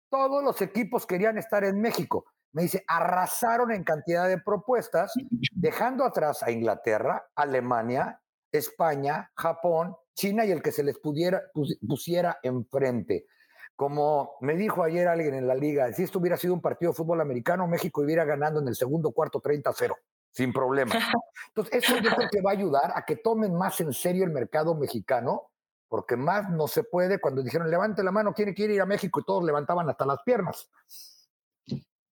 todos 0.08 0.42
los 0.42 0.60
equipos 0.62 1.06
querían 1.06 1.38
estar 1.38 1.64
en 1.64 1.80
México. 1.80 2.24
Me 2.52 2.62
dice, 2.62 2.84
arrasaron 2.86 3.72
en 3.72 3.84
cantidad 3.84 4.28
de 4.28 4.38
propuestas, 4.38 5.12
dejando 5.52 6.04
atrás 6.04 6.42
a 6.42 6.50
Inglaterra, 6.50 7.26
Alemania, 7.34 8.20
España, 8.50 9.30
Japón, 9.36 9.96
China 10.14 10.44
y 10.44 10.52
el 10.52 10.62
que 10.62 10.72
se 10.72 10.84
les 10.84 10.98
pudiera, 10.98 11.42
pusiera 11.86 12.38
enfrente. 12.42 13.26
Como 13.74 14.36
me 14.40 14.54
dijo 14.54 14.84
ayer 14.84 15.08
alguien 15.08 15.34
en 15.34 15.48
la 15.48 15.56
liga, 15.56 15.92
si 15.92 16.04
esto 16.04 16.20
hubiera 16.20 16.36
sido 16.36 16.54
un 16.54 16.60
partido 16.60 16.92
de 16.92 16.96
fútbol 16.96 17.20
americano, 17.20 17.66
México 17.66 18.02
hubiera 18.02 18.24
ganando 18.24 18.60
en 18.60 18.68
el 18.68 18.76
segundo 18.76 19.10
cuarto 19.10 19.42
30-0 19.42 19.96
sin 20.34 20.52
problema. 20.52 20.92
Entonces, 21.48 21.84
eso 21.84 21.96
yo 21.98 22.10
creo 22.10 22.28
que 22.30 22.42
va 22.42 22.50
a 22.50 22.54
ayudar 22.54 22.92
a 22.94 23.04
que 23.04 23.16
tomen 23.16 23.54
más 23.54 23.80
en 23.80 23.92
serio 23.92 24.24
el 24.24 24.30
mercado 24.30 24.74
mexicano, 24.74 25.50
porque 25.88 26.16
más 26.16 26.50
no 26.50 26.66
se 26.66 26.82
puede 26.82 27.20
cuando 27.20 27.42
dijeron, 27.42 27.70
levante 27.70 28.02
la 28.02 28.10
mano, 28.10 28.34
¿quién 28.34 28.52
quiere 28.52 28.74
ir 28.74 28.80
a 28.80 28.86
México? 28.86 29.20
Y 29.20 29.24
todos 29.24 29.44
levantaban 29.44 29.88
hasta 29.88 30.04
las 30.04 30.18
piernas. 30.24 30.68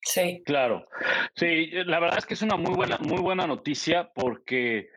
Sí. 0.04 0.42
Claro. 0.44 0.86
Sí, 1.34 1.70
la 1.72 2.00
verdad 2.00 2.18
es 2.18 2.26
que 2.26 2.34
es 2.34 2.42
una 2.42 2.56
muy 2.56 2.74
buena, 2.74 2.98
muy 2.98 3.20
buena 3.20 3.46
noticia 3.46 4.10
porque 4.14 4.88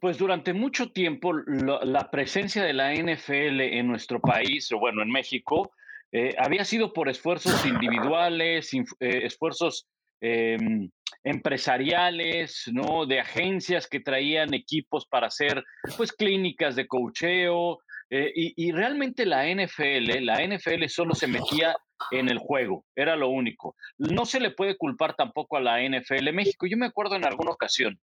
pues 0.00 0.18
durante 0.18 0.52
mucho 0.52 0.92
tiempo 0.92 1.32
la 1.32 2.10
presencia 2.10 2.62
de 2.62 2.74
la 2.74 2.92
NFL 2.92 3.60
en 3.60 3.88
nuestro 3.88 4.20
país, 4.20 4.70
o 4.72 4.78
bueno, 4.78 5.02
en 5.02 5.10
México, 5.10 5.72
eh, 6.12 6.34
había 6.38 6.64
sido 6.64 6.92
por 6.92 7.08
esfuerzos 7.08 7.64
individuales, 7.64 8.74
eh, 8.74 8.84
esfuerzos 9.00 9.88
em, 10.26 10.88
empresariales, 11.22 12.64
¿no? 12.72 13.04
De 13.04 13.20
agencias 13.20 13.86
que 13.86 14.00
traían 14.00 14.54
equipos 14.54 15.06
para 15.06 15.26
hacer, 15.26 15.62
pues, 15.98 16.12
clínicas 16.12 16.76
de 16.76 16.86
cocheo. 16.86 17.78
Eh, 18.10 18.32
y, 18.34 18.72
realmente 18.72 19.26
la 19.26 19.46
NFL, 19.46 20.24
la 20.24 20.42
NFL 20.42 20.88
solo 20.88 21.14
se 21.14 21.26
metía 21.26 21.76
en 22.10 22.28
el 22.28 22.38
juego, 22.38 22.84
era 22.94 23.16
lo 23.16 23.28
único. 23.28 23.76
No 23.98 24.24
se 24.24 24.40
le 24.40 24.50
puede 24.50 24.76
culpar 24.76 25.14
tampoco 25.14 25.56
a 25.56 25.60
la 25.60 25.82
NFL 25.82 26.32
México. 26.32 26.66
Yo 26.66 26.76
me 26.76 26.86
acuerdo 26.86 27.16
en 27.16 27.24
alguna 27.24 27.50
ocasión, 27.50 27.98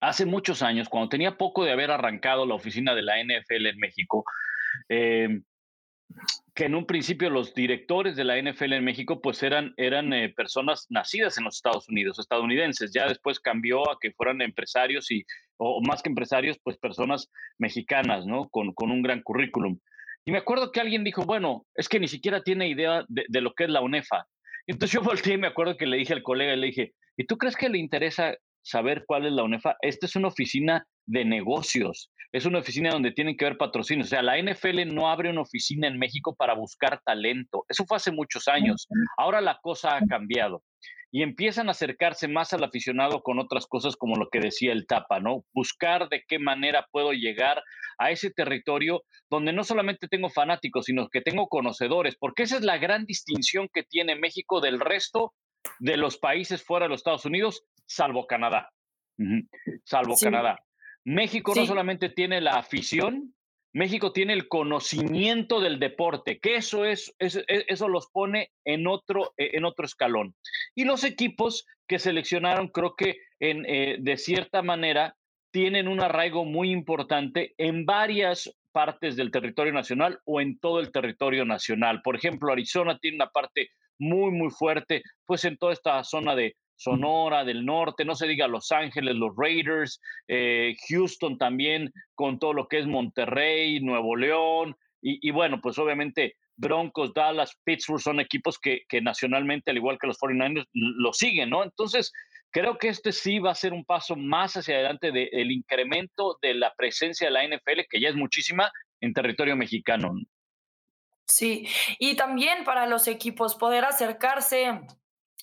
hace 0.00 0.26
muchos 0.26 0.62
años, 0.62 0.88
cuando 0.88 1.08
tenía 1.08 1.36
poco 1.36 1.64
de 1.64 1.72
haber 1.72 1.90
arrancado 1.90 2.46
la 2.46 2.54
oficina 2.54 2.94
de 2.94 3.02
la 3.02 3.22
NFL 3.22 3.66
en 3.66 3.78
México, 3.78 4.24
eh, 4.88 5.40
que 6.54 6.64
en 6.66 6.74
un 6.74 6.86
principio 6.86 7.30
los 7.30 7.54
directores 7.54 8.16
de 8.16 8.24
la 8.24 8.40
NFL 8.40 8.72
en 8.74 8.84
México 8.84 9.20
pues 9.20 9.42
eran, 9.42 9.72
eran 9.76 10.12
eh, 10.12 10.28
personas 10.28 10.86
nacidas 10.90 11.38
en 11.38 11.44
los 11.44 11.56
Estados 11.56 11.88
Unidos, 11.88 12.18
estadounidenses. 12.18 12.92
Ya 12.92 13.06
después 13.06 13.40
cambió 13.40 13.90
a 13.90 13.98
que 14.00 14.12
fueran 14.12 14.42
empresarios 14.42 15.10
y, 15.10 15.24
o 15.56 15.80
más 15.80 16.02
que 16.02 16.08
empresarios, 16.08 16.58
pues 16.62 16.76
personas 16.76 17.30
mexicanas, 17.58 18.26
¿no? 18.26 18.48
Con, 18.48 18.74
con 18.74 18.90
un 18.90 19.02
gran 19.02 19.22
currículum. 19.22 19.78
Y 20.24 20.32
me 20.32 20.38
acuerdo 20.38 20.70
que 20.70 20.80
alguien 20.80 21.04
dijo, 21.04 21.24
bueno, 21.24 21.66
es 21.74 21.88
que 21.88 22.00
ni 22.00 22.08
siquiera 22.08 22.42
tiene 22.42 22.68
idea 22.68 23.04
de, 23.08 23.24
de 23.28 23.40
lo 23.40 23.54
que 23.54 23.64
es 23.64 23.70
la 23.70 23.80
UNEFA. 23.80 24.26
Entonces 24.66 24.92
yo 24.92 25.02
volteé 25.02 25.34
y 25.34 25.38
me 25.38 25.46
acuerdo 25.46 25.76
que 25.76 25.86
le 25.86 25.96
dije 25.96 26.12
al 26.12 26.22
colega, 26.22 26.54
le 26.56 26.66
dije, 26.66 26.92
¿y 27.16 27.24
tú 27.24 27.38
crees 27.38 27.56
que 27.56 27.68
le 27.68 27.78
interesa 27.78 28.34
saber 28.62 29.04
cuál 29.06 29.26
es 29.26 29.32
la 29.32 29.44
UNEFA? 29.44 29.76
Esta 29.80 30.06
es 30.06 30.16
una 30.16 30.28
oficina 30.28 30.86
de 31.06 31.24
negocios 31.24 32.10
es 32.32 32.46
una 32.46 32.60
oficina 32.60 32.90
donde 32.90 33.12
tienen 33.12 33.36
que 33.36 33.44
ver 33.44 33.56
patrocinios. 33.56 34.08
O 34.08 34.10
sea, 34.10 34.22
la 34.22 34.40
NFL 34.40 34.94
no 34.94 35.10
abre 35.10 35.30
una 35.30 35.42
oficina 35.42 35.88
en 35.88 35.98
México 35.98 36.34
para 36.34 36.54
buscar 36.54 37.00
talento. 37.04 37.64
Eso 37.68 37.84
fue 37.86 37.96
hace 37.96 38.12
muchos 38.12 38.48
años. 38.48 38.86
Ahora 39.16 39.40
la 39.40 39.58
cosa 39.60 39.96
ha 39.96 40.00
cambiado 40.06 40.62
y 41.12 41.22
empiezan 41.22 41.68
a 41.68 41.72
acercarse 41.72 42.28
más 42.28 42.52
al 42.52 42.62
aficionado 42.62 43.22
con 43.22 43.38
otras 43.38 43.66
cosas 43.66 43.96
como 43.96 44.14
lo 44.16 44.28
que 44.30 44.38
decía 44.38 44.72
el 44.72 44.86
Tapa, 44.86 45.18
¿no? 45.18 45.44
Buscar 45.52 46.08
de 46.08 46.22
qué 46.26 46.38
manera 46.38 46.86
puedo 46.92 47.12
llegar 47.12 47.62
a 47.98 48.10
ese 48.10 48.30
territorio 48.30 49.02
donde 49.28 49.52
no 49.52 49.64
solamente 49.64 50.06
tengo 50.08 50.30
fanáticos, 50.30 50.86
sino 50.86 51.08
que 51.08 51.20
tengo 51.20 51.48
conocedores, 51.48 52.16
porque 52.16 52.44
esa 52.44 52.56
es 52.56 52.62
la 52.62 52.78
gran 52.78 53.06
distinción 53.06 53.68
que 53.72 53.82
tiene 53.82 54.14
México 54.14 54.60
del 54.60 54.78
resto 54.78 55.34
de 55.80 55.96
los 55.96 56.16
países 56.16 56.62
fuera 56.62 56.86
de 56.86 56.90
los 56.90 57.00
Estados 57.00 57.24
Unidos, 57.24 57.64
salvo 57.86 58.26
Canadá. 58.26 58.70
Salvo 59.84 60.14
Canadá. 60.16 60.58
México 61.04 61.52
no 61.54 61.66
solamente 61.66 62.08
tiene 62.08 62.40
la 62.40 62.52
afición, 62.52 63.34
México 63.72 64.12
tiene 64.12 64.32
el 64.32 64.48
conocimiento 64.48 65.60
del 65.60 65.78
deporte, 65.78 66.40
que 66.40 66.56
eso 66.56 66.84
es, 66.84 67.14
e, 67.18 67.64
eso, 67.68 67.88
los 67.88 68.08
pone 68.08 68.50
en 68.64 68.86
otro, 68.86 69.32
e, 69.36 69.56
en 69.56 69.64
otro 69.64 69.84
escalón. 69.84 70.34
Y 70.74 70.84
los 70.84 71.04
equipos 71.04 71.66
que 71.86 71.98
seleccionaron, 71.98 72.68
creo 72.68 72.94
que 72.96 73.18
en, 73.38 73.64
eh, 73.66 73.96
de 74.00 74.16
cierta 74.16 74.62
manera 74.62 75.16
tienen 75.52 75.88
un 75.88 76.00
arraigo 76.00 76.44
muy 76.44 76.70
importante 76.70 77.54
en 77.58 77.86
varias 77.86 78.52
partes 78.72 79.16
del 79.16 79.30
territorio 79.30 79.72
nacional 79.72 80.20
o 80.24 80.40
en 80.40 80.58
todo 80.58 80.80
el 80.80 80.92
territorio 80.92 81.44
nacional. 81.44 82.02
Por 82.02 82.16
ejemplo, 82.16 82.52
Arizona 82.52 82.98
tiene 82.98 83.16
una 83.16 83.30
parte 83.30 83.70
muy, 83.98 84.30
muy 84.30 84.50
fuerte, 84.50 85.02
pues 85.26 85.44
en 85.44 85.56
toda 85.56 85.72
esta 85.72 86.02
zona 86.04 86.34
de 86.34 86.56
Sonora 86.80 87.44
del 87.44 87.66
norte, 87.66 88.06
no 88.06 88.14
se 88.14 88.26
diga 88.26 88.48
Los 88.48 88.72
Ángeles, 88.72 89.14
los 89.14 89.36
Raiders, 89.36 90.00
eh, 90.28 90.74
Houston 90.88 91.36
también, 91.36 91.92
con 92.14 92.38
todo 92.38 92.54
lo 92.54 92.68
que 92.68 92.78
es 92.78 92.86
Monterrey, 92.86 93.80
Nuevo 93.80 94.16
León, 94.16 94.74
y, 95.02 95.30
bueno, 95.30 95.60
pues 95.62 95.78
obviamente 95.78 96.36
Broncos, 96.56 97.14
Dallas, 97.14 97.56
Pittsburgh 97.64 98.02
son 98.02 98.20
equipos 98.20 98.58
que, 98.58 98.82
que, 98.86 99.00
nacionalmente, 99.00 99.70
al 99.70 99.78
igual 99.78 99.98
que 99.98 100.06
los 100.06 100.18
49ers, 100.18 100.66
lo 100.72 101.12
siguen, 101.14 101.48
¿no? 101.50 101.64
Entonces, 101.64 102.12
creo 102.50 102.76
que 102.76 102.88
este 102.88 103.12
sí 103.12 103.38
va 103.38 103.52
a 103.52 103.54
ser 103.54 103.72
un 103.72 103.84
paso 103.84 104.16
más 104.16 104.56
hacia 104.56 104.74
adelante 104.74 105.10
del 105.10 105.52
incremento 105.52 106.38
de 106.42 106.54
la 106.54 106.74
presencia 106.74 107.28
de 107.28 107.32
la 107.32 107.44
NFL, 107.44 107.80
que 107.88 108.00
ya 108.00 108.10
es 108.10 108.14
muchísima, 108.14 108.70
en 109.00 109.14
territorio 109.14 109.56
mexicano. 109.56 110.12
Sí, 111.26 111.66
y 111.98 112.16
también 112.16 112.64
para 112.64 112.86
los 112.86 113.06
equipos 113.06 113.54
poder 113.54 113.84
acercarse 113.84 114.80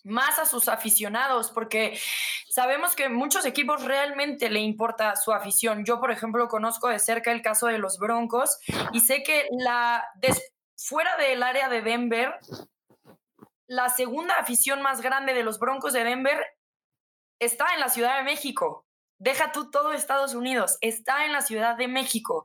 más 0.03 0.39
a 0.39 0.45
sus 0.45 0.67
aficionados, 0.67 1.51
porque 1.51 1.99
sabemos 2.49 2.95
que 2.95 3.09
muchos 3.09 3.45
equipos 3.45 3.83
realmente 3.83 4.49
le 4.49 4.59
importa 4.59 5.15
su 5.15 5.31
afición. 5.31 5.85
Yo, 5.85 5.99
por 5.99 6.11
ejemplo, 6.11 6.47
conozco 6.47 6.87
de 6.87 6.99
cerca 6.99 7.31
el 7.31 7.41
caso 7.41 7.67
de 7.67 7.77
los 7.77 7.99
Broncos 7.99 8.57
y 8.93 9.01
sé 9.01 9.23
que 9.23 9.47
la 9.51 10.03
fuera 10.75 11.15
del 11.17 11.43
área 11.43 11.69
de 11.69 11.81
Denver, 11.81 12.35
la 13.67 13.89
segunda 13.89 14.35
afición 14.35 14.81
más 14.81 15.01
grande 15.01 15.33
de 15.33 15.43
los 15.43 15.59
Broncos 15.59 15.93
de 15.93 16.03
Denver 16.03 16.45
está 17.39 17.73
en 17.73 17.81
la 17.81 17.89
Ciudad 17.89 18.17
de 18.17 18.23
México. 18.23 18.86
Deja 19.19 19.51
tú 19.51 19.71
todo 19.71 19.93
Estados 19.93 20.35
Unidos, 20.35 20.77
está 20.81 21.25
en 21.25 21.33
la 21.33 21.41
Ciudad 21.41 21.75
de 21.75 21.87
México. 21.87 22.43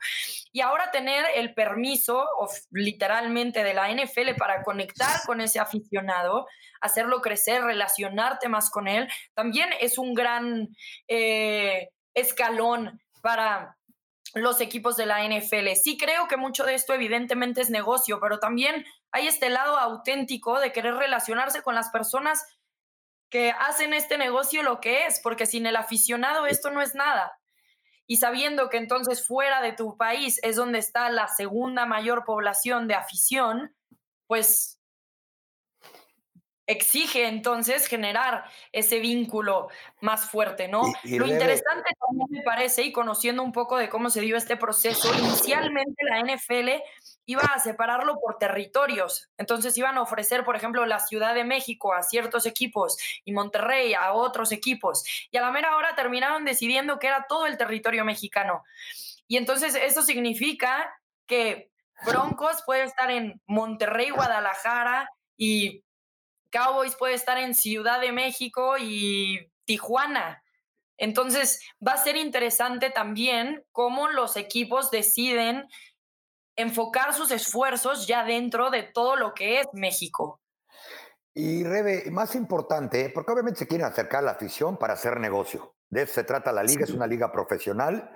Y 0.53 0.61
ahora 0.61 0.91
tener 0.91 1.25
el 1.35 1.55
permiso, 1.55 2.27
literalmente, 2.71 3.63
de 3.63 3.75
la 3.75 3.91
NFL 3.93 4.37
para 4.39 4.63
conectar 4.63 5.21
con 5.27 5.41
ese 5.41 5.59
aficionado, 5.61 6.47
hacerlo 6.81 7.21
crecer, 7.21 7.63
relacionarte 7.63 8.49
más 8.49 8.71
con 8.71 8.89
él, 8.89 9.09
también 9.35 9.69
es 9.81 9.99
un 9.99 10.15
gran 10.15 10.69
eh, 11.09 11.91
escalón 12.15 13.01
para 13.21 13.77
los 14.35 14.61
equipos 14.61 14.97
de 14.97 15.07
la 15.07 15.27
NFL. 15.27 15.75
Sí 15.75 15.99
creo 15.99 16.27
que 16.27 16.37
mucho 16.37 16.65
de 16.65 16.75
esto 16.75 16.95
evidentemente 16.95 17.61
es 17.61 17.71
negocio, 17.71 18.19
pero 18.21 18.39
también 18.39 18.85
hay 19.11 19.27
este 19.27 19.51
lado 19.51 19.79
auténtico 19.79 20.59
de 20.59 20.73
querer 20.73 20.95
relacionarse 20.95 21.63
con 21.63 21.75
las 21.75 21.91
personas 21.91 22.45
que 23.33 23.51
hacen 23.51 23.95
este 23.95 24.19
negocio 24.19 24.63
lo 24.63 24.79
que 24.79 25.07
es, 25.07 25.19
porque 25.21 25.47
sin 25.47 25.65
el 25.65 25.77
aficionado 25.77 26.47
esto 26.47 26.71
no 26.71 26.83
es 26.83 26.95
nada. 26.95 27.41
Y 28.07 28.19
sabiendo 28.19 28.69
que 28.69 28.77
entonces 28.77 29.27
fuera 29.27 29.63
de 29.63 29.73
tu 29.73 29.97
país 29.97 30.39
es 30.43 30.57
donde 30.57 30.79
está 30.79 31.09
la 31.09 31.29
segunda 31.29 31.87
mayor 31.87 32.25
población 32.27 32.89
de 32.89 32.95
afición, 32.95 33.75
pues 34.27 34.79
exige 36.67 37.27
entonces 37.27 37.87
generar 37.87 38.45
ese 38.71 38.99
vínculo 38.99 39.69
más 40.01 40.29
fuerte, 40.31 40.69
¿no? 40.69 40.83
Lo 41.05 41.27
interesante 41.27 41.91
también 42.07 42.29
me 42.31 42.43
parece, 42.43 42.83
y 42.83 42.93
conociendo 42.93 43.43
un 43.43 43.53
poco 43.53 43.79
de 43.79 43.89
cómo 43.89 44.11
se 44.11 44.21
dio 44.21 44.37
este 44.37 44.59
proceso, 44.59 45.13
inicialmente 45.19 46.05
la 46.05 46.21
NFL 46.21 46.83
iba 47.27 47.43
a 47.43 47.59
separarlo 47.59 48.19
por 48.21 48.39
territorios. 48.39 49.29
Entonces 49.39 49.77
iban 49.79 49.97
a 49.97 50.03
ofrecer, 50.03 50.45
por 50.45 50.57
ejemplo, 50.57 50.85
la 50.87 50.99
Ciudad 50.99 51.35
de 51.35 51.45
México 51.45 51.93
a 51.93 52.03
ciertos 52.03 52.47
equipos 52.47 52.97
y 53.25 53.33
Monterrey 53.33 53.95
a 53.95 54.13
otros 54.13 54.53
equipos. 54.53 55.05
Y 55.31 55.37
a 55.37 55.43
la 55.43 55.51
mera 55.51 55.77
hora 55.77 55.95
terminaron 55.95 56.45
decidiendo 56.45 56.99
que 56.99 57.07
era 57.07 57.27
todo 57.29 57.47
el 57.47 57.57
territorio 57.57 58.05
mexicano. 58.05 58.65
Y 59.29 59.37
entonces 59.37 59.75
eso 59.75 60.03
significa 60.03 60.93
que 61.27 61.71
Broncos 62.05 62.63
puede 62.67 62.85
estar 62.85 63.11
en 63.11 63.41
Monterrey, 63.47 64.11
Guadalajara 64.11 65.09
y 65.37 65.85
Cowboys 66.51 66.97
puede 66.97 67.15
estar 67.15 67.39
en 67.39 67.55
Ciudad 67.55 68.01
de 68.01 68.13
México 68.13 68.77
y 68.79 69.51
Tijuana. 69.65 70.43
Entonces 70.99 71.61
va 71.85 71.93
a 71.93 72.05
ser 72.05 72.17
interesante 72.17 72.91
también 72.91 73.65
cómo 73.73 74.09
los 74.09 74.37
equipos 74.37 74.91
deciden 74.91 75.67
enfocar 76.57 77.15
sus 77.15 77.31
esfuerzos 77.31 78.07
ya 78.07 78.25
dentro 78.25 78.71
de 78.71 78.83
todo 78.83 79.17
lo 79.17 79.35
que 79.35 79.61
es 79.61 79.67
México. 79.73 80.41
Y 81.35 81.65
Rebe, 81.65 82.11
más 82.11 82.35
importante, 82.35 83.11
porque 83.11 83.33
obviamente 83.33 83.61
se 83.61 83.67
quieren 83.67 83.87
acercar 83.87 84.21
a 84.21 84.27
la 84.27 84.33
afición 84.33 84.77
para 84.77 84.93
hacer 84.93 85.19
negocio. 85.19 85.75
De 85.89 86.03
eso 86.03 86.15
se 86.15 86.25
trata 86.25 86.53
la 86.53 86.63
liga, 86.63 86.85
es 86.85 86.91
una 86.91 87.07
liga 87.07 87.33
profesional 87.33 88.11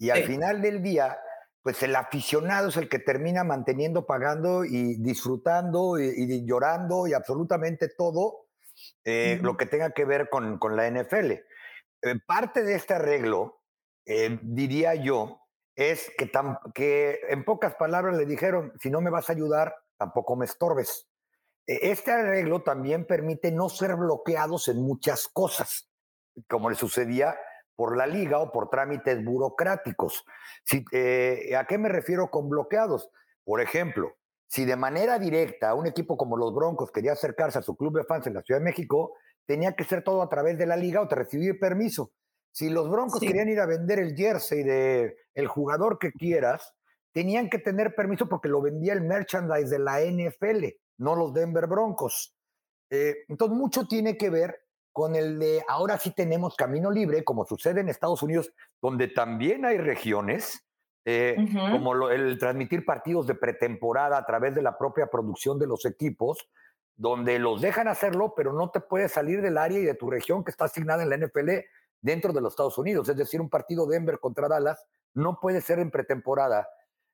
y 0.00 0.08
al 0.08 0.24
final 0.24 0.62
del 0.62 0.82
día, 0.82 1.18
pues 1.62 1.82
el 1.82 1.94
aficionado 1.94 2.68
es 2.68 2.76
el 2.78 2.88
que 2.88 2.98
termina 2.98 3.44
manteniendo, 3.44 4.06
pagando 4.06 4.64
y 4.64 4.96
disfrutando 4.96 5.98
y, 5.98 6.46
llorando 6.46 7.06
y 7.06 7.12
absolutamente 7.12 7.88
todo 7.88 8.46
eh, 9.04 9.38
lo 9.42 9.58
que 9.58 9.66
tenga 9.66 9.90
que 9.90 10.06
ver 10.06 10.30
con, 10.30 10.58
con 10.58 10.74
la 10.74 10.90
NFL. 10.90 11.32
Eh, 11.32 12.18
parte 12.26 12.62
de 12.62 12.76
este 12.76 12.94
arreglo, 12.94 13.60
eh, 14.06 14.38
diría 14.42 14.94
yo, 14.94 15.42
es 15.76 16.10
que, 16.74 17.20
en 17.28 17.44
pocas 17.44 17.74
palabras 17.74 18.16
le 18.16 18.26
dijeron, 18.26 18.72
si 18.80 18.90
no 18.90 19.00
me 19.00 19.10
vas 19.10 19.30
a 19.30 19.32
ayudar, 19.32 19.74
tampoco 19.96 20.36
me 20.36 20.44
estorbes. 20.44 21.08
E, 21.66 21.90
este 21.90 22.12
arreglo 22.12 22.62
también 22.62 23.06
permite 23.06 23.52
no 23.52 23.68
ser 23.68 23.96
bloqueados 23.96 24.68
en 24.68 24.82
muchas 24.82 25.28
cosas, 25.28 25.90
como 26.48 26.70
le 26.70 26.76
sucedía 26.76 27.36
por 27.76 27.96
la 27.96 28.06
liga 28.06 28.38
o 28.38 28.52
por 28.52 28.68
trámites 28.68 29.24
burocráticos. 29.24 30.24
Eh, 30.92 31.56
¿A 31.56 31.66
qué 31.66 31.78
me 31.78 31.88
refiero 31.88 32.30
con 32.30 32.48
bloqueados? 32.48 33.10
Por 33.42 33.62
ejemplo, 33.62 34.16
si 34.46 34.64
de 34.64 34.76
manera 34.76 35.18
directa 35.18 35.74
un 35.74 35.86
equipo 35.86 36.16
como 36.16 36.36
los 36.36 36.54
Broncos 36.54 36.90
quería 36.90 37.12
acercarse 37.12 37.58
a 37.58 37.62
su 37.62 37.76
club 37.76 37.96
de 37.96 38.04
fans 38.04 38.26
en 38.26 38.34
la 38.34 38.42
Ciudad 38.42 38.60
de 38.60 38.64
México, 38.64 39.14
tenía 39.46 39.74
que 39.74 39.84
ser 39.84 40.04
todo 40.04 40.22
a 40.22 40.28
través 40.28 40.58
de 40.58 40.66
la 40.66 40.76
liga 40.76 41.00
o 41.00 41.08
te 41.08 41.14
recibir 41.14 41.58
permiso. 41.58 42.12
Si 42.52 42.68
los 42.68 42.90
Broncos 42.90 43.20
querían 43.20 43.48
ir 43.48 43.60
a 43.60 43.66
vender 43.66 44.00
el 44.00 44.16
jersey 44.16 44.62
de 44.62 45.16
el 45.34 45.46
jugador 45.46 45.98
que 45.98 46.12
quieras, 46.12 46.74
tenían 47.12 47.48
que 47.48 47.58
tener 47.58 47.94
permiso 47.94 48.28
porque 48.28 48.48
lo 48.48 48.60
vendía 48.60 48.92
el 48.92 49.02
merchandise 49.02 49.70
de 49.70 49.78
la 49.78 50.00
NFL, 50.00 50.66
no 50.98 51.16
los 51.16 51.32
Denver 51.32 51.66
Broncos. 51.66 52.34
Eh, 52.90 53.24
entonces, 53.28 53.56
mucho 53.56 53.86
tiene 53.86 54.16
que 54.16 54.30
ver 54.30 54.62
con 54.92 55.14
el 55.14 55.38
de 55.38 55.62
ahora 55.68 55.98
sí 55.98 56.12
tenemos 56.12 56.56
camino 56.56 56.90
libre, 56.90 57.22
como 57.22 57.46
sucede 57.46 57.80
en 57.80 57.88
Estados 57.88 58.22
Unidos, 58.22 58.52
donde 58.82 59.08
también 59.08 59.64
hay 59.64 59.78
regiones, 59.78 60.66
eh, 61.04 61.36
como 61.70 62.10
el 62.10 62.38
transmitir 62.38 62.84
partidos 62.84 63.26
de 63.26 63.34
pretemporada 63.34 64.18
a 64.18 64.26
través 64.26 64.54
de 64.54 64.62
la 64.62 64.76
propia 64.76 65.06
producción 65.06 65.58
de 65.58 65.68
los 65.68 65.84
equipos, 65.86 66.48
donde 66.96 67.38
los 67.38 67.62
dejan 67.62 67.88
hacerlo, 67.88 68.34
pero 68.36 68.52
no 68.52 68.70
te 68.70 68.80
puedes 68.80 69.12
salir 69.12 69.40
del 69.40 69.56
área 69.56 69.78
y 69.78 69.84
de 69.84 69.94
tu 69.94 70.10
región 70.10 70.44
que 70.44 70.50
está 70.50 70.66
asignada 70.66 71.02
en 71.02 71.08
la 71.08 71.16
NFL 71.16 71.50
dentro 72.00 72.32
de 72.32 72.40
los 72.40 72.52
Estados 72.52 72.78
Unidos. 72.78 73.08
Es 73.08 73.16
decir, 73.16 73.40
un 73.40 73.50
partido 73.50 73.86
Denver 73.86 74.18
contra 74.20 74.48
Dallas 74.48 74.84
no 75.14 75.38
puede 75.40 75.60
ser 75.60 75.78
en 75.78 75.90
pretemporada. 75.90 76.68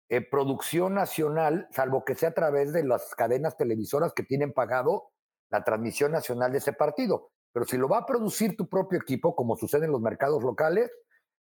Eh, 0.08 0.20
producción 0.20 0.94
nacional, 0.94 1.68
salvo 1.72 2.04
que 2.04 2.14
sea 2.14 2.28
a 2.28 2.34
través 2.34 2.72
de 2.72 2.84
las 2.84 3.14
cadenas 3.14 3.56
televisoras 3.56 4.12
que 4.12 4.22
tienen 4.22 4.52
pagado 4.52 5.10
la 5.50 5.64
transmisión 5.64 6.12
nacional 6.12 6.52
de 6.52 6.58
ese 6.58 6.72
partido. 6.72 7.30
Pero 7.52 7.66
si 7.66 7.76
lo 7.76 7.88
va 7.88 7.98
a 7.98 8.06
producir 8.06 8.56
tu 8.56 8.68
propio 8.68 8.98
equipo, 8.98 9.34
como 9.34 9.56
sucede 9.56 9.86
en 9.86 9.92
los 9.92 10.00
mercados 10.00 10.42
locales, 10.42 10.90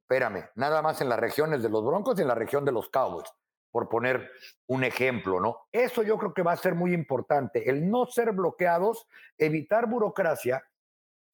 espérame, 0.02 0.50
nada 0.56 0.82
más 0.82 1.02
en 1.02 1.10
las 1.10 1.20
regiones 1.20 1.62
de 1.62 1.70
los 1.70 1.86
Broncos 1.86 2.18
y 2.18 2.24
en 2.24 2.28
la 2.28 2.36
región 2.36 2.66
de 2.66 2.72
los 2.72 2.90
Cowboys 2.90 3.32
por 3.72 3.90
poner 3.90 4.30
un 4.68 4.84
ejemplo, 4.84 5.40
¿no? 5.40 5.68
Eso 5.72 6.04
yo 6.04 6.18
creo 6.18 6.34
que 6.34 6.42
va 6.42 6.54
a 6.54 6.58
ser 6.58 6.76
muy 6.76 6.94
importante, 6.94 7.70
el 7.70 7.90
no 7.90 8.06
ser 8.08 8.32
bloqueados, 8.32 9.08
evitar 9.38 9.88
burocracia 9.88 10.64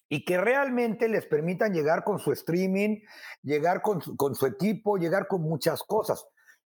y 0.10 0.24
que 0.24 0.38
realmente 0.38 1.08
les 1.08 1.26
permitan 1.26 1.74
llegar 1.74 2.04
con 2.04 2.20
su 2.20 2.32
streaming, 2.32 3.00
llegar 3.42 3.82
con 3.82 4.02
su, 4.02 4.46
equipo, 4.46 4.98
llegar 4.98 5.28
con 5.28 5.42
muchas 5.42 5.84
cosas. 5.84 6.28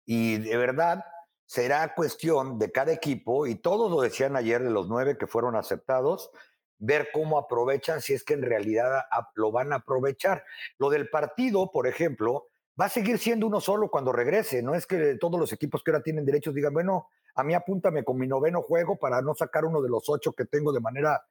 Y 0.04 0.38
de 0.38 0.56
verdad 0.56 1.04
será 1.46 1.94
cuestión 1.94 2.58
de 2.58 2.70
cada 2.72 2.92
equipo, 2.92 3.46
y 3.46 3.56
todos 3.56 3.90
lo 3.90 4.00
decían 4.00 4.36
ayer 4.36 4.62
de 4.62 4.70
los 4.70 4.88
nueve 4.88 5.18
que 5.18 5.26
fueron 5.26 5.56
aceptados, 5.56 6.30
ver 6.78 7.08
cómo 7.12 7.38
aprovechan, 7.38 8.00
si 8.00 8.14
es 8.14 8.24
que 8.24 8.34
en 8.34 8.42
realidad 8.42 9.04
lo 9.34 9.52
van 9.52 9.72
a 9.72 9.76
aprovechar. 9.76 10.44
Lo 10.78 10.90
del 10.90 11.08
partido, 11.10 11.70
por 11.70 11.86
ejemplo, 11.86 12.48
va 12.80 12.86
a 12.86 12.88
seguir 12.88 13.18
siendo 13.18 13.46
uno 13.46 13.60
solo 13.60 13.90
cuando 13.90 14.12
regrese. 14.12 14.62
No 14.62 14.74
es 14.74 14.86
que 14.86 15.16
todos 15.16 15.38
los 15.38 15.52
equipos 15.52 15.82
que 15.82 15.90
ahora 15.90 16.02
tienen 16.02 16.24
derechos 16.24 16.54
digan, 16.54 16.72
bueno, 16.72 17.08
a 17.34 17.44
mí 17.44 17.54
apúntame 17.54 18.02
con 18.04 18.18
mi 18.18 18.26
noveno 18.26 18.62
juego 18.62 18.96
para 18.96 19.20
no 19.20 19.34
sacar 19.34 19.64
uno 19.64 19.82
de 19.82 19.88
los 19.88 20.08
ocho 20.08 20.32
que 20.32 20.46
tengo 20.46 20.72
de 20.72 20.80
manera 20.80 21.22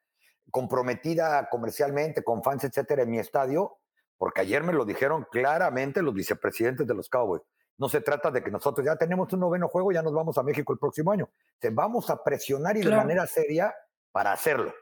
comprometida 0.51 1.47
comercialmente, 1.49 2.23
con 2.23 2.43
fans, 2.43 2.63
etcétera, 2.63 3.03
en 3.03 3.11
mi 3.11 3.19
estadio, 3.19 3.77
porque 4.17 4.41
ayer 4.41 4.63
me 4.63 4.73
lo 4.73 4.85
dijeron 4.85 5.25
claramente 5.31 6.01
los 6.01 6.13
vicepresidentes 6.13 6.85
de 6.85 6.93
los 6.93 7.09
Cowboys. 7.09 7.41
No 7.77 7.87
se 7.87 8.01
trata 8.01 8.29
de 8.29 8.43
que 8.43 8.51
nosotros 8.51 8.85
ya 8.85 8.97
tenemos 8.97 9.31
un 9.31 9.39
noveno 9.39 9.69
juego, 9.69 9.91
ya 9.91 10.01
nos 10.01 10.13
vamos 10.13 10.37
a 10.37 10.43
México 10.43 10.73
el 10.73 10.79
próximo 10.79 11.11
año. 11.11 11.29
Se 11.61 11.69
vamos 11.69 12.09
a 12.09 12.21
presionar 12.23 12.75
y 12.75 12.81
de 12.81 12.91
manera 12.91 13.25
seria 13.25 13.73
para 14.11 14.33
hacerlo. 14.33 14.73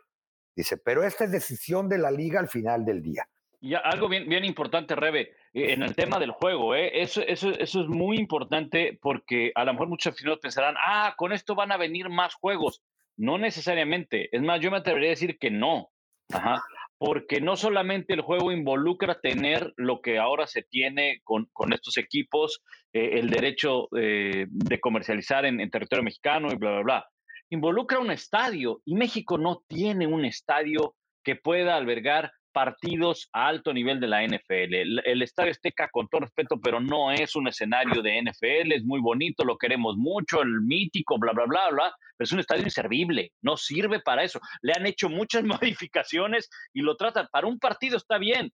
Dice, 0.55 0.77
pero 0.77 1.03
esta 1.03 1.25
es 1.25 1.31
decisión 1.31 1.87
de 1.87 1.99
la 1.99 2.09
liga 2.09 2.39
al 2.39 2.47
final 2.47 2.83
del 2.83 3.03
día. 3.03 3.27
Y 3.59 3.75
algo 3.75 4.09
bien, 4.09 4.27
bien 4.27 4.45
importante, 4.45 4.95
Rebe, 4.95 5.33
eh, 5.53 5.73
en 5.73 5.83
el 5.83 5.95
tema 5.95 6.19
del 6.19 6.31
juego, 6.31 6.73
¿eh? 6.73 7.01
eso, 7.01 7.21
eso, 7.21 7.49
eso 7.49 7.81
es 7.81 7.87
muy 7.87 8.17
importante 8.17 8.97
porque 9.01 9.51
a 9.53 9.63
lo 9.63 9.73
mejor 9.73 9.87
muchos 9.87 10.11
aficionados 10.11 10.41
pensarán, 10.41 10.75
ah, 10.79 11.13
con 11.17 11.33
esto 11.33 11.53
van 11.53 11.71
a 11.71 11.77
venir 11.77 12.09
más 12.09 12.33
juegos. 12.35 12.81
No 13.17 13.37
necesariamente. 13.37 14.29
Es 14.31 14.41
más, 14.41 14.61
yo 14.61 14.71
me 14.71 14.77
atrevería 14.77 15.09
a 15.09 15.17
decir 15.17 15.37
que 15.39 15.51
no. 15.51 15.89
Ajá. 16.31 16.61
Porque 16.99 17.41
no 17.41 17.55
solamente 17.55 18.13
el 18.13 18.21
juego 18.21 18.51
involucra 18.51 19.19
tener 19.19 19.73
lo 19.75 20.01
que 20.01 20.17
ahora 20.17 20.47
se 20.47 20.63
tiene 20.63 21.21
con, 21.23 21.47
con 21.53 21.73
estos 21.73 21.97
equipos, 21.97 22.63
eh, 22.93 23.19
el 23.19 23.29
derecho 23.29 23.87
eh, 23.95 24.45
de 24.49 24.79
comercializar 24.79 25.45
en, 25.45 25.59
en 25.59 25.69
territorio 25.69 26.03
mexicano 26.03 26.49
y 26.51 26.55
bla, 26.55 26.71
bla, 26.71 26.81
bla. 26.81 27.05
Involucra 27.49 27.99
un 27.99 28.11
estadio 28.11 28.81
y 28.83 28.95
México 28.95 29.37
no 29.37 29.63
tiene 29.67 30.07
un 30.07 30.25
estadio 30.25 30.95
que 31.23 31.35
pueda 31.35 31.75
albergar 31.75 32.31
partidos 32.57 33.29
a 33.33 33.49
alto 33.49 33.71
nivel 33.71 33.99
de 33.99 34.07
la 34.07 34.25
NFL. 34.25 34.73
El, 35.05 35.21
Estadio 35.21 35.51
Azteca, 35.51 35.89
con 35.89 36.07
todo 36.07 36.21
respeto, 36.21 36.59
pero 36.59 36.79
no 36.79 37.11
es 37.11 37.35
un 37.35 37.47
escenario 37.47 38.01
de 38.01 38.19
NFL, 38.19 38.71
es 38.71 38.83
muy 38.83 38.99
bonito, 38.99 39.45
lo 39.45 39.59
queremos 39.59 39.95
mucho, 39.95 40.41
el 40.41 40.61
mítico, 40.61 41.19
bla, 41.19 41.33
bla, 41.33 41.45
bla, 41.45 41.69
bla, 41.69 41.95
pero 42.17 42.25
es 42.25 42.31
un 42.31 42.39
estadio 42.39 42.63
inservible, 42.63 43.31
no 43.43 43.57
sirve 43.57 43.99
para 43.99 44.23
eso. 44.23 44.39
Le 44.63 44.73
han 44.75 44.87
hecho 44.87 45.07
muchas 45.07 45.43
modificaciones 45.61 46.49
y 46.73 46.81
lo 46.81 46.97
tratan, 46.97 47.27
para 47.31 47.45
un 47.45 47.59
partido 47.59 47.95
está 47.95 48.17
bien, 48.17 48.51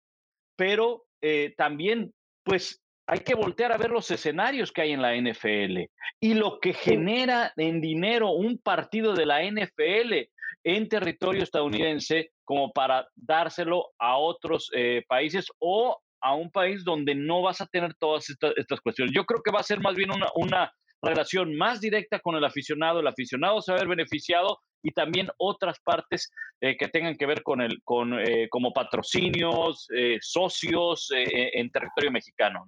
pero 0.58 1.06
eh, 1.22 1.54
también, 1.56 2.12
pues, 2.44 2.82
hay 3.08 3.20
que 3.20 3.36
voltear 3.36 3.72
a 3.72 3.78
ver 3.78 3.92
los 3.92 4.12
escenarios 4.12 4.74
que 4.74 4.82
hay 4.82 4.92
en 4.92 5.02
la 5.02 5.16
NFL 5.16 5.90
y 6.20 6.34
lo 6.34 6.60
que 6.60 6.74
genera 6.74 7.54
en 7.56 7.80
dinero 7.80 8.32
un 8.32 8.58
partido 8.58 9.14
de 9.14 9.26
la 9.26 9.50
NFL 9.50 10.30
en 10.66 10.90
territorio 10.90 11.44
estadounidense 11.44 12.33
como 12.46 12.72
para 12.72 13.08
dárselo 13.16 13.92
a 14.00 14.18
otros 14.18 14.70
eh, 14.74 15.04
países 15.08 15.48
o 15.60 15.98
a 16.22 16.36
un 16.36 16.52
país 16.52 16.84
donde 16.84 17.16
no 17.16 17.42
vas 17.42 17.62
a 17.62 17.68
tener 17.68 17.94
todas 17.96 18.30
estas, 18.30 18.82
cuestiones. 18.82 19.14
Yo 19.14 19.26
creo 19.26 19.42
que 19.44 19.52
va 19.52 19.60
a 19.60 19.64
ser 19.64 19.82
más 19.82 19.96
bien 19.96 20.12
una, 20.12 20.28
una 20.36 20.74
relación 21.02 21.56
más 21.56 21.82
directa 21.82 22.20
con 22.20 22.36
el 22.36 22.46
aficionado, 22.46 23.02
el 23.02 23.08
aficionado 23.08 23.62
se 23.62 23.72
va 23.72 23.78
a 23.78 23.82
ver 23.82 23.90
beneficiado 23.90 24.60
y 24.82 24.92
también 24.92 25.28
otras 25.38 25.78
partes 25.84 26.32
eh, 26.62 26.78
que 26.78 26.88
tengan 26.88 27.16
que 27.16 27.26
ver 27.26 27.44
con 27.44 27.62
el, 27.62 27.82
con 27.84 28.20
eh, 28.20 28.48
como 28.50 28.72
patrocinios, 28.72 29.88
socios 30.22 31.10
en 31.12 31.70
territorio 31.72 32.12
mexicano. 32.12 32.68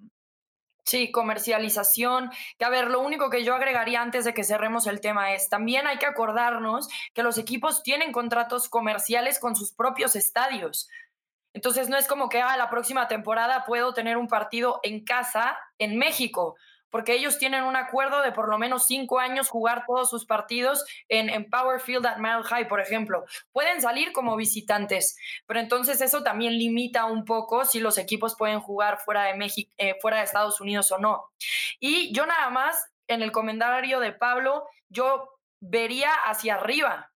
Sí, 0.85 1.11
comercialización. 1.11 2.29
Que 2.59 2.65
a 2.65 2.69
ver, 2.69 2.89
lo 2.91 2.99
único 2.99 3.29
que 3.31 3.43
yo 3.43 3.55
agregaría 3.55 4.01
antes 4.01 4.23
de 4.23 4.33
que 4.35 4.43
cerremos 4.43 4.85
el 4.85 5.01
tema 5.01 5.33
es, 5.33 5.49
también 5.49 5.87
hay 5.87 5.97
que 5.97 6.05
acordarnos 6.05 6.87
que 7.13 7.23
los 7.23 7.39
equipos 7.39 7.81
tienen 7.81 8.11
contratos 8.11 8.69
comerciales 8.69 9.39
con 9.39 9.55
sus 9.55 9.73
propios 9.73 10.15
estadios. 10.15 10.87
Entonces 11.53 11.89
no 11.89 11.97
es 11.97 12.07
como 12.07 12.29
que, 12.29 12.41
ah, 12.41 12.55
la 12.57 12.69
próxima 12.69 13.07
temporada 13.07 13.65
puedo 13.65 13.93
tener 13.93 14.17
un 14.17 14.27
partido 14.27 14.79
en 14.83 15.03
casa 15.03 15.57
en 15.79 15.97
México 15.97 16.55
porque 16.95 17.13
ellos 17.13 17.37
tienen 17.37 17.65
un 17.65 17.75
acuerdo 17.75 18.21
de 18.21 18.31
por 18.31 18.47
lo 18.47 18.57
menos 18.57 18.87
cinco 18.87 19.19
años 19.19 19.49
jugar 19.49 19.83
todos 19.85 20.09
sus 20.09 20.25
partidos 20.25 20.85
en, 21.09 21.29
en 21.29 21.49
Power 21.49 21.81
Field 21.81 22.05
at 22.05 22.19
Mile 22.19 22.41
High, 22.45 22.69
por 22.69 22.79
ejemplo. 22.79 23.25
Pueden 23.51 23.81
salir 23.81 24.13
como 24.13 24.37
visitantes, 24.37 25.17
pero 25.45 25.59
entonces 25.59 25.99
eso 25.99 26.23
también 26.23 26.57
limita 26.57 27.03
un 27.03 27.25
poco 27.25 27.65
si 27.65 27.81
los 27.81 27.97
equipos 27.97 28.37
pueden 28.37 28.61
jugar 28.61 28.99
fuera 28.99 29.23
de 29.23 29.33
México, 29.33 29.69
eh, 29.77 29.95
fuera 30.01 30.19
de 30.19 30.23
Estados 30.23 30.61
Unidos 30.61 30.89
o 30.93 30.97
no. 30.97 31.25
Y 31.81 32.13
yo 32.13 32.25
nada 32.25 32.49
más, 32.49 32.89
en 33.09 33.21
el 33.21 33.33
comentario 33.33 33.99
de 33.99 34.13
Pablo, 34.13 34.65
yo 34.87 35.37
vería 35.59 36.13
hacia 36.13 36.55
arriba. 36.55 37.11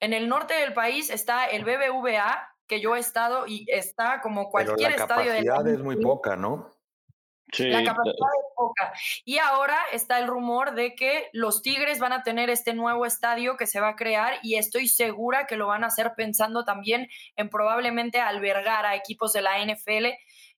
En 0.00 0.14
el 0.14 0.30
norte 0.30 0.54
del 0.54 0.72
país 0.72 1.10
está 1.10 1.44
el 1.44 1.66
BBVA, 1.66 2.48
que 2.66 2.80
yo 2.80 2.96
he 2.96 2.98
estado 2.98 3.46
y 3.46 3.66
está 3.68 4.22
como 4.22 4.48
cualquier 4.48 4.92
estadio 4.92 5.34
de 5.34 5.42
la 5.42 5.70
es 5.70 5.80
muy 5.80 5.96
poca, 5.96 6.34
¿no? 6.34 6.77
La 7.56 7.84
capacidad 7.84 8.14
es 8.14 8.54
poca. 8.54 8.92
Y 9.24 9.38
ahora 9.38 9.78
está 9.92 10.18
el 10.18 10.26
rumor 10.26 10.74
de 10.74 10.94
que 10.94 11.28
los 11.32 11.62
Tigres 11.62 11.98
van 11.98 12.12
a 12.12 12.22
tener 12.22 12.50
este 12.50 12.74
nuevo 12.74 13.06
estadio 13.06 13.56
que 13.56 13.66
se 13.66 13.80
va 13.80 13.90
a 13.90 13.96
crear 13.96 14.38
y 14.42 14.56
estoy 14.56 14.88
segura 14.88 15.46
que 15.46 15.56
lo 15.56 15.66
van 15.66 15.84
a 15.84 15.88
hacer 15.88 16.12
pensando 16.16 16.64
también 16.64 17.08
en 17.36 17.48
probablemente 17.48 18.20
albergar 18.20 18.86
a 18.86 18.94
equipos 18.94 19.32
de 19.32 19.42
la 19.42 19.64
NFL 19.64 20.06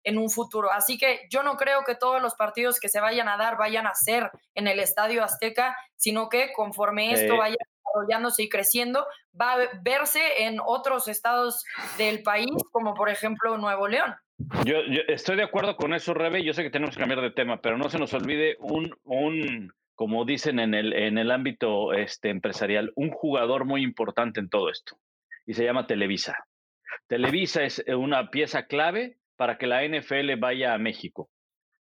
en 0.03 0.19
un 0.19 0.31
futuro. 0.31 0.73
Así 0.73 0.99
que 0.99 1.27
yo 1.31 1.43
no 1.43 1.57
creo 1.57 1.85
que 1.85 1.95
todos 1.95 2.21
los 2.23 2.35
partidos 2.35 2.81
que 2.81 2.89
se 2.89 3.01
vayan 3.01 3.29
a 3.29 3.37
dar 3.37 3.57
vayan 3.57 3.87
a 3.87 3.95
ser 3.95 4.31
en 4.55 4.67
el 4.67 4.81
Estadio 4.81 5.23
Azteca, 5.23 5.77
sino 5.97 6.29
que 6.29 6.53
conforme 6.53 7.13
esto 7.13 7.37
vaya 7.37 7.57
desarrollándose 7.85 8.45
y 8.45 8.49
creciendo, 8.49 9.07
va 9.39 9.53
a 9.53 9.59
verse 9.83 10.45
en 10.45 10.59
otros 10.65 11.09
estados 11.09 11.65
del 11.99 12.23
país, 12.23 12.51
como 12.73 12.95
por 12.95 13.11
ejemplo 13.11 13.59
Nuevo 13.59 13.89
León. 13.89 14.15
Yo, 14.65 14.79
estoy 15.09 15.37
de 15.37 15.43
acuerdo 15.43 15.77
con 15.77 15.95
eso, 15.95 16.15
Rebe. 16.15 16.43
Yo 16.43 16.53
sé 16.53 16.63
que 16.63 16.71
tenemos 16.71 16.95
que 16.95 17.01
cambiar 17.01 17.21
de 17.21 17.31
tema, 17.31 17.61
pero 17.61 17.79
no 17.79 17.89
se 17.89 17.99
nos 17.99 18.13
olvide 18.15 18.57
un, 18.61 18.95
un 19.05 19.73
como 19.95 20.25
dicen 20.25 20.59
en 20.59 20.73
el, 20.73 20.93
en 20.95 21.19
el 21.19 21.31
ámbito 21.31 21.93
este, 21.93 22.31
empresarial, 22.31 22.93
un 22.97 23.11
jugador 23.11 23.67
muy 23.67 23.83
importante 23.83 24.41
en 24.41 24.49
todo 24.49 24.71
esto. 24.71 24.97
Y 25.47 25.55
se 25.55 25.65
llama 25.65 25.87
Televisa. 25.87 26.47
Televisa 27.07 27.65
es 27.65 27.85
una 27.87 28.31
pieza 28.31 28.67
clave 28.67 29.19
para 29.37 29.59
que 29.59 29.67
la 29.67 29.87
NFL 29.87 30.37
vaya 30.39 30.75
a 30.75 30.79
México. 30.79 31.29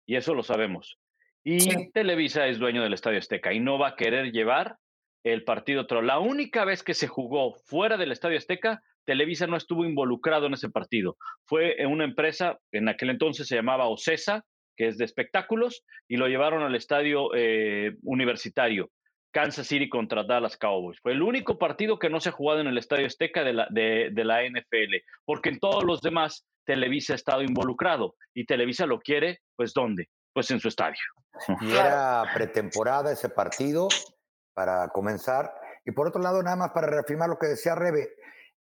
Y 0.05 0.15
eso 0.15 0.33
lo 0.33 0.43
sabemos. 0.43 0.97
Y 1.43 1.91
Televisa 1.91 2.47
es 2.47 2.59
dueño 2.59 2.83
del 2.83 2.93
Estadio 2.93 3.19
Azteca 3.19 3.53
y 3.53 3.59
no 3.59 3.79
va 3.79 3.89
a 3.89 3.95
querer 3.95 4.31
llevar 4.31 4.75
el 5.23 5.43
partido 5.43 5.81
otro. 5.81 6.01
La 6.01 6.19
única 6.19 6.65
vez 6.65 6.83
que 6.83 6.93
se 6.93 7.07
jugó 7.07 7.55
fuera 7.65 7.97
del 7.97 8.11
Estadio 8.11 8.37
Azteca 8.37 8.81
Televisa 9.05 9.47
no 9.47 9.57
estuvo 9.57 9.85
involucrado 9.85 10.45
en 10.45 10.53
ese 10.53 10.69
partido. 10.69 11.17
Fue 11.45 11.75
una 11.87 12.03
empresa, 12.03 12.59
en 12.71 12.89
aquel 12.89 13.09
entonces 13.09 13.47
se 13.47 13.55
llamaba 13.55 13.87
Ocesa, 13.87 14.43
que 14.77 14.87
es 14.87 14.97
de 14.97 15.05
espectáculos, 15.05 15.83
y 16.07 16.17
lo 16.17 16.27
llevaron 16.27 16.61
al 16.61 16.75
estadio 16.75 17.29
eh, 17.35 17.95
universitario. 18.03 18.91
Kansas 19.31 19.67
City 19.67 19.89
contra 19.89 20.23
Dallas 20.23 20.57
Cowboys. 20.57 20.99
Fue 21.01 21.11
el 21.11 21.21
único 21.21 21.57
partido 21.57 21.97
que 21.97 22.09
no 22.09 22.19
se 22.19 22.29
ha 22.29 22.33
jugado 22.33 22.61
en 22.61 22.67
el 22.67 22.77
Estadio 22.77 23.05
Azteca 23.05 23.43
de 23.43 23.53
la, 23.53 23.67
de, 23.69 24.11
la 24.15 24.43
NFL, 24.43 24.95
porque 25.25 25.49
en 25.49 25.59
todos 25.59 25.83
los 25.83 26.01
demás 26.01 26.47
Televisa 26.65 27.13
ha 27.13 27.15
estado 27.15 27.41
involucrado 27.41 28.15
y 28.33 28.45
Televisa 28.45 28.85
lo 28.85 28.99
quiere, 28.99 29.39
pues 29.55 29.73
¿dónde? 29.73 30.07
Pues 30.33 30.49
en 30.51 30.59
su 30.59 30.67
estadio. 30.67 30.99
Y 31.61 31.71
era 31.71 32.25
pretemporada 32.33 33.11
ese 33.11 33.29
partido 33.29 33.87
para 34.53 34.87
comenzar. 34.89 35.53
Y 35.85 35.91
por 35.91 36.07
otro 36.07 36.21
lado, 36.21 36.43
nada 36.43 36.55
más 36.55 36.71
para 36.71 36.87
reafirmar 36.87 37.29
lo 37.29 37.37
que 37.37 37.47
decía 37.47 37.75
Rebe, 37.75 38.09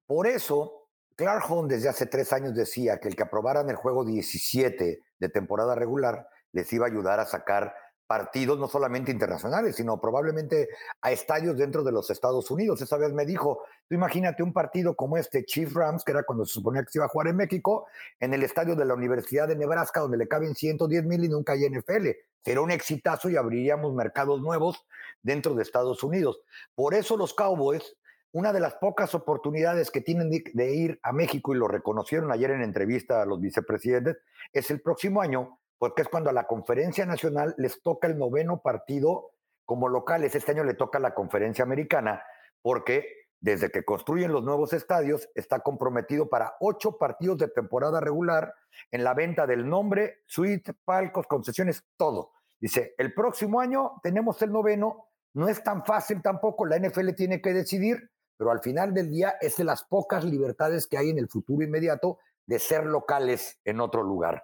Por 0.05 0.27
eso, 0.27 0.89
Clark 1.15 1.49
Hunt 1.49 1.71
desde 1.71 1.89
hace 1.89 2.05
tres 2.05 2.33
años 2.33 2.53
decía 2.53 2.99
que 2.99 3.07
el 3.07 3.15
que 3.15 3.23
aprobaran 3.23 3.69
el 3.69 3.75
juego 3.75 4.05
17 4.05 4.99
de 5.17 5.29
temporada 5.29 5.73
regular 5.73 6.27
les 6.51 6.71
iba 6.73 6.85
a 6.85 6.89
ayudar 6.89 7.19
a 7.19 7.25
sacar 7.25 7.73
partidos 8.07 8.59
no 8.59 8.67
solamente 8.67 9.11
internacionales, 9.11 9.75
sino 9.75 9.99
probablemente 9.99 10.69
a 11.01 11.11
estadios 11.11 11.57
dentro 11.57 11.83
de 11.83 11.91
los 11.91 12.09
Estados 12.09 12.49
Unidos. 12.51 12.81
Esa 12.81 12.97
vez 12.97 13.13
me 13.13 13.25
dijo, 13.25 13.63
tú 13.87 13.95
imagínate 13.95 14.43
un 14.43 14.53
partido 14.53 14.95
como 14.95 15.17
este 15.17 15.45
Chief 15.45 15.73
Rams, 15.73 16.03
que 16.03 16.11
era 16.11 16.23
cuando 16.23 16.45
se 16.45 16.53
suponía 16.53 16.83
que 16.83 16.91
se 16.91 16.99
iba 16.99 17.05
a 17.05 17.09
jugar 17.09 17.27
en 17.27 17.37
México, 17.37 17.87
en 18.19 18.33
el 18.33 18.43
estadio 18.43 18.75
de 18.75 18.85
la 18.85 18.93
Universidad 18.93 19.47
de 19.47 19.55
Nebraska, 19.55 20.01
donde 20.01 20.17
le 20.17 20.27
caben 20.27 20.55
110 20.55 21.05
mil 21.05 21.23
y 21.23 21.29
nunca 21.29 21.53
hay 21.53 21.67
NFL. 21.69 22.09
Sería 22.43 22.61
un 22.61 22.71
exitazo 22.71 23.29
y 23.29 23.37
abriríamos 23.37 23.93
mercados 23.93 24.39
nuevos 24.41 24.85
dentro 25.23 25.55
de 25.55 25.63
Estados 25.63 26.03
Unidos. 26.03 26.41
Por 26.75 26.93
eso 26.93 27.17
los 27.17 27.33
Cowboys, 27.33 27.95
una 28.31 28.53
de 28.53 28.59
las 28.59 28.75
pocas 28.75 29.15
oportunidades 29.15 29.89
que 29.89 30.01
tienen 30.01 30.29
de 30.29 30.75
ir 30.75 30.99
a 31.01 31.11
México, 31.11 31.55
y 31.55 31.57
lo 31.57 31.67
reconocieron 31.67 32.31
ayer 32.31 32.51
en 32.51 32.61
entrevista 32.61 33.21
a 33.21 33.25
los 33.25 33.41
vicepresidentes, 33.41 34.17
es 34.53 34.69
el 34.69 34.81
próximo 34.81 35.21
año 35.21 35.57
porque 35.77 36.03
es 36.03 36.07
cuando 36.07 36.29
a 36.29 36.33
la 36.33 36.47
conferencia 36.47 37.05
nacional 37.05 37.53
les 37.57 37.81
toca 37.81 38.07
el 38.07 38.17
noveno 38.17 38.61
partido 38.61 39.31
como 39.65 39.89
locales. 39.89 40.35
Este 40.35 40.51
año 40.51 40.63
le 40.63 40.75
toca 40.75 40.99
a 40.99 41.01
la 41.01 41.13
conferencia 41.13 41.63
americana, 41.63 42.23
porque 42.61 43.25
desde 43.39 43.69
que 43.69 43.83
construyen 43.83 44.31
los 44.31 44.43
nuevos 44.43 44.73
estadios 44.73 45.29
está 45.35 45.59
comprometido 45.59 46.29
para 46.29 46.55
ocho 46.59 46.97
partidos 46.97 47.37
de 47.37 47.47
temporada 47.47 47.99
regular 47.99 48.53
en 48.91 49.03
la 49.03 49.13
venta 49.13 49.45
del 49.45 49.69
nombre, 49.69 50.23
suite, 50.25 50.73
palcos, 50.85 51.27
concesiones, 51.27 51.83
todo. 51.97 52.31
Dice, 52.59 52.95
el 52.97 53.13
próximo 53.13 53.59
año 53.59 53.99
tenemos 54.01 54.41
el 54.41 54.51
noveno, 54.51 55.09
no 55.33 55.47
es 55.47 55.63
tan 55.63 55.85
fácil 55.85 56.21
tampoco, 56.21 56.65
la 56.65 56.79
NFL 56.79 57.11
tiene 57.11 57.41
que 57.41 57.53
decidir, 57.53 58.09
pero 58.37 58.51
al 58.51 58.61
final 58.61 58.93
del 58.93 59.09
día 59.09 59.35
es 59.41 59.57
de 59.57 59.63
las 59.63 59.83
pocas 59.83 60.23
libertades 60.23 60.87
que 60.87 60.97
hay 60.97 61.09
en 61.09 61.19
el 61.19 61.29
futuro 61.29 61.63
inmediato 61.63 62.17
de 62.47 62.59
ser 62.59 62.85
locales 62.85 63.59
en 63.63 63.81
otro 63.81 64.03
lugar. 64.03 64.43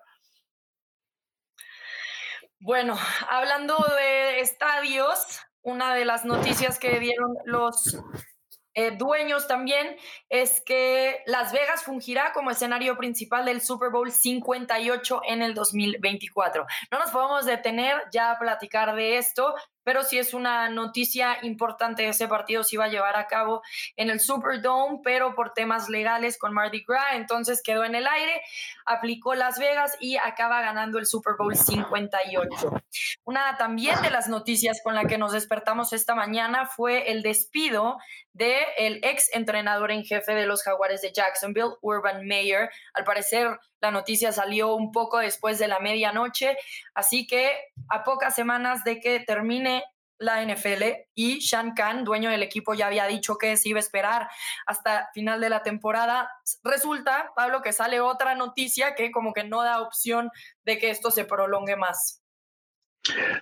Bueno, 2.61 2.95
hablando 3.29 3.75
de 3.97 4.39
estadios, 4.39 5.39
una 5.63 5.95
de 5.95 6.05
las 6.05 6.25
noticias 6.25 6.77
que 6.77 6.99
dieron 6.99 7.33
los 7.43 7.97
eh, 8.75 8.91
dueños 8.91 9.47
también 9.47 9.97
es 10.29 10.61
que 10.63 11.23
Las 11.25 11.51
Vegas 11.51 11.83
fungirá 11.83 12.31
como 12.33 12.51
escenario 12.51 12.97
principal 12.97 13.45
del 13.45 13.61
Super 13.61 13.89
Bowl 13.89 14.11
58 14.11 15.21
en 15.27 15.41
el 15.41 15.55
2024. 15.55 16.65
No 16.91 16.99
nos 16.99 17.09
podemos 17.09 17.45
detener 17.45 17.95
ya 18.13 18.31
a 18.31 18.39
platicar 18.39 18.95
de 18.95 19.17
esto, 19.17 19.55
pero 19.83 20.03
sí 20.03 20.17
es 20.17 20.33
una 20.33 20.69
noticia 20.69 21.37
importante. 21.43 22.07
Ese 22.07 22.27
partido 22.27 22.63
se 22.63 22.75
iba 22.75 22.85
a 22.85 22.89
llevar 22.89 23.15
a 23.15 23.27
cabo 23.27 23.61
en 23.95 24.09
el 24.09 24.19
Superdome, 24.19 24.99
pero 25.03 25.35
por 25.35 25.53
temas 25.53 25.89
legales 25.89 26.37
con 26.37 26.53
Mardi 26.53 26.83
Gras, 26.87 27.13
entonces 27.13 27.61
quedó 27.63 27.83
en 27.83 27.95
el 27.95 28.07
aire, 28.07 28.41
aplicó 28.85 29.35
Las 29.35 29.59
Vegas 29.59 29.97
y 29.99 30.17
acaba 30.17 30.61
ganando 30.61 30.99
el 30.99 31.05
Super 31.05 31.33
Bowl 31.37 31.55
58. 31.55 32.49
Una 33.23 33.57
también 33.57 34.01
de 34.01 34.11
las 34.11 34.27
noticias 34.27 34.81
con 34.83 34.95
la 34.95 35.05
que 35.05 35.17
nos 35.17 35.31
despertamos 35.31 35.93
esta 35.93 36.15
mañana 36.15 36.65
fue 36.65 37.11
el 37.11 37.21
despido 37.21 37.97
del 38.33 38.65
el 38.77 38.99
ex 39.03 39.33
entrenador 39.33 39.91
en 39.91 40.03
jefe 40.03 40.33
de 40.33 40.45
los 40.45 40.63
Jaguares 40.63 41.01
de 41.01 41.11
Jacksonville, 41.11 41.75
Urban 41.81 42.25
Meyer. 42.25 42.69
Al 42.93 43.03
parecer, 43.03 43.59
la 43.81 43.91
noticia 43.91 44.31
salió 44.31 44.75
un 44.75 44.91
poco 44.91 45.17
después 45.17 45.59
de 45.59 45.67
la 45.67 45.79
medianoche, 45.79 46.57
así 46.93 47.27
que 47.27 47.51
a 47.89 48.03
pocas 48.03 48.35
semanas 48.35 48.83
de 48.83 48.99
que 48.99 49.19
termine 49.19 49.83
la 50.21 50.45
NFL 50.45 50.83
y 51.15 51.39
Shan 51.39 51.73
Khan, 51.73 52.03
dueño 52.03 52.29
del 52.29 52.43
equipo, 52.43 52.75
ya 52.75 52.87
había 52.87 53.07
dicho 53.07 53.37
que 53.37 53.57
se 53.57 53.69
iba 53.69 53.77
a 53.77 53.81
esperar 53.81 54.29
hasta 54.67 55.09
final 55.13 55.41
de 55.41 55.49
la 55.49 55.63
temporada. 55.63 56.29
Resulta, 56.63 57.31
Pablo, 57.35 57.63
que 57.63 57.73
sale 57.73 57.99
otra 57.99 58.35
noticia 58.35 58.93
que 58.93 59.11
como 59.11 59.33
que 59.33 59.43
no 59.43 59.63
da 59.63 59.81
opción 59.81 60.29
de 60.63 60.77
que 60.77 60.91
esto 60.91 61.09
se 61.09 61.25
prolongue 61.25 61.75
más. 61.75 62.21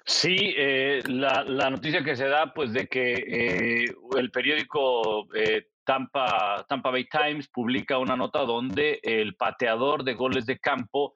Sí, 0.05 0.53
eh, 0.55 1.03
la, 1.05 1.69
noticia 1.69 2.01
que 2.01 2.15
se 2.15 2.29
da, 2.29 2.53
pues 2.53 2.71
de 2.71 2.87
que 2.87 3.11
eh, 3.11 3.93
el 4.17 4.31
periódico 4.31 5.27
eh, 5.35 5.67
Tampa, 5.89 6.91
Bay 6.91 7.05
Times 7.05 7.47
publica 7.47 7.97
una 7.97 8.15
nota 8.15 8.41
donde 8.41 8.99
el 9.01 9.35
pateador 9.35 10.03
de 10.03 10.13
goles 10.13 10.45
de 10.45 10.59
campo 10.59 11.15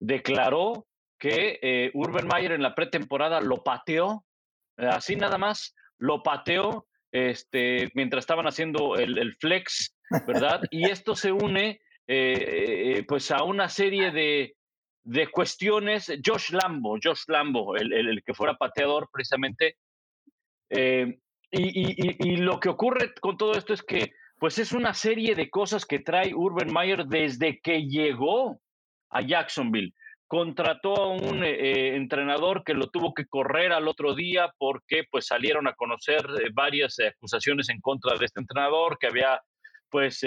declaró 0.00 0.86
que 1.18 1.58
eh, 1.60 1.90
Urban 1.92 2.26
Mayer 2.26 2.52
en 2.52 2.62
la 2.62 2.74
pretemporada 2.74 3.42
lo 3.42 3.62
pateó, 3.62 4.24
eh, 4.78 4.86
así 4.86 5.16
nada 5.16 5.36
más, 5.36 5.74
lo 5.98 6.22
pateó 6.22 6.86
este, 7.12 7.90
mientras 7.94 8.22
estaban 8.22 8.46
haciendo 8.46 8.96
el, 8.96 9.36
flex, 9.36 9.94
¿verdad? 10.26 10.62
Y 10.70 10.88
esto 10.88 11.14
se 11.14 11.30
une 11.30 11.82
eh, 12.06 13.04
pues 13.06 13.30
a 13.30 13.42
una 13.42 13.68
serie 13.68 14.10
de, 14.10 14.56
de, 15.02 15.26
cuestiones. 15.26 16.10
Josh 16.24 16.50
Lambo, 16.50 16.96
Josh 17.02 17.24
Lambo, 17.28 17.76
el, 17.76 17.92
el, 17.92 18.22
que 18.24 18.32
fuera 18.32 18.56
pateador 18.56 19.10
precisamente, 19.12 19.76
y, 21.54 22.36
lo 22.36 22.60
que 22.60 22.68
ocurre 22.68 23.14
con 23.20 23.36
todo 23.36 23.54
esto 23.54 23.72
es 23.72 23.82
que, 23.82 24.12
pues 24.38 24.58
es 24.58 24.72
una 24.72 24.94
serie 24.94 25.34
de 25.34 25.50
cosas 25.50 25.86
que 25.86 26.00
trae 26.00 26.34
Urban 26.34 26.72
Meyer 26.72 27.06
desde 27.06 27.60
que 27.60 27.86
llegó 27.86 28.60
a 29.10 29.22
Jacksonville. 29.22 29.94
Contrató 30.26 30.96
a 30.96 31.08
un 31.08 31.44
eh, 31.44 31.50
eh, 31.50 31.96
entrenador 31.96 32.64
que 32.64 32.74
lo 32.74 32.88
tuvo 32.88 33.14
que 33.14 33.26
correr 33.26 33.72
al 33.72 33.86
otro 33.86 34.14
día 34.14 34.52
porque 34.58 35.04
pues 35.10 35.26
salieron 35.26 35.68
a 35.68 35.74
conocer 35.74 36.26
eh, 36.40 36.50
varias 36.52 36.98
acusaciones 36.98 37.68
en 37.68 37.80
contra 37.80 38.16
de 38.18 38.24
este 38.24 38.40
entrenador 38.40 38.98
que 38.98 39.06
había 39.06 39.40
pues 39.94 40.22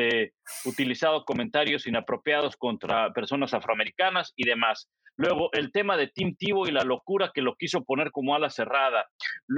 utilizado 0.63 1.25
comentarios 1.25 1.87
inapropiados 1.87 2.55
contra 2.55 3.11
personas 3.11 3.53
afroamericanas 3.53 4.31
y 4.37 4.47
demás. 4.47 4.89
Luego, 5.17 5.49
el 5.51 5.73
tema 5.73 5.97
de 5.97 6.07
Tim 6.07 6.37
Tivo 6.37 6.69
y 6.69 6.71
la 6.71 6.85
locura 6.85 7.31
que 7.33 7.41
lo 7.41 7.53
quiso 7.55 7.83
poner 7.83 8.11
como 8.11 8.33
ala 8.33 8.49
cerrada 8.49 9.09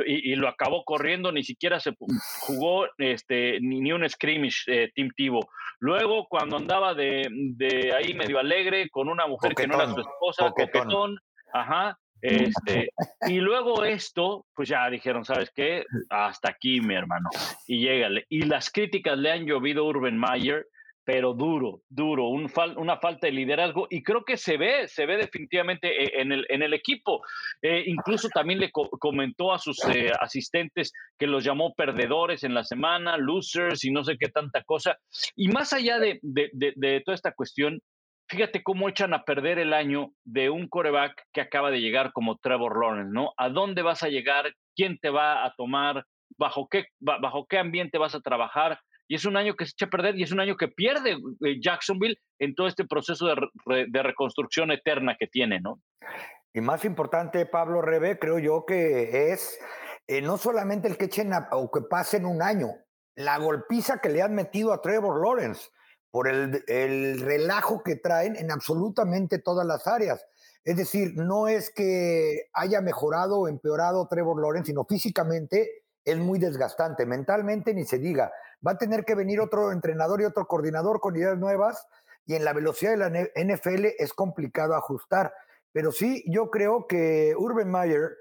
y, 0.07 0.33
lo 0.35 0.47
acabó 0.47 0.83
corriendo, 0.83 1.31
ni 1.31 1.43
siquiera 1.43 1.79
se 1.79 1.93
jugó 2.39 2.87
este, 2.97 3.59
ni, 3.61 3.91
un 3.91 4.09
scrimmage 4.09 4.63
eh, 4.65 4.89
Tim 4.95 5.11
Tivo. 5.15 5.47
Luego, 5.79 6.25
cuando 6.27 6.57
andaba 6.57 6.95
de, 6.95 7.93
ahí 7.95 8.15
medio 8.15 8.39
alegre 8.39 8.89
con 8.89 9.09
una 9.09 9.27
mujer 9.27 9.53
que 9.53 9.67
no 9.67 9.75
era 9.75 9.93
su 9.93 9.99
esposa, 9.99 10.49
coquetón, 10.49 11.19
ajá, 11.53 11.99
este, 12.21 12.89
y 13.27 13.39
luego 13.39 13.83
esto, 13.83 14.45
pues 14.53 14.69
ya 14.69 14.89
dijeron, 14.89 15.25
¿sabes 15.25 15.51
qué? 15.55 15.85
Hasta 16.09 16.49
aquí, 16.49 16.81
mi 16.81 16.95
hermano. 16.95 17.29
Y 17.67 17.81
llégale. 17.81 18.25
Y 18.29 18.43
las 18.43 18.69
críticas 18.69 19.17
le 19.17 19.31
han 19.31 19.45
llovido 19.45 19.83
a 19.83 19.87
Urban 19.87 20.17
Mayer 20.17 20.65
pero 21.09 21.33
duro, 21.33 21.81
duro, 21.89 22.27
un 22.27 22.51
una 22.75 22.97
falta 22.97 23.25
de 23.25 23.33
liderazgo 23.33 23.87
y 23.89 24.03
creo 24.03 24.23
que 24.23 24.37
se 24.37 24.57
ve, 24.57 24.87
se 24.87 25.07
ve 25.07 25.17
definitivamente 25.17 26.03
eh, 26.03 26.21
en 26.21 26.31
el, 26.31 26.45
en 26.49 26.61
el 26.61 26.71
equipo. 26.75 27.21
Eh, 27.63 27.83
incluso 27.87 28.29
también 28.29 28.59
le 28.59 28.69
comentó 28.71 29.51
a 29.51 29.57
sus 29.57 29.83
eh, 29.85 30.11
asistentes 30.21 30.93
que 31.17 31.25
los 31.25 31.43
llamó 31.43 31.73
perdedores 31.73 32.43
en 32.43 32.53
la 32.53 32.63
semana, 32.63 33.17
losers 33.17 33.83
y 33.85 33.89
no 33.89 34.03
sé 34.03 34.17
qué 34.19 34.27
tanta 34.29 34.61
cosa. 34.61 34.99
Y 35.35 35.47
más 35.47 35.73
allá 35.73 35.97
de, 35.97 36.19
de, 36.21 36.51
de, 36.53 37.01
toda 37.01 37.15
esta 37.15 37.31
cuestión, 37.31 37.81
fíjate 38.29 38.63
cómo 38.63 38.87
echan 38.89 39.13
a 39.13 39.23
perder 39.23 39.59
el 39.59 39.73
año 39.73 40.11
de 40.23 40.49
un 40.49 40.67
coreback 40.67 41.23
que 41.33 41.41
acaba 41.41 41.71
de 41.71 41.81
llegar 41.81 42.11
como 42.13 42.37
Trevor 42.37 42.79
Lawrence, 42.79 43.11
¿no? 43.11 43.33
¿A 43.37 43.49
dónde 43.49 43.81
vas 43.81 44.03
a 44.03 44.09
llegar? 44.09 44.53
¿Quién 44.75 44.97
te 44.99 45.09
va 45.09 45.45
a 45.45 45.53
tomar? 45.55 46.05
¿Bajo 46.37 46.67
qué, 46.69 46.85
bajo 46.99 47.47
qué 47.47 47.57
ambiente 47.57 47.97
vas 47.97 48.15
a 48.15 48.21
trabajar? 48.21 48.79
y 49.09 49.15
es 49.15 49.25
un 49.25 49.35
año 49.35 49.55
que 49.55 49.65
se 49.65 49.71
echa 49.71 49.87
a 49.87 49.89
perder 49.89 50.15
y 50.17 50.23
es 50.23 50.31
un 50.31 50.39
año 50.39 50.55
que 50.55 50.67
pierde 50.67 51.17
eh, 51.43 51.59
Jacksonville 51.59 52.17
en 52.37 52.53
todo 52.53 52.67
este 52.67 52.85
proceso 52.85 53.25
de, 53.25 54.03
reconstrucción 54.03 54.71
eterna 54.71 55.17
que 55.19 55.25
tiene, 55.25 55.59
¿no? 55.59 55.81
Y 56.53 56.61
más 56.61 56.85
importante, 56.85 57.45
Pablo 57.47 57.81
Rebe, 57.81 58.19
creo 58.19 58.37
yo 58.37 58.65
que 58.67 59.31
es 59.31 59.59
eh, 60.07 60.21
no 60.21 60.37
solamente 60.37 60.87
el 60.87 60.97
que 60.97 61.05
echen 61.05 61.31
o 61.51 61.71
que 61.71 61.81
pasen 61.89 62.25
un 62.25 62.43
año, 62.43 62.67
la 63.15 63.39
golpiza 63.39 63.99
que 63.99 64.09
le 64.09 64.21
han 64.21 64.35
metido 64.35 64.73
a 64.73 64.81
Trevor 64.81 65.21
Lawrence 65.23 65.69
por 66.11 66.27
el, 66.27 66.63
el 66.67 67.19
relajo 67.19 67.83
que 67.83 67.95
traen 67.95 68.35
en 68.35 68.51
absolutamente 68.51 69.39
todas 69.39 69.65
las 69.65 69.87
áreas. 69.87 70.25
Es 70.63 70.75
decir, 70.77 71.13
no 71.15 71.47
es 71.47 71.71
que 71.71 72.49
haya 72.53 72.81
mejorado 72.81 73.39
o 73.39 73.47
empeorado 73.47 74.07
Trevor 74.07 74.41
Lawrence, 74.41 74.67
sino 74.67 74.85
físicamente 74.85 75.83
es 76.03 76.17
muy 76.17 76.39
desgastante, 76.39 77.05
mentalmente 77.05 77.73
ni 77.73 77.85
se 77.85 77.99
diga. 77.99 78.31
Va 78.65 78.71
a 78.71 78.77
tener 78.77 79.05
que 79.05 79.15
venir 79.15 79.39
otro 79.39 79.71
entrenador 79.71 80.21
y 80.21 80.25
otro 80.25 80.47
coordinador 80.47 80.99
con 80.99 81.15
ideas 81.15 81.37
nuevas 81.37 81.87
y 82.25 82.35
en 82.35 82.45
la 82.45 82.53
velocidad 82.53 82.91
de 82.91 82.97
la 82.97 83.09
NFL 83.09 83.85
es 83.97 84.13
complicado 84.13 84.75
ajustar. 84.75 85.33
Pero 85.71 85.91
sí, 85.91 86.23
yo 86.27 86.49
creo 86.49 86.87
que 86.87 87.33
Urban 87.37 87.69
Meyer 87.69 88.11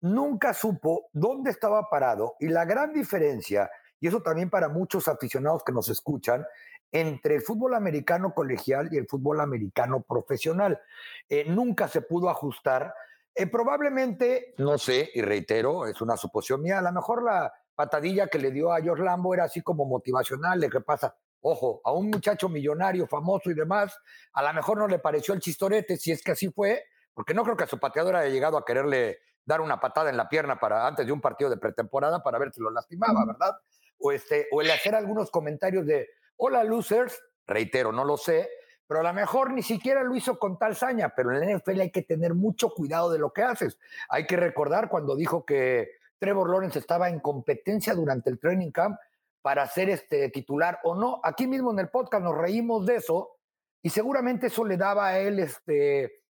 nunca 0.00 0.54
supo 0.54 1.08
dónde 1.12 1.50
estaba 1.50 1.88
parado 1.90 2.36
y 2.38 2.48
la 2.48 2.64
gran 2.64 2.92
diferencia, 2.92 3.70
y 4.00 4.08
eso 4.08 4.22
también 4.22 4.48
para 4.50 4.68
muchos 4.68 5.08
aficionados 5.08 5.64
que 5.64 5.72
nos 5.72 5.88
escuchan, 5.88 6.46
entre 6.92 7.36
el 7.36 7.42
fútbol 7.42 7.74
americano 7.74 8.34
colegial 8.34 8.88
y 8.92 8.96
el 8.96 9.06
fútbol 9.06 9.40
americano 9.40 10.02
profesional. 10.02 10.80
Eh, 11.28 11.44
nunca 11.48 11.88
se 11.88 12.02
pudo 12.02 12.30
ajustar. 12.30 12.94
Eh, 13.34 13.46
probablemente, 13.46 14.54
no 14.58 14.78
sé, 14.78 15.10
y 15.14 15.22
reitero, 15.22 15.86
es 15.86 16.00
una 16.00 16.16
suposición 16.16 16.62
mía, 16.62 16.78
a 16.78 16.82
lo 16.82 16.92
mejor 16.92 17.22
la 17.22 17.52
patadilla 17.74 18.26
que 18.26 18.38
le 18.38 18.50
dio 18.50 18.72
a 18.72 18.80
George 18.80 19.04
Lambo 19.04 19.34
era 19.34 19.44
así 19.44 19.60
como 19.60 19.84
motivacional, 19.84 20.58
de 20.60 20.68
que 20.68 20.80
pasa, 20.80 21.16
Ojo, 21.40 21.80
a 21.84 21.92
un 21.92 22.10
muchacho 22.10 22.48
millonario, 22.48 23.06
famoso 23.06 23.50
y 23.50 23.54
demás, 23.54 23.96
a 24.32 24.42
lo 24.42 24.52
mejor 24.52 24.78
no 24.78 24.88
le 24.88 24.98
pareció 24.98 25.34
el 25.34 25.40
chistorete, 25.40 25.96
si 25.96 26.10
es 26.10 26.22
que 26.22 26.32
así 26.32 26.50
fue, 26.50 26.84
porque 27.14 27.32
no 27.32 27.44
creo 27.44 27.56
que 27.56 27.64
a 27.64 27.68
su 27.68 27.78
pateador 27.78 28.16
haya 28.16 28.28
llegado 28.28 28.58
a 28.58 28.64
quererle 28.64 29.20
dar 29.44 29.60
una 29.60 29.80
patada 29.80 30.10
en 30.10 30.16
la 30.16 30.28
pierna 30.28 30.58
para 30.58 30.86
antes 30.86 31.06
de 31.06 31.12
un 31.12 31.20
partido 31.20 31.48
de 31.48 31.56
pretemporada 31.56 32.22
para 32.22 32.38
ver 32.38 32.52
si 32.52 32.60
lo 32.60 32.70
lastimaba, 32.70 33.24
¿verdad? 33.24 33.56
O, 33.98 34.12
este, 34.12 34.48
o 34.50 34.60
el 34.60 34.70
hacer 34.70 34.94
algunos 34.94 35.30
comentarios 35.30 35.86
de, 35.86 36.08
hola 36.38 36.64
losers, 36.64 37.22
reitero, 37.46 37.92
no 37.92 38.04
lo 38.04 38.16
sé, 38.16 38.48
pero 38.86 39.00
a 39.00 39.02
lo 39.02 39.12
mejor 39.12 39.52
ni 39.52 39.62
siquiera 39.62 40.02
lo 40.02 40.14
hizo 40.14 40.38
con 40.38 40.58
tal 40.58 40.74
saña, 40.74 41.12
pero 41.14 41.32
en 41.32 41.40
la 41.40 41.56
NFL 41.56 41.80
hay 41.80 41.90
que 41.90 42.02
tener 42.02 42.34
mucho 42.34 42.70
cuidado 42.70 43.10
de 43.10 43.18
lo 43.18 43.32
que 43.32 43.42
haces. 43.42 43.78
Hay 44.08 44.26
que 44.26 44.36
recordar 44.36 44.88
cuando 44.88 45.14
dijo 45.14 45.44
que 45.44 45.90
Trevor 46.18 46.50
Lawrence 46.50 46.78
estaba 46.78 47.08
en 47.08 47.20
competencia 47.20 47.94
durante 47.94 48.30
el 48.30 48.38
training 48.38 48.70
camp 48.70 48.98
para 49.42 49.66
ser 49.66 49.90
este 49.90 50.30
titular 50.30 50.80
o 50.84 50.94
no. 50.94 51.20
Aquí 51.22 51.46
mismo 51.46 51.70
en 51.72 51.80
el 51.80 51.90
podcast 51.90 52.24
nos 52.24 52.36
reímos 52.36 52.86
de 52.86 52.96
eso 52.96 53.36
y 53.82 53.90
seguramente 53.90 54.46
eso 54.46 54.64
le 54.64 54.76
daba 54.76 55.08
a 55.08 55.18
él 55.18 55.38
este, 55.38 56.22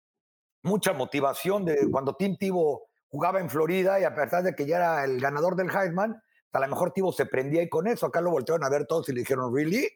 mucha 0.62 0.92
motivación 0.92 1.64
de 1.64 1.88
cuando 1.90 2.16
Tim 2.16 2.36
Tebow 2.36 2.82
jugaba 3.08 3.40
en 3.40 3.50
Florida 3.50 4.00
y 4.00 4.04
a 4.04 4.14
pesar 4.14 4.42
de 4.42 4.54
que 4.54 4.66
ya 4.66 4.76
era 4.76 5.04
el 5.04 5.20
ganador 5.20 5.54
del 5.54 5.70
Heisman, 5.70 6.20
a 6.52 6.60
lo 6.60 6.68
mejor 6.68 6.92
Tebow 6.92 7.12
se 7.12 7.26
prendía 7.26 7.62
y 7.62 7.68
con 7.68 7.86
eso 7.86 8.06
acá 8.06 8.20
lo 8.20 8.30
voltearon 8.30 8.64
a 8.64 8.68
ver 8.68 8.86
todos 8.86 9.08
y 9.08 9.12
le 9.12 9.20
dijeron, 9.20 9.54
¿really? 9.54 9.88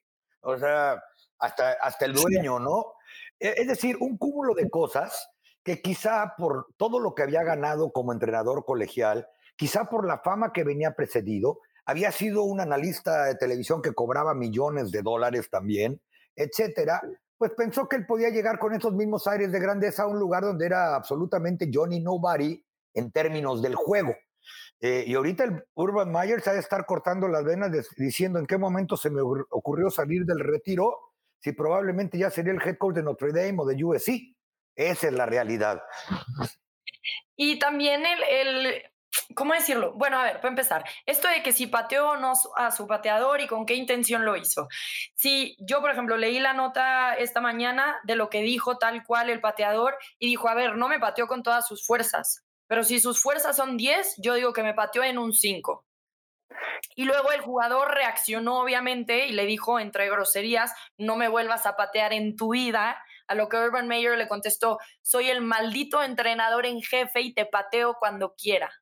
O 0.42 0.56
sea, 0.58 1.02
hasta, 1.38 1.72
hasta 1.72 2.04
el 2.04 2.14
dueño, 2.14 2.58
¿no? 2.58 2.94
E, 3.38 3.54
es 3.56 3.66
decir, 3.66 3.96
un 4.00 4.16
cúmulo 4.18 4.54
de 4.54 4.68
cosas 4.68 5.28
que 5.62 5.80
quizá 5.80 6.34
por 6.36 6.68
todo 6.76 6.98
lo 6.98 7.14
que 7.14 7.22
había 7.22 7.42
ganado 7.42 7.92
como 7.92 8.12
entrenador 8.12 8.64
colegial, 8.64 9.28
quizá 9.56 9.84
por 9.84 10.06
la 10.06 10.18
fama 10.18 10.52
que 10.52 10.64
venía 10.64 10.94
precedido, 10.94 11.60
había 11.84 12.12
sido 12.12 12.44
un 12.44 12.60
analista 12.60 13.24
de 13.24 13.34
televisión 13.36 13.82
que 13.82 13.92
cobraba 13.92 14.34
millones 14.34 14.90
de 14.90 15.02
dólares 15.02 15.48
también, 15.50 16.00
etcétera, 16.36 17.00
pues 17.36 17.52
pensó 17.56 17.88
que 17.88 17.96
él 17.96 18.06
podía 18.06 18.30
llegar 18.30 18.58
con 18.58 18.74
esos 18.74 18.92
mismos 18.92 19.26
aires 19.26 19.50
de 19.50 19.58
grandeza 19.58 20.04
a 20.04 20.06
un 20.06 20.18
lugar 20.18 20.44
donde 20.44 20.66
era 20.66 20.94
absolutamente 20.94 21.70
Johnny 21.72 22.00
Nobody 22.00 22.64
en 22.94 23.10
términos 23.10 23.62
del 23.62 23.74
juego. 23.74 24.14
Eh, 24.84 25.04
y 25.06 25.14
ahorita 25.14 25.44
el 25.44 25.64
Urban 25.74 26.10
Meyer 26.10 26.40
se 26.40 26.50
ha 26.50 26.54
de 26.54 26.58
estar 26.58 26.84
cortando 26.86 27.28
las 27.28 27.44
venas 27.44 27.70
diciendo 27.96 28.40
en 28.40 28.46
qué 28.46 28.58
momento 28.58 28.96
se 28.96 29.10
me 29.10 29.20
ocurrió 29.22 29.90
salir 29.90 30.24
del 30.24 30.40
retiro, 30.40 31.12
si 31.38 31.52
probablemente 31.52 32.18
ya 32.18 32.30
sería 32.30 32.52
el 32.52 32.60
head 32.60 32.78
coach 32.78 32.96
de 32.96 33.04
Notre 33.04 33.32
Dame 33.32 33.58
o 33.58 33.64
de 33.64 33.82
USC. 33.82 34.34
Esa 34.74 35.06
es 35.06 35.12
la 35.12 35.26
realidad. 35.26 35.80
Y 37.36 37.60
también 37.60 38.04
el, 38.04 38.22
el, 38.24 38.82
¿Cómo 39.36 39.54
decirlo? 39.54 39.92
Bueno, 39.94 40.18
a 40.18 40.24
ver, 40.24 40.36
para 40.36 40.48
empezar, 40.48 40.84
esto 41.06 41.28
de 41.28 41.44
que 41.44 41.52
si 41.52 41.68
pateó 41.68 42.10
o 42.10 42.16
no 42.16 42.32
a 42.56 42.70
su 42.72 42.86
pateador 42.88 43.40
y 43.40 43.46
con 43.46 43.66
qué 43.66 43.74
intención 43.74 44.24
lo 44.24 44.36
hizo. 44.36 44.68
Si 45.14 45.56
yo, 45.60 45.80
por 45.80 45.90
ejemplo, 45.90 46.16
leí 46.16 46.40
la 46.40 46.54
nota 46.54 47.14
esta 47.14 47.40
mañana 47.40 48.00
de 48.02 48.16
lo 48.16 48.30
que 48.30 48.42
dijo 48.42 48.78
tal 48.78 49.04
cual 49.04 49.30
el 49.30 49.40
pateador 49.40 49.96
y 50.18 50.26
dijo, 50.26 50.48
a 50.48 50.54
ver, 50.54 50.76
no 50.76 50.88
me 50.88 50.98
pateó 50.98 51.28
con 51.28 51.42
todas 51.42 51.68
sus 51.68 51.86
fuerzas, 51.86 52.44
pero 52.72 52.84
si 52.84 53.00
sus 53.00 53.20
fuerzas 53.20 53.54
son 53.54 53.76
10, 53.76 54.14
yo 54.16 54.32
digo 54.32 54.54
que 54.54 54.62
me 54.62 54.72
pateó 54.72 55.04
en 55.04 55.18
un 55.18 55.34
5. 55.34 55.84
Y 56.96 57.04
luego 57.04 57.30
el 57.30 57.42
jugador 57.42 57.94
reaccionó 57.94 58.62
obviamente 58.62 59.26
y 59.26 59.32
le 59.32 59.44
dijo 59.44 59.78
entre 59.78 60.08
groserías, 60.08 60.72
no 60.96 61.16
me 61.16 61.28
vuelvas 61.28 61.66
a 61.66 61.76
patear 61.76 62.14
en 62.14 62.34
tu 62.34 62.54
vida, 62.54 62.96
a 63.26 63.34
lo 63.34 63.50
que 63.50 63.58
Urban 63.58 63.88
Meyer 63.88 64.16
le 64.16 64.26
contestó, 64.26 64.78
soy 65.02 65.28
el 65.28 65.42
maldito 65.42 66.02
entrenador 66.02 66.64
en 66.64 66.80
jefe 66.80 67.20
y 67.20 67.34
te 67.34 67.44
pateo 67.44 67.98
cuando 68.00 68.34
quiera. 68.36 68.72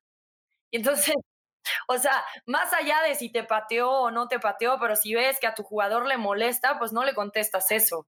Y 0.70 0.76
entonces, 0.76 1.16
o 1.88 1.98
sea, 1.98 2.24
más 2.46 2.72
allá 2.72 3.02
de 3.02 3.16
si 3.16 3.32
te 3.32 3.42
pateó 3.42 3.90
o 3.90 4.10
no 4.12 4.28
te 4.28 4.38
pateó, 4.38 4.78
pero 4.78 4.94
si 4.94 5.14
ves 5.14 5.40
que 5.40 5.48
a 5.48 5.54
tu 5.56 5.64
jugador 5.64 6.06
le 6.06 6.16
molesta, 6.16 6.78
pues 6.78 6.92
no 6.92 7.02
le 7.02 7.12
contestas 7.12 7.72
eso. 7.72 8.06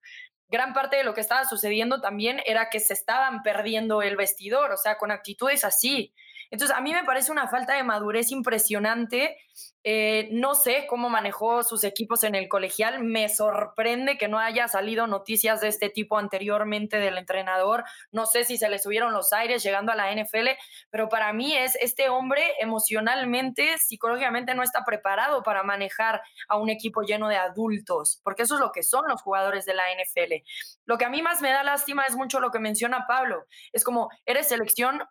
Gran 0.53 0.75
parte 0.75 0.97
de 0.97 1.05
lo 1.05 1.15
que 1.15 1.23
estaba 1.23 1.47
sucediendo 1.47 2.03
también 2.03 2.43
era 2.45 2.69
que 2.69 2.79
se 2.79 2.93
estaban 2.93 3.43
perdiendo 3.43 4.03
el 4.03 4.17
vestidor, 4.17 4.71
o 4.71 4.77
sea, 4.77 4.99
con 4.99 5.11
actitudes 5.11 5.65
así. 5.65 6.13
Entonces, 6.53 6.77
a 6.77 6.83
mí 6.83 6.93
me 6.93 7.03
parece 7.03 7.33
una 7.33 7.49
falta 7.49 7.75
de 7.75 7.83
madurez 7.83 8.31
impresionante. 8.31 9.39
Eh, 9.85 10.29
no 10.33 10.55
sé 10.55 10.87
cómo 10.87 11.09
manejó 11.09 11.63
sus 11.63 11.83
equipos 11.83 12.25
en 12.25 12.35
el 12.35 12.47
colegial. 12.47 13.03
Me 13.03 13.31
sorprende 13.31 14.19
que 14.19 14.29
no 14.29 14.39
haya 14.39 14.69
salido 14.69 15.07
noticias 15.07 15.63
de 15.63 15.69
este 15.69 15.89
tipo 15.89 16.19
anteriormente 16.19 16.99
del 16.99 17.17
entrenador. 17.17 17.85
No 18.11 18.27
sé 18.27 18.45
si 18.45 18.59
se 18.59 18.69
le 18.69 18.79
subieron 18.79 19.15
los 19.15 19.33
aires 19.33 19.63
llegando 19.63 19.93
a 19.93 19.97
la 19.97 20.13
NFL, 20.13 20.49
pero 20.91 21.09
para 21.09 21.33
mí 21.33 21.57
es 21.57 21.75
este 21.77 22.11
hombre 22.11 22.43
emocionalmente, 22.61 23.79
psicológicamente 23.79 24.55
no 24.55 24.63
está 24.63 24.85
preparado 24.85 25.43
para 25.43 25.63
manejar 25.63 26.21
a 26.49 26.59
un 26.59 26.69
equipo 26.69 27.01
lleno 27.01 27.29
de 27.29 27.37
adultos, 27.37 28.21
porque 28.23 28.43
eso 28.43 28.57
es 28.57 28.61
lo 28.61 28.73
que 28.73 28.83
son 28.83 29.09
los 29.09 29.23
jugadores 29.23 29.65
de 29.65 29.73
la 29.73 29.85
NFL. 29.85 30.45
Lo 30.85 30.99
que 30.99 31.07
a 31.07 31.09
mí 31.09 31.23
más 31.23 31.41
me 31.41 31.51
da 31.51 31.63
lástima 31.63 32.05
es 32.05 32.15
mucho 32.15 32.41
lo 32.41 32.51
que 32.51 32.59
menciona 32.59 33.07
Pablo. 33.09 33.47
Es 33.73 33.85
como, 33.85 34.11
eres 34.27 34.49
selección 34.49 35.03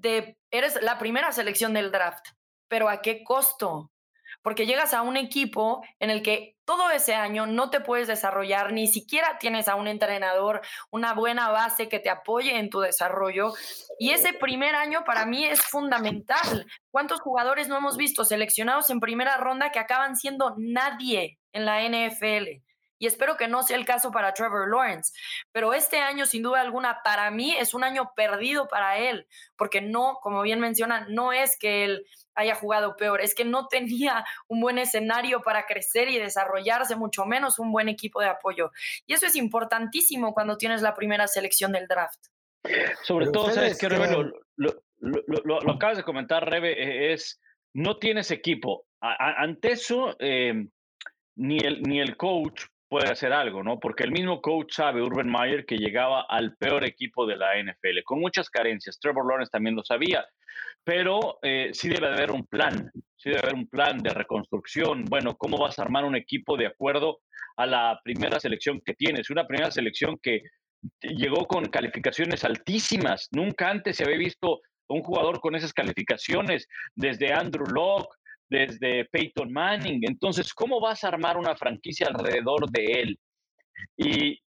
de, 0.00 0.38
eres 0.50 0.80
la 0.82 0.98
primera 0.98 1.32
selección 1.32 1.74
del 1.74 1.90
draft, 1.90 2.26
pero 2.68 2.88
¿a 2.88 3.02
qué 3.02 3.22
costo? 3.24 3.90
Porque 4.42 4.66
llegas 4.66 4.94
a 4.94 5.02
un 5.02 5.16
equipo 5.16 5.82
en 5.98 6.10
el 6.10 6.22
que 6.22 6.56
todo 6.64 6.90
ese 6.90 7.14
año 7.14 7.46
no 7.46 7.70
te 7.70 7.80
puedes 7.80 8.08
desarrollar, 8.08 8.72
ni 8.72 8.88
siquiera 8.88 9.38
tienes 9.38 9.68
a 9.68 9.76
un 9.76 9.86
entrenador, 9.86 10.60
una 10.90 11.14
buena 11.14 11.48
base 11.48 11.88
que 11.88 12.00
te 12.00 12.10
apoye 12.10 12.58
en 12.58 12.70
tu 12.70 12.80
desarrollo. 12.80 13.54
Y 13.98 14.10
ese 14.10 14.32
primer 14.32 14.74
año 14.74 15.04
para 15.04 15.26
mí 15.26 15.44
es 15.44 15.62
fundamental. 15.62 16.66
¿Cuántos 16.90 17.20
jugadores 17.20 17.68
no 17.68 17.78
hemos 17.78 17.96
visto 17.96 18.24
seleccionados 18.24 18.90
en 18.90 19.00
primera 19.00 19.36
ronda 19.36 19.70
que 19.70 19.78
acaban 19.78 20.16
siendo 20.16 20.54
nadie 20.58 21.38
en 21.52 21.64
la 21.64 21.82
NFL? 21.82 22.65
Y 22.98 23.06
espero 23.06 23.36
que 23.36 23.48
no 23.48 23.62
sea 23.62 23.76
el 23.76 23.84
caso 23.84 24.10
para 24.10 24.32
Trevor 24.32 24.68
Lawrence. 24.70 25.12
Pero 25.52 25.74
este 25.74 25.98
año, 25.98 26.26
sin 26.26 26.42
duda 26.42 26.60
alguna, 26.60 27.00
para 27.04 27.30
mí 27.30 27.54
es 27.56 27.74
un 27.74 27.84
año 27.84 28.12
perdido 28.14 28.68
para 28.68 28.98
él, 28.98 29.26
porque 29.56 29.80
no, 29.80 30.18
como 30.22 30.42
bien 30.42 30.60
mencionan, 30.60 31.06
no 31.14 31.32
es 31.32 31.58
que 31.58 31.84
él 31.84 32.06
haya 32.34 32.54
jugado 32.54 32.96
peor, 32.96 33.20
es 33.20 33.34
que 33.34 33.44
no 33.44 33.66
tenía 33.68 34.24
un 34.48 34.60
buen 34.60 34.78
escenario 34.78 35.42
para 35.42 35.66
crecer 35.66 36.08
y 36.08 36.18
desarrollarse, 36.18 36.96
mucho 36.96 37.24
menos 37.24 37.58
un 37.58 37.72
buen 37.72 37.88
equipo 37.88 38.20
de 38.20 38.28
apoyo. 38.28 38.70
Y 39.06 39.14
eso 39.14 39.26
es 39.26 39.36
importantísimo 39.36 40.34
cuando 40.34 40.56
tienes 40.56 40.82
la 40.82 40.94
primera 40.94 41.26
selección 41.26 41.72
del 41.72 41.86
draft. 41.86 42.26
Sobre 43.02 43.30
todo, 43.30 43.50
sabes 43.50 43.78
que 43.78 43.88
Rebe, 43.88 44.08
lo, 44.56 45.70
acabas 45.70 45.96
de 45.96 46.02
comentar, 46.02 46.48
Rebe, 46.48 46.72
e, 46.72 47.12
es 47.12 47.40
no 47.74 47.98
tienes 47.98 48.30
equipo. 48.30 48.86
ante 49.00 49.72
eso, 49.72 50.16
eh, 50.18 50.66
ni, 51.36 51.58
el, 51.58 51.82
ni 51.82 52.00
el 52.00 52.16
coach 52.16 52.64
puede 52.88 53.10
hacer 53.10 53.32
algo, 53.32 53.62
¿no? 53.62 53.78
Porque 53.80 54.04
el 54.04 54.12
mismo 54.12 54.40
coach 54.40 54.74
sabe, 54.74 55.02
Urban 55.02 55.30
Meyer, 55.30 55.66
que 55.66 55.76
llegaba 55.76 56.26
al 56.28 56.56
peor 56.56 56.84
equipo 56.84 57.26
de 57.26 57.36
la 57.36 57.54
NFL, 57.60 58.02
con 58.04 58.20
muchas 58.20 58.48
carencias. 58.48 58.98
Trevor 59.00 59.26
Lawrence 59.26 59.50
también 59.50 59.74
lo 59.74 59.82
sabía, 59.84 60.24
pero 60.84 61.38
eh, 61.42 61.70
sí 61.72 61.88
debe 61.88 62.08
haber 62.08 62.30
un 62.30 62.46
plan, 62.46 62.90
sí 63.16 63.30
debe 63.30 63.40
haber 63.40 63.54
un 63.54 63.68
plan 63.68 63.98
de 63.98 64.10
reconstrucción. 64.10 65.04
Bueno, 65.04 65.36
¿cómo 65.36 65.58
vas 65.58 65.78
a 65.78 65.82
armar 65.82 66.04
un 66.04 66.16
equipo 66.16 66.56
de 66.56 66.66
acuerdo 66.66 67.20
a 67.56 67.66
la 67.66 68.00
primera 68.04 68.38
selección 68.38 68.80
que 68.84 68.94
tienes? 68.94 69.30
Una 69.30 69.46
primera 69.46 69.70
selección 69.70 70.18
que 70.22 70.42
llegó 71.00 71.46
con 71.46 71.64
calificaciones 71.66 72.44
altísimas. 72.44 73.28
Nunca 73.32 73.68
antes 73.70 73.96
se 73.96 74.04
había 74.04 74.18
visto 74.18 74.60
un 74.88 75.02
jugador 75.02 75.40
con 75.40 75.56
esas 75.56 75.72
calificaciones, 75.72 76.68
desde 76.94 77.32
Andrew 77.32 77.66
Locke, 77.66 78.14
desde 78.48 79.04
Peyton 79.06 79.52
Manning. 79.52 80.00
Entonces, 80.02 80.52
¿cómo 80.54 80.80
vas 80.80 81.04
a 81.04 81.08
armar 81.08 81.36
una 81.36 81.56
franquicia 81.56 82.08
alrededor 82.08 82.70
de 82.70 82.84
él? 82.84 83.18
Y, 83.96 84.40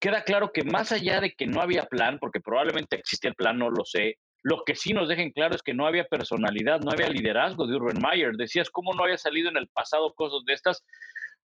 queda 0.00 0.24
claro 0.24 0.52
que 0.52 0.64
más 0.64 0.92
allá 0.92 1.20
de 1.20 1.32
que 1.32 1.46
no 1.46 1.60
había 1.60 1.84
plan, 1.84 2.18
porque 2.18 2.40
probablemente 2.40 2.96
existía 2.96 3.30
el 3.30 3.36
plan, 3.36 3.58
no 3.58 3.70
lo 3.70 3.84
sé, 3.84 4.18
lo 4.42 4.64
que 4.64 4.74
sí 4.74 4.92
nos 4.92 5.08
dejen 5.08 5.30
claro 5.30 5.54
es 5.54 5.62
que 5.62 5.74
no 5.74 5.86
había 5.86 6.04
personalidad, 6.04 6.80
no 6.80 6.90
había 6.90 7.08
liderazgo 7.08 7.66
de 7.66 7.76
Urban 7.76 8.02
Meyer. 8.02 8.32
Decías, 8.32 8.70
¿cómo 8.70 8.92
no 8.92 9.04
había 9.04 9.16
salido 9.16 9.48
en 9.48 9.56
el 9.56 9.68
pasado 9.68 10.12
cosas 10.14 10.40
de 10.44 10.52
estas? 10.54 10.84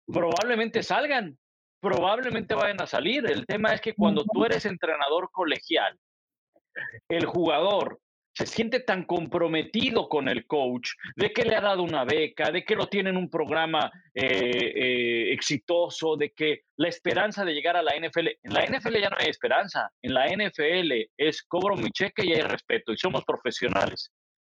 Probablemente 0.05 0.81
salgan, 0.83 1.37
probablemente 1.81 2.55
vayan 2.55 2.81
a 2.81 2.87
salir. 2.87 3.29
El 3.29 3.45
tema 3.45 3.73
es 3.73 3.81
que 3.81 3.93
cuando 3.93 4.23
tú 4.23 4.45
eres 4.45 4.65
entrenador 4.65 5.29
colegial, 5.33 5.99
el 7.09 7.25
jugador 7.25 7.99
se 8.37 8.45
siente 8.45 8.81
tan 8.81 9.03
comprometido 9.03 10.07
con 10.07 10.29
el 10.29 10.45
coach, 10.45 10.91
de 11.15 11.33
que 11.33 11.43
le 11.43 11.55
ha 11.55 11.61
dado 11.61 11.81
una 11.81 12.05
beca, 12.05 12.51
de 12.51 12.63
que 12.63 12.75
lo 12.75 12.85
tiene 12.85 13.09
en 13.09 13.17
un 13.17 13.31
programa 13.31 13.91
eh, 14.13 14.73
eh, 14.75 15.33
exitoso, 15.33 16.15
de 16.15 16.29
que 16.33 16.61
la 16.75 16.87
esperanza 16.87 17.43
de 17.43 17.55
llegar 17.55 17.75
a 17.75 17.81
la 17.81 17.93
NFL, 17.95 18.27
en 18.43 18.53
la 18.53 18.63
NFL 18.63 18.99
ya 18.99 19.09
no 19.09 19.17
hay 19.19 19.29
esperanza, 19.29 19.89
en 20.03 20.13
la 20.13 20.27
NFL 20.27 21.09
es 21.17 21.41
cobro 21.41 21.75
mi 21.75 21.89
cheque 21.89 22.27
y 22.27 22.33
hay 22.33 22.41
respeto 22.41 22.93
y 22.93 22.97
somos 22.97 23.25
profesionales, 23.25 24.11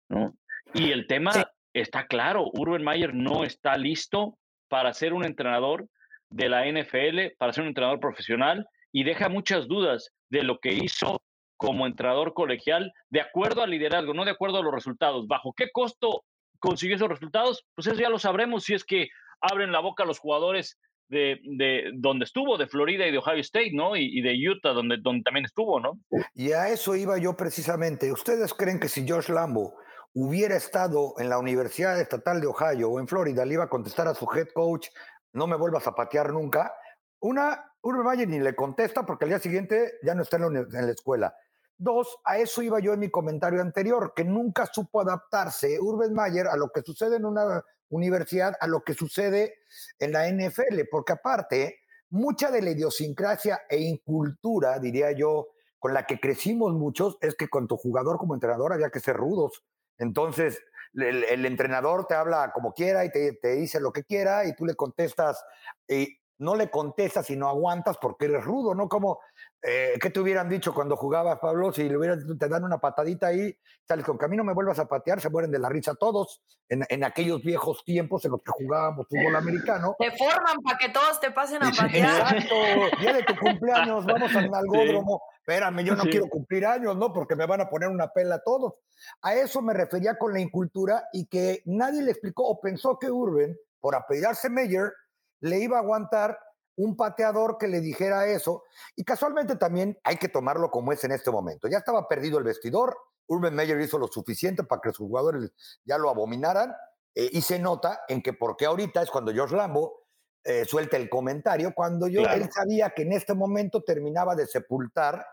¿no? 0.09 0.35
Y 0.75 0.91
el 0.91 1.07
tema 1.07 1.31
está 1.73 2.09
claro, 2.09 2.51
Urban 2.55 2.83
Mayer 2.83 3.15
no 3.15 3.45
está 3.45 3.77
listo 3.77 4.39
para 4.67 4.93
ser 4.93 5.13
un 5.13 5.25
entrenador 5.25 5.87
de 6.31 6.49
la 6.49 6.67
NFL, 6.67 7.37
para 7.39 7.53
ser 7.53 7.63
un 7.63 7.69
entrenador 7.69 8.01
profesional 8.01 8.67
y 8.91 9.05
deja 9.05 9.29
muchas 9.29 9.69
dudas 9.69 10.11
de 10.31 10.43
lo 10.43 10.59
que 10.59 10.75
hizo 10.75 11.23
como 11.59 11.87
entrenador 11.87 12.33
colegial 12.33 12.95
de 13.11 13.21
acuerdo 13.21 13.63
al 13.63 13.71
liderazgo, 13.71 14.15
no 14.15 14.25
de 14.25 14.31
acuerdo 14.31 14.59
a 14.59 14.63
los 14.63 14.73
resultados. 14.73 15.27
¿Bajo 15.27 15.53
qué 15.55 15.71
costo 15.71 16.25
consiguió 16.61 16.97
esos 16.97 17.09
resultados? 17.09 17.67
Pues 17.75 17.89
eso 17.89 18.01
ya 18.01 18.09
lo 18.09 18.19
sabremos 18.19 18.65
si 18.65 18.75
es 18.75 18.85
que 18.85 19.09
abren 19.41 19.73
la 19.73 19.81
boca 19.81 20.05
los 20.05 20.21
jugadores 20.21 20.79
de, 21.09 21.41
de, 21.43 21.91
donde 21.95 22.25
estuvo, 22.25 22.57
de 22.59 22.69
Florida 22.69 23.07
y 23.07 23.13
de 23.13 23.19
Ohio 23.19 23.41
State, 23.41 23.73
¿no? 23.73 23.97
Y, 23.97 24.21
de 24.21 24.35
Utah, 24.49 24.73
donde, 24.73 24.99
donde 25.01 25.23
también 25.23 25.47
estuvo, 25.47 25.81
¿no? 25.81 25.99
Y 26.35 26.53
a 26.53 26.69
eso 26.69 26.95
iba 26.95 27.19
yo 27.19 27.37
precisamente. 27.37 28.13
¿Ustedes 28.13 28.55
creen 28.55 28.79
que 28.79 28.89
si 28.89 29.09
Josh 29.09 29.29
Lambo 29.29 29.75
hubiera 30.15 30.57
estado 30.57 31.15
en 31.19 31.29
la 31.29 31.39
Universidad 31.39 32.01
Estatal 32.01 32.41
de 32.41 32.47
Ohio 32.47 32.91
o 32.91 33.01
en 33.01 33.09
Florida, 33.09 33.45
le 33.45 33.55
iba 33.55 33.65
a 33.65 33.69
contestar 33.69 34.07
a 34.07 34.15
su 34.15 34.29
head 34.33 34.49
coach, 34.55 34.89
no 35.33 35.47
me 35.47 35.57
vuelvas 35.57 35.87
a 35.87 35.95
patear 35.95 36.33
nunca? 36.33 36.73
Una, 37.21 37.65
Urban 37.83 38.05
Mayer 38.05 38.29
ni 38.29 38.39
le 38.39 38.55
contesta 38.55 39.05
porque 39.05 39.25
al 39.25 39.31
día 39.31 39.39
siguiente 39.41 39.95
ya 40.03 40.15
no 40.15 40.23
está 40.23 40.37
en 40.37 40.69
la 40.71 40.93
escuela. 40.93 41.35
Dos, 41.79 42.19
a 42.25 42.39
eso 42.39 42.61
iba 42.61 42.81
yo 42.81 42.93
en 42.93 43.01
mi 43.01 43.11
comentario 43.11 43.63
anterior, 43.63 44.13
que 44.15 44.25
nunca 44.25 44.67
supo 44.67 45.01
adaptarse 45.01 45.79
Urban 45.81 46.13
Mayer 46.13 46.49
a 46.49 46.57
lo 46.57 46.71
que 46.71 46.83
sucede 46.83 47.17
en 47.17 47.25
una 47.25 47.65
universidad 47.91 48.55
a 48.61 48.67
lo 48.67 48.83
que 48.83 48.95
sucede 48.95 49.55
en 49.99 50.13
la 50.13 50.29
NFL, 50.29 50.83
porque 50.91 51.13
aparte, 51.13 51.81
mucha 52.11 52.51
de 52.51 52.63
la 52.63 52.71
idiosincrasia 52.71 53.63
e 53.69 53.79
incultura, 53.79 54.79
diría 54.79 55.13
yo, 55.13 55.49
con 55.79 55.95
la 55.95 56.07
que 56.07 56.19
crecimos 56.21 56.75
muchos, 56.75 57.19
es 57.21 57.35
que 57.35 57.49
con 57.49 57.69
tu 57.69 57.77
jugador 57.77 58.19
como 58.19 58.35
entrenador 58.35 58.73
había 58.73 58.91
que 58.91 59.01
ser 59.01 59.17
rudos. 59.17 59.63
Entonces, 59.99 60.61
el, 60.95 61.47
entrenador 61.47 62.07
te 62.07 62.15
habla 62.15 62.51
como 62.53 62.73
quiera 62.73 63.05
y 63.05 63.11
te, 63.11 63.55
dice 63.55 63.81
lo 63.81 63.93
que 63.93 64.05
quiera 64.05 64.47
y 64.47 64.55
tú 64.55 64.65
le 64.65 64.75
contestas 64.75 65.45
y 65.87 66.19
no 66.39 66.57
le 66.57 66.71
contestas 66.71 67.31
y 67.31 67.37
no 67.37 67.49
aguantas 67.49 67.99
porque 67.99 68.27
eres 68.27 68.45
rudo, 68.45 68.75
¿no? 68.75 68.89
Como 68.89 69.21
eh, 69.61 69.95
¿Qué 70.01 70.11
te 70.11 70.21
hubieran 70.21 70.49
dicho 70.49 70.73
cuando 70.73 70.97
jugabas, 70.97 71.39
Pablo? 71.41 71.73
Si 71.73 71.89
le 71.89 71.97
hubieran, 71.97 72.39
te 72.39 72.49
dan 72.49 72.63
una 72.63 72.79
patadita 72.79 73.27
ahí, 73.27 73.53
sales 73.87 74.05
con 74.05 74.17
camino, 74.17 74.45
me 74.45 74.55
vuelvas 74.55 74.79
a 74.79 74.87
patear, 74.87 75.21
se 75.21 75.31
mueren 75.31 75.51
de 75.51 75.59
la 75.59 75.69
risa 75.69 75.97
todos 75.97 76.43
en, 76.69 76.85
en 76.89 77.03
aquellos 77.03 77.43
viejos 77.43 77.83
tiempos 77.85 78.25
en 78.25 78.33
los 78.33 78.43
que 78.43 78.53
jugábamos 78.53 79.09
fútbol 79.09 79.35
americano. 79.35 79.97
Te 79.99 80.13
forman 80.17 80.59
para 80.63 80.79
que 80.79 80.91
todos 80.91 81.21
te 81.21 81.33
pasen 81.33 81.65
a 81.65 81.73
patear. 81.73 82.37
Exacto, 82.37 82.55
día 83.01 83.13
de 83.15 83.23
tu 83.25 83.37
cumpleaños, 83.37 84.07
vamos 84.07 84.35
al 84.37 84.49
algódromo. 84.55 85.23
Espérame, 85.39 85.83
yo 85.83 85.97
no 85.97 86.05
quiero 86.05 86.29
cumplir 86.29 86.65
años, 86.65 86.97
¿no? 86.97 87.13
Porque 87.13 87.35
me 87.35 87.47
van 87.47 87.61
a 87.61 87.69
poner 87.69 87.89
una 87.89 88.09
pela 88.09 88.37
a 88.37 88.43
todos. 88.43 88.75
A 89.23 89.35
eso 89.35 89.61
me 89.61 89.75
refería 89.75 90.17
con 90.17 90.33
la 90.33 90.41
incultura 90.41 91.05
y 91.13 91.27
que 91.27 91.63
nadie 91.65 92.03
le 92.03 92.13
explicó 92.13 92.47
o 92.47 92.61
pensó 92.61 92.99
que 92.99 93.11
Urban, 93.11 93.57
por 93.81 93.97
apellidarse 93.97 94.51
Meyer, 94.51 94.93
le 95.41 95.59
iba 95.59 95.79
a 95.79 95.81
aguantar 95.81 96.39
un 96.79 96.97
pateador 96.97 97.59
que 97.59 97.69
le 97.69 97.81
dijera 97.81 98.27
eso. 98.27 98.65
Y 98.97 99.05
casualmente 99.05 99.57
también 99.57 99.99
hay 100.05 100.17
que 100.17 100.29
tomarlo 100.29 100.71
como 100.71 100.93
es 100.93 101.03
en 101.05 101.13
este 101.13 101.31
momento. 101.31 101.69
Ya 101.69 101.79
estaba 101.79 102.09
perdido 102.09 102.39
el 102.39 102.45
vestidor. 102.45 102.97
Urban 103.27 103.55
Meyer 103.55 103.79
hizo 103.81 103.99
lo 103.99 104.07
suficiente 104.07 104.65
para 104.65 104.81
que 104.81 104.93
sus 104.93 105.07
jugadores 105.07 105.53
ya 105.85 105.99
lo 105.99 106.09
abominaran. 106.09 106.75
Eh, 107.15 107.31
y 107.33 107.43
se 107.43 107.59
nota 107.59 108.01
en 108.09 108.23
que 108.23 108.33
porque 108.33 108.65
ahorita 108.65 109.03
es 109.03 109.11
cuando 109.11 109.33
George 109.33 109.57
Lambo 109.57 110.05
eh, 110.45 110.65
suelta 110.65 110.97
el 110.97 111.11
comentario, 111.11 111.75
cuando 111.75 112.07
yo 112.07 112.23
él 112.23 112.49
sabía 112.51 112.91
que 112.91 113.03
en 113.03 113.13
este 113.13 113.35
momento 113.35 113.83
terminaba 113.83 114.37
de 114.37 114.47
sepultar 114.47 115.27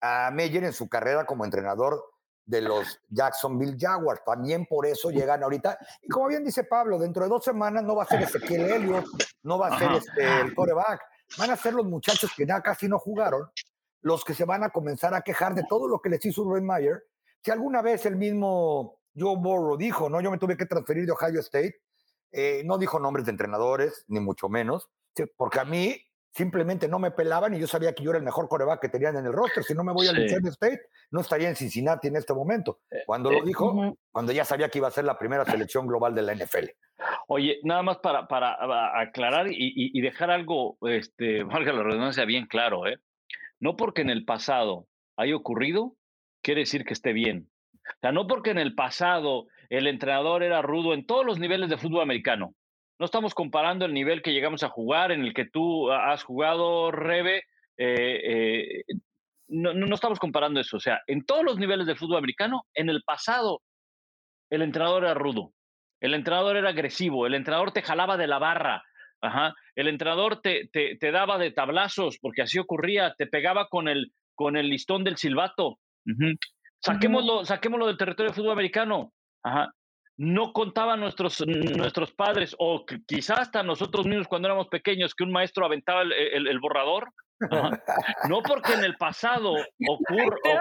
a 0.00 0.30
Meyer 0.30 0.64
en 0.64 0.72
su 0.72 0.88
carrera 0.88 1.26
como 1.26 1.44
entrenador 1.44 2.04
de 2.46 2.60
los 2.60 3.00
Jacksonville 3.08 3.76
Jaguars. 3.78 4.22
También 4.24 4.66
por 4.66 4.86
eso 4.86 5.10
llegan 5.10 5.42
ahorita. 5.42 5.78
Y 6.02 6.08
como 6.08 6.28
bien 6.28 6.44
dice 6.44 6.64
Pablo, 6.64 6.98
dentro 6.98 7.24
de 7.24 7.30
dos 7.30 7.44
semanas 7.44 7.82
no 7.82 7.96
va 7.96 8.04
a 8.04 8.06
ser 8.06 8.22
Ezequiel 8.22 8.70
Elliott, 8.70 9.06
no 9.42 9.58
va 9.58 9.68
a 9.68 9.78
ser 9.78 9.92
este, 9.92 10.40
el 10.40 10.54
coreback. 10.54 11.00
Van 11.38 11.50
a 11.50 11.56
ser 11.56 11.74
los 11.74 11.86
muchachos 11.86 12.30
que 12.36 12.46
ya 12.46 12.60
casi 12.60 12.88
no 12.88 12.98
jugaron, 12.98 13.48
los 14.02 14.24
que 14.24 14.34
se 14.34 14.44
van 14.44 14.62
a 14.62 14.70
comenzar 14.70 15.14
a 15.14 15.22
quejar 15.22 15.54
de 15.54 15.64
todo 15.68 15.88
lo 15.88 16.00
que 16.00 16.10
les 16.10 16.24
hizo 16.24 16.42
Urban 16.42 16.66
Meyer. 16.66 17.04
Si 17.42 17.50
alguna 17.50 17.82
vez 17.82 18.06
el 18.06 18.16
mismo 18.16 19.00
Joe 19.16 19.36
Burrow 19.36 19.76
dijo, 19.76 20.08
no, 20.08 20.20
yo 20.20 20.30
me 20.30 20.38
tuve 20.38 20.56
que 20.56 20.66
transferir 20.66 21.06
de 21.06 21.12
Ohio 21.12 21.40
State, 21.40 21.80
eh, 22.32 22.62
no 22.64 22.78
dijo 22.78 22.98
nombres 22.98 23.26
de 23.26 23.30
entrenadores, 23.30 24.04
ni 24.08 24.20
mucho 24.20 24.48
menos, 24.48 24.88
porque 25.36 25.60
a 25.60 25.64
mí 25.64 26.00
simplemente 26.34 26.88
no 26.88 26.98
me 26.98 27.12
pelaban 27.12 27.54
y 27.54 27.60
yo 27.60 27.66
sabía 27.66 27.94
que 27.94 28.02
yo 28.02 28.10
era 28.10 28.18
el 28.18 28.24
mejor 28.24 28.48
coreback 28.48 28.80
que 28.80 28.88
tenían 28.88 29.16
en 29.16 29.26
el 29.26 29.32
roster. 29.32 29.62
Si 29.62 29.72
no 29.72 29.84
me 29.84 29.92
voy 29.92 30.08
a 30.08 30.12
sí. 30.12 30.24
State, 30.24 30.80
no 31.14 31.20
estaría 31.20 31.48
en 31.48 31.54
Cincinnati 31.54 32.08
en 32.08 32.16
este 32.16 32.34
momento. 32.34 32.80
Eh, 32.90 33.04
cuando 33.06 33.30
lo 33.30 33.38
eh, 33.38 33.42
dijo, 33.46 33.96
cuando 34.10 34.32
ya 34.32 34.44
sabía 34.44 34.68
que 34.68 34.78
iba 34.78 34.88
a 34.88 34.90
ser 34.90 35.04
la 35.04 35.16
primera 35.16 35.44
selección 35.44 35.86
global 35.86 36.12
de 36.12 36.22
la 36.22 36.34
NFL. 36.34 36.70
Oye, 37.28 37.60
nada 37.62 37.84
más 37.84 37.98
para, 37.98 38.26
para 38.26 39.00
aclarar 39.00 39.46
y, 39.46 39.54
y, 39.56 40.00
dejar 40.00 40.32
algo, 40.32 40.76
este, 40.82 41.44
valga 41.44 41.72
la 41.72 41.84
redundancia, 41.84 42.24
bien 42.24 42.46
claro, 42.46 42.88
¿eh? 42.88 42.98
No 43.60 43.76
porque 43.76 44.02
en 44.02 44.10
el 44.10 44.24
pasado 44.24 44.88
haya 45.16 45.36
ocurrido, 45.36 45.94
quiere 46.42 46.62
decir 46.62 46.84
que 46.84 46.94
esté 46.94 47.12
bien. 47.12 47.48
O 47.72 48.00
sea, 48.00 48.10
no 48.10 48.26
porque 48.26 48.50
en 48.50 48.58
el 48.58 48.74
pasado 48.74 49.46
el 49.70 49.86
entrenador 49.86 50.42
era 50.42 50.62
rudo 50.62 50.94
en 50.94 51.06
todos 51.06 51.24
los 51.24 51.38
niveles 51.38 51.70
de 51.70 51.78
fútbol 51.78 52.02
americano. 52.02 52.56
No 52.98 53.06
estamos 53.06 53.34
comparando 53.34 53.84
el 53.84 53.94
nivel 53.94 54.20
que 54.20 54.32
llegamos 54.32 54.64
a 54.64 54.68
jugar, 54.68 55.12
en 55.12 55.20
el 55.20 55.32
que 55.32 55.44
tú 55.44 55.92
has 55.92 56.24
jugado, 56.24 56.90
Rebe. 56.90 57.44
Eh, 57.76 58.82
eh, 58.88 58.94
no, 59.48 59.74
no, 59.74 59.94
estamos 59.94 60.18
comparando 60.18 60.60
eso. 60.60 60.76
O 60.76 60.80
sea, 60.80 61.00
en 61.06 61.24
todos 61.24 61.44
los 61.44 61.58
niveles 61.58 61.86
de 61.86 61.94
fútbol 61.94 62.18
americano, 62.18 62.62
en 62.74 62.88
el 62.88 63.02
pasado, 63.02 63.60
el 64.50 64.62
entrenador 64.62 65.04
era 65.04 65.14
rudo, 65.14 65.52
el 66.00 66.14
entrenador 66.14 66.56
era 66.56 66.70
agresivo, 66.70 67.26
el 67.26 67.34
entrenador 67.34 67.72
te 67.72 67.82
jalaba 67.82 68.16
de 68.16 68.26
la 68.26 68.38
barra, 68.38 68.82
Ajá. 69.20 69.54
el 69.74 69.88
entrenador 69.88 70.40
te, 70.40 70.68
te, 70.72 70.96
te, 70.96 71.10
daba 71.10 71.38
de 71.38 71.50
tablazos, 71.50 72.18
porque 72.20 72.42
así 72.42 72.58
ocurría, 72.58 73.14
te 73.16 73.26
pegaba 73.26 73.68
con 73.68 73.88
el, 73.88 74.12
con 74.34 74.56
el 74.56 74.68
listón 74.68 75.04
del 75.04 75.16
silbato. 75.16 75.78
Uh 76.06 76.34
saquémoslo, 76.80 77.46
saquémoslo 77.46 77.86
del 77.86 77.96
territorio 77.96 78.30
de 78.30 78.36
fútbol 78.36 78.52
americano. 78.52 79.14
Ajá 79.42 79.72
no 80.16 80.52
contaban 80.52 81.00
nuestros, 81.00 81.44
nuestros 81.46 82.12
padres 82.12 82.54
o 82.58 82.84
quizás 83.06 83.40
hasta 83.40 83.62
nosotros 83.62 84.06
mismos 84.06 84.28
cuando 84.28 84.48
éramos 84.48 84.68
pequeños 84.68 85.14
que 85.14 85.24
un 85.24 85.32
maestro 85.32 85.66
aventaba 85.66 86.02
el, 86.02 86.60
borrador. 86.60 87.12
No 88.28 88.42
porque 88.42 88.74
en 88.74 88.84
el 88.84 88.96
pasado 88.96 89.52
ocurra, 89.88 90.60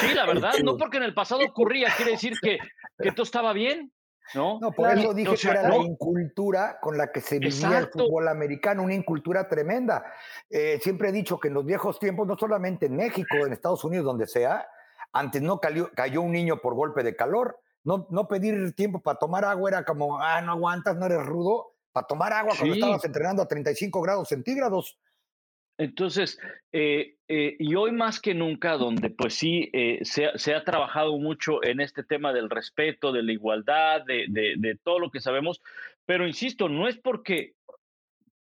sí, 0.00 0.14
la 0.14 0.26
verdad, 0.26 0.52
no 0.62 0.76
porque 0.76 0.98
en 0.98 1.04
el 1.04 1.14
pasado 1.14 1.42
ocurría, 1.44 1.88
quiere 1.96 2.12
decir 2.12 2.34
que, 2.40 2.58
que 2.98 3.12
todo 3.12 3.24
estaba 3.24 3.52
bien. 3.52 3.92
No, 4.34 4.58
no 4.60 4.70
por 4.72 4.90
eso 4.96 5.12
dije 5.12 5.34
que 5.34 5.48
era 5.48 5.68
la 5.68 5.76
incultura 5.76 6.78
con 6.80 6.96
la 6.96 7.10
que 7.10 7.20
se 7.20 7.38
vivía 7.38 7.78
el 7.78 7.88
fútbol 7.88 8.28
americano, 8.28 8.82
una 8.82 8.94
incultura 8.94 9.48
tremenda. 9.48 10.04
Eh, 10.48 10.78
siempre 10.80 11.08
he 11.08 11.12
dicho 11.12 11.38
que 11.38 11.48
en 11.48 11.54
los 11.54 11.66
viejos 11.66 11.98
tiempos, 11.98 12.26
no 12.26 12.38
solamente 12.38 12.86
en 12.86 12.96
México, 12.96 13.36
en 13.44 13.52
Estados 13.52 13.84
Unidos, 13.84 14.06
donde 14.06 14.26
sea, 14.26 14.66
antes 15.12 15.42
no 15.42 15.60
cayó 15.60 16.22
un 16.22 16.32
niño 16.32 16.60
por 16.62 16.74
golpe 16.74 17.02
de 17.02 17.14
calor, 17.14 17.58
no, 17.84 18.06
no 18.10 18.28
pedir 18.28 18.74
tiempo 18.74 19.00
para 19.00 19.18
tomar 19.18 19.44
agua 19.44 19.70
era 19.70 19.84
como, 19.84 20.20
ah, 20.20 20.40
no 20.40 20.52
aguantas, 20.52 20.96
no 20.96 21.06
eres 21.06 21.24
rudo. 21.24 21.72
Para 21.92 22.06
tomar 22.06 22.32
agua 22.32 22.54
cuando 22.56 22.74
estabas 22.74 23.04
entrenando 23.04 23.42
a 23.42 23.48
35 23.48 24.00
grados 24.00 24.28
centígrados. 24.28 24.98
Entonces, 25.78 26.38
eh, 26.72 27.16
eh, 27.28 27.56
y 27.58 27.74
hoy 27.74 27.92
más 27.92 28.20
que 28.20 28.34
nunca, 28.34 28.76
donde 28.76 29.10
pues 29.10 29.34
sí 29.34 29.70
eh, 29.72 30.00
se, 30.02 30.30
se, 30.36 30.54
ha 30.54 30.64
trabajado 30.64 31.18
mucho 31.18 31.64
en 31.64 31.80
este 31.80 32.04
tema 32.04 32.32
del 32.32 32.50
respeto, 32.50 33.10
de 33.10 33.22
la 33.22 33.32
igualdad, 33.32 34.04
de, 34.04 34.26
de, 34.28 34.54
de, 34.58 34.78
todo 34.82 34.98
lo 34.98 35.10
que 35.10 35.20
sabemos, 35.20 35.60
pero 36.04 36.26
insisto, 36.26 36.68
no 36.68 36.88
es 36.88 36.98
porque, 36.98 37.54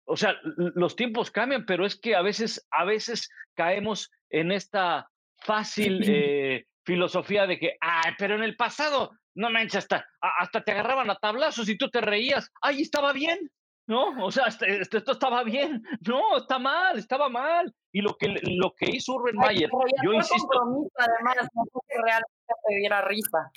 o 0.05 0.17
sea, 0.17 0.35
los 0.43 0.95
tiempos 0.95 1.31
cambian, 1.31 1.65
pero 1.65 1.85
es 1.85 1.95
que 1.99 2.15
a 2.15 2.21
veces, 2.21 2.67
a 2.71 2.83
veces 2.83 3.29
caemos 3.55 4.11
en 4.29 4.51
esta 4.51 5.09
fácil 5.37 6.65
filosofía 6.85 7.47
de 7.47 7.57
que, 7.57 7.77
ay, 7.79 8.13
pero 8.17 8.35
en 8.35 8.43
el 8.43 8.55
pasado 8.55 9.11
no 9.35 9.49
manches, 9.49 9.77
hasta, 9.77 10.05
hasta 10.21 10.63
te 10.63 10.71
agarraban 10.71 11.09
a 11.09 11.15
tablazos 11.15 11.67
y 11.69 11.77
tú 11.77 11.89
te 11.89 12.01
reías. 12.01 12.51
¡Ay, 12.61 12.81
estaba 12.81 13.13
bien! 13.13 13.51
¿No? 13.85 14.25
O 14.25 14.31
sea, 14.31 14.45
este, 14.45 14.81
este, 14.81 14.97
esto, 14.97 15.11
estaba 15.11 15.43
bien. 15.43 15.83
No, 16.07 16.37
está 16.37 16.57
mal, 16.57 16.97
estaba 16.97 17.29
mal. 17.29 17.73
Y 17.91 18.01
lo 18.01 18.15
que, 18.15 18.27
lo 18.43 18.73
que 18.75 18.89
hizo 18.89 19.13
Urban 19.13 19.35
Mayer, 19.35 19.69
yo 20.03 20.13
insisto. 20.13 20.61
Además, 20.97 21.49
no 21.53 21.63
fue 21.71 21.81
que 21.87 21.95
realmente 22.01 22.53
te 22.67 22.75
diera 22.75 23.01
risa. 23.01 23.51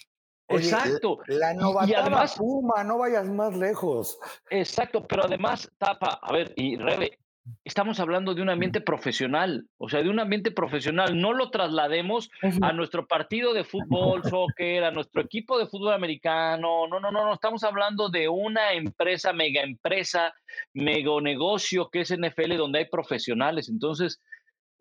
exacto. 0.48 1.18
La 1.28 1.54
novatada 1.54 1.90
y 1.90 1.94
además, 1.94 2.34
Puma, 2.36 2.82
no 2.84 2.98
vayas 2.98 3.26
más 3.28 3.56
lejos. 3.56 4.18
Exacto, 4.50 5.06
pero 5.06 5.24
además, 5.24 5.70
Tapa, 5.78 6.18
a 6.20 6.32
ver, 6.32 6.52
y 6.56 6.76
Rebe, 6.76 7.18
estamos 7.64 8.00
hablando 8.00 8.34
de 8.34 8.42
un 8.42 8.50
ambiente 8.50 8.80
profesional, 8.80 9.66
o 9.78 9.88
sea, 9.88 10.02
de 10.02 10.10
un 10.10 10.20
ambiente 10.20 10.50
profesional. 10.50 11.18
No 11.18 11.32
lo 11.32 11.50
traslademos 11.50 12.30
a 12.62 12.72
nuestro 12.72 13.06
partido 13.06 13.52
de 13.52 13.64
fútbol, 13.64 14.22
soccer, 14.24 14.84
a 14.84 14.90
nuestro 14.90 15.22
equipo 15.22 15.58
de 15.58 15.66
fútbol 15.66 15.92
americano. 15.92 16.86
No, 16.86 17.00
no, 17.00 17.10
no, 17.10 17.24
no. 17.24 17.34
Estamos 17.34 17.64
hablando 17.64 18.08
de 18.08 18.28
una 18.28 18.72
empresa, 18.72 19.32
mega 19.32 19.62
empresa, 19.62 20.34
mega 20.74 21.20
negocio 21.20 21.88
que 21.90 22.00
es 22.00 22.10
NFL, 22.16 22.56
donde 22.56 22.80
hay 22.80 22.84
profesionales. 22.86 23.68
Entonces, 23.68 24.20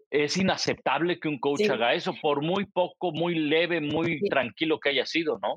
es 0.10 0.38
inaceptable 0.38 1.20
que 1.20 1.28
un 1.28 1.40
coach 1.40 1.70
haga 1.70 1.94
eso, 1.94 2.14
por 2.22 2.42
muy 2.42 2.66
poco, 2.66 3.12
muy 3.12 3.36
leve, 3.36 3.82
muy 3.82 4.20
tranquilo 4.30 4.80
que 4.80 4.90
haya 4.90 5.06
sido, 5.06 5.40
¿no? 5.40 5.56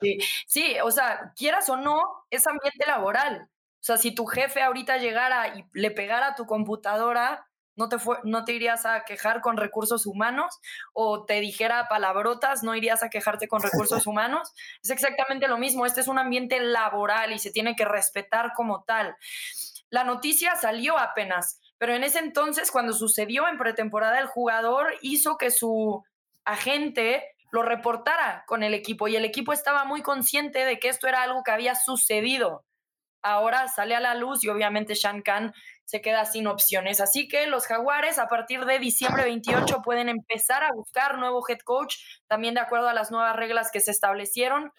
Sí, 0.00 0.18
sí, 0.46 0.76
o 0.82 0.90
sea, 0.90 1.32
quieras 1.36 1.68
o 1.68 1.76
no, 1.76 2.00
es 2.30 2.46
ambiente 2.46 2.84
laboral. 2.86 3.48
O 3.84 3.86
sea, 3.86 3.98
si 3.98 4.14
tu 4.14 4.24
jefe 4.24 4.62
ahorita 4.62 4.96
llegara 4.96 5.58
y 5.58 5.66
le 5.74 5.90
pegara 5.90 6.28
a 6.28 6.34
tu 6.34 6.46
computadora, 6.46 7.46
no 7.76 7.90
te, 7.90 7.98
no 8.22 8.46
te 8.46 8.54
irías 8.54 8.86
a 8.86 9.04
quejar 9.04 9.42
con 9.42 9.58
recursos 9.58 10.06
humanos 10.06 10.58
o 10.94 11.26
te 11.26 11.38
dijera 11.40 11.86
palabrotas, 11.86 12.62
no 12.62 12.74
irías 12.74 13.02
a 13.02 13.10
quejarte 13.10 13.46
con 13.46 13.60
recursos 13.60 14.06
humanos. 14.06 14.54
Es 14.82 14.88
exactamente 14.88 15.48
lo 15.48 15.58
mismo, 15.58 15.84
este 15.84 16.00
es 16.00 16.08
un 16.08 16.18
ambiente 16.18 16.60
laboral 16.60 17.34
y 17.34 17.38
se 17.38 17.50
tiene 17.50 17.76
que 17.76 17.84
respetar 17.84 18.54
como 18.56 18.84
tal. 18.84 19.16
La 19.90 20.02
noticia 20.02 20.56
salió 20.56 20.98
apenas, 20.98 21.60
pero 21.76 21.94
en 21.94 22.04
ese 22.04 22.20
entonces, 22.20 22.70
cuando 22.70 22.94
sucedió 22.94 23.48
en 23.48 23.58
pretemporada, 23.58 24.18
el 24.18 24.28
jugador 24.28 24.94
hizo 25.02 25.36
que 25.36 25.50
su 25.50 26.02
agente 26.46 27.36
lo 27.50 27.62
reportara 27.62 28.44
con 28.46 28.62
el 28.62 28.72
equipo 28.72 29.08
y 29.08 29.16
el 29.16 29.26
equipo 29.26 29.52
estaba 29.52 29.84
muy 29.84 30.00
consciente 30.00 30.64
de 30.64 30.78
que 30.78 30.88
esto 30.88 31.06
era 31.06 31.22
algo 31.22 31.42
que 31.42 31.50
había 31.50 31.74
sucedido. 31.74 32.64
Ahora 33.24 33.68
sale 33.68 33.94
a 33.96 34.00
la 34.00 34.14
luz 34.14 34.44
y 34.44 34.50
obviamente 34.50 34.94
Shan 34.94 35.22
Khan 35.22 35.54
se 35.86 36.02
queda 36.02 36.26
sin 36.26 36.46
opciones. 36.46 37.00
Así 37.00 37.26
que 37.26 37.46
los 37.46 37.66
Jaguares 37.66 38.18
a 38.18 38.28
partir 38.28 38.64
de 38.66 38.78
diciembre 38.78 39.24
28 39.24 39.80
pueden 39.82 40.10
empezar 40.10 40.62
a 40.62 40.72
buscar 40.74 41.18
nuevo 41.18 41.42
head 41.48 41.60
coach, 41.64 41.96
también 42.26 42.54
de 42.54 42.60
acuerdo 42.60 42.88
a 42.88 42.94
las 42.94 43.10
nuevas 43.10 43.34
reglas 43.34 43.70
que 43.70 43.80
se 43.80 43.90
establecieron. 43.90 44.72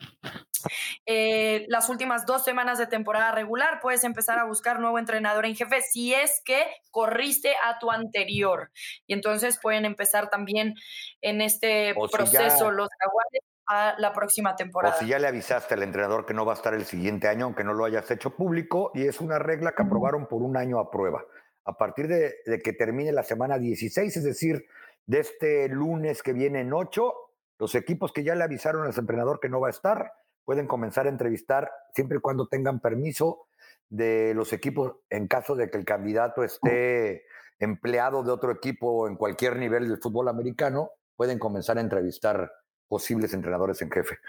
Eh, 1.05 1.65
las 1.69 1.89
últimas 1.89 2.25
dos 2.25 2.43
semanas 2.43 2.77
de 2.77 2.87
temporada 2.87 3.31
regular 3.31 3.79
puedes 3.81 4.03
empezar 4.03 4.39
a 4.39 4.45
buscar 4.45 4.79
nuevo 4.79 4.97
entrenador 4.97 5.45
en 5.45 5.55
jefe 5.55 5.81
si 5.81 6.13
es 6.13 6.41
que 6.43 6.65
corriste 6.91 7.55
a 7.63 7.77
tu 7.79 7.91
anterior. 7.91 8.71
Y 9.07 9.13
entonces 9.13 9.59
pueden 9.61 9.85
empezar 9.85 10.29
también 10.29 10.75
en 11.21 11.41
este 11.41 11.93
proceso 12.11 12.71
los 12.71 12.89
Jaguares 12.99 13.41
a 13.67 13.95
la 13.97 14.13
próxima 14.13 14.55
temporada. 14.55 14.95
O 14.95 14.99
si 14.99 15.07
ya 15.07 15.19
le 15.19 15.27
avisaste 15.27 15.73
al 15.73 15.83
entrenador 15.83 16.25
que 16.25 16.33
no 16.33 16.45
va 16.45 16.53
a 16.53 16.55
estar 16.55 16.73
el 16.73 16.85
siguiente 16.85 17.27
año, 17.27 17.45
aunque 17.45 17.63
no 17.63 17.73
lo 17.73 17.85
hayas 17.85 18.09
hecho 18.11 18.35
público, 18.35 18.91
y 18.93 19.07
es 19.07 19.21
una 19.21 19.39
regla 19.39 19.73
que 19.73 19.83
aprobaron 19.83 20.27
por 20.27 20.41
un 20.41 20.57
año 20.57 20.79
a 20.79 20.91
prueba. 20.91 21.23
A 21.65 21.77
partir 21.77 22.07
de, 22.07 22.35
que 22.63 22.73
termine 22.73 23.11
la 23.11 23.23
semana 23.23 23.57
16, 23.57 24.17
es 24.17 24.23
decir, 24.23 24.65
de 25.07 25.19
este 25.19 25.67
lunes 25.69 26.21
que 26.21 26.33
viene 26.33 26.61
en 26.61 26.73
8, 26.73 27.13
los 27.57 27.73
equipos 27.75 28.11
que 28.11 28.23
ya 28.23 28.35
le 28.35 28.43
avisaron 28.43 28.83
al 28.83 28.97
entrenador 28.97 29.39
que 29.39 29.49
no 29.49 29.59
va 29.59 29.67
a 29.67 29.71
estar, 29.71 30.11
pueden 30.43 30.67
comenzar 30.67 31.07
a 31.07 31.09
entrevistar 31.09 31.71
siempre 31.93 32.19
y 32.19 32.21
cuando 32.21 32.47
tengan 32.47 32.79
permiso 32.79 33.47
de 33.89 34.33
los 34.35 34.53
equipos 34.53 34.97
en 35.09 35.27
caso 35.27 35.55
de 35.55 35.69
que 35.69 35.77
el 35.77 35.85
candidato 35.85 36.43
esté 36.43 37.23
empleado 37.59 38.23
de 38.23 38.31
otro 38.31 38.51
equipo 38.51 39.07
en 39.07 39.15
cualquier 39.15 39.57
nivel 39.57 39.87
del 39.87 39.99
fútbol 39.99 40.27
americano, 40.27 40.91
pueden 41.15 41.39
comenzar 41.39 41.77
a 41.77 41.81
entrevistar 41.81 42.51
posibles 42.87 43.33
entrenadores 43.33 43.81
en 43.81 43.91
jefe. 43.91 44.19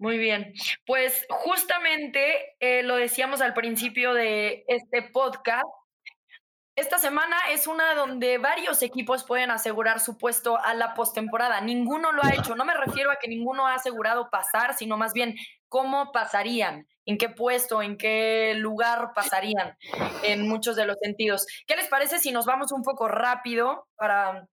Muy 0.00 0.16
bien, 0.16 0.52
pues 0.86 1.26
justamente 1.28 2.54
eh, 2.60 2.84
lo 2.84 2.94
decíamos 2.94 3.40
al 3.40 3.52
principio 3.52 4.14
de 4.14 4.64
este 4.68 5.02
podcast. 5.02 5.66
Esta 6.76 6.98
semana 6.98 7.36
es 7.50 7.66
una 7.66 7.96
donde 7.96 8.38
varios 8.38 8.82
equipos 8.82 9.24
pueden 9.24 9.50
asegurar 9.50 9.98
su 9.98 10.16
puesto 10.16 10.56
a 10.56 10.74
la 10.74 10.94
postemporada. 10.94 11.60
Ninguno 11.60 12.12
lo 12.12 12.22
ha 12.22 12.32
hecho. 12.32 12.54
No 12.54 12.64
me 12.64 12.74
refiero 12.74 13.10
a 13.10 13.16
que 13.16 13.26
ninguno 13.26 13.66
ha 13.66 13.74
asegurado 13.74 14.30
pasar, 14.30 14.74
sino 14.74 14.96
más 14.96 15.12
bien 15.12 15.34
cómo 15.68 16.12
pasarían, 16.12 16.86
en 17.04 17.18
qué 17.18 17.28
puesto, 17.30 17.82
en 17.82 17.96
qué 17.96 18.54
lugar 18.56 19.10
pasarían 19.12 19.76
en 20.22 20.48
muchos 20.48 20.76
de 20.76 20.86
los 20.86 20.96
sentidos. 21.02 21.44
¿Qué 21.66 21.74
les 21.74 21.88
parece 21.88 22.20
si 22.20 22.30
nos 22.30 22.46
vamos 22.46 22.70
un 22.70 22.84
poco 22.84 23.08
rápido 23.08 23.88
para 23.96 24.46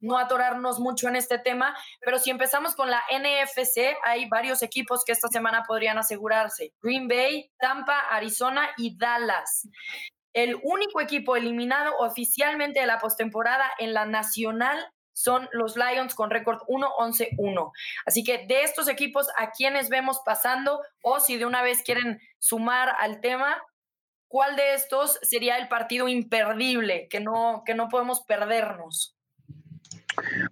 no 0.00 0.18
atorarnos 0.18 0.80
mucho 0.80 1.08
en 1.08 1.16
este 1.16 1.38
tema, 1.38 1.76
pero 2.00 2.18
si 2.18 2.30
empezamos 2.30 2.74
con 2.74 2.90
la 2.90 3.02
NFC, 3.10 3.96
hay 4.04 4.28
varios 4.28 4.62
equipos 4.62 5.04
que 5.04 5.12
esta 5.12 5.28
semana 5.28 5.64
podrían 5.66 5.98
asegurarse. 5.98 6.72
Green 6.82 7.08
Bay, 7.08 7.50
Tampa, 7.58 8.00
Arizona 8.10 8.70
y 8.76 8.96
Dallas. 8.96 9.68
El 10.32 10.58
único 10.62 11.00
equipo 11.00 11.36
eliminado 11.36 11.96
oficialmente 11.98 12.80
de 12.80 12.86
la 12.86 12.98
postemporada 12.98 13.70
en 13.78 13.92
la 13.94 14.06
nacional 14.06 14.92
son 15.12 15.48
los 15.52 15.76
Lions 15.76 16.14
con 16.14 16.30
récord 16.30 16.60
1-11-1. 16.68 17.72
Así 18.06 18.24
que 18.24 18.46
de 18.46 18.62
estos 18.62 18.88
equipos, 18.88 19.28
¿a 19.36 19.50
quiénes 19.50 19.88
vemos 19.88 20.20
pasando? 20.24 20.80
O 21.02 21.20
si 21.20 21.36
de 21.36 21.46
una 21.46 21.62
vez 21.62 21.82
quieren 21.82 22.20
sumar 22.38 22.94
al 22.98 23.20
tema, 23.20 23.62
¿cuál 24.28 24.56
de 24.56 24.74
estos 24.74 25.18
sería 25.22 25.58
el 25.58 25.68
partido 25.68 26.08
imperdible 26.08 27.08
que 27.08 27.20
no, 27.20 27.62
que 27.66 27.74
no 27.74 27.88
podemos 27.88 28.22
perdernos? 28.22 29.16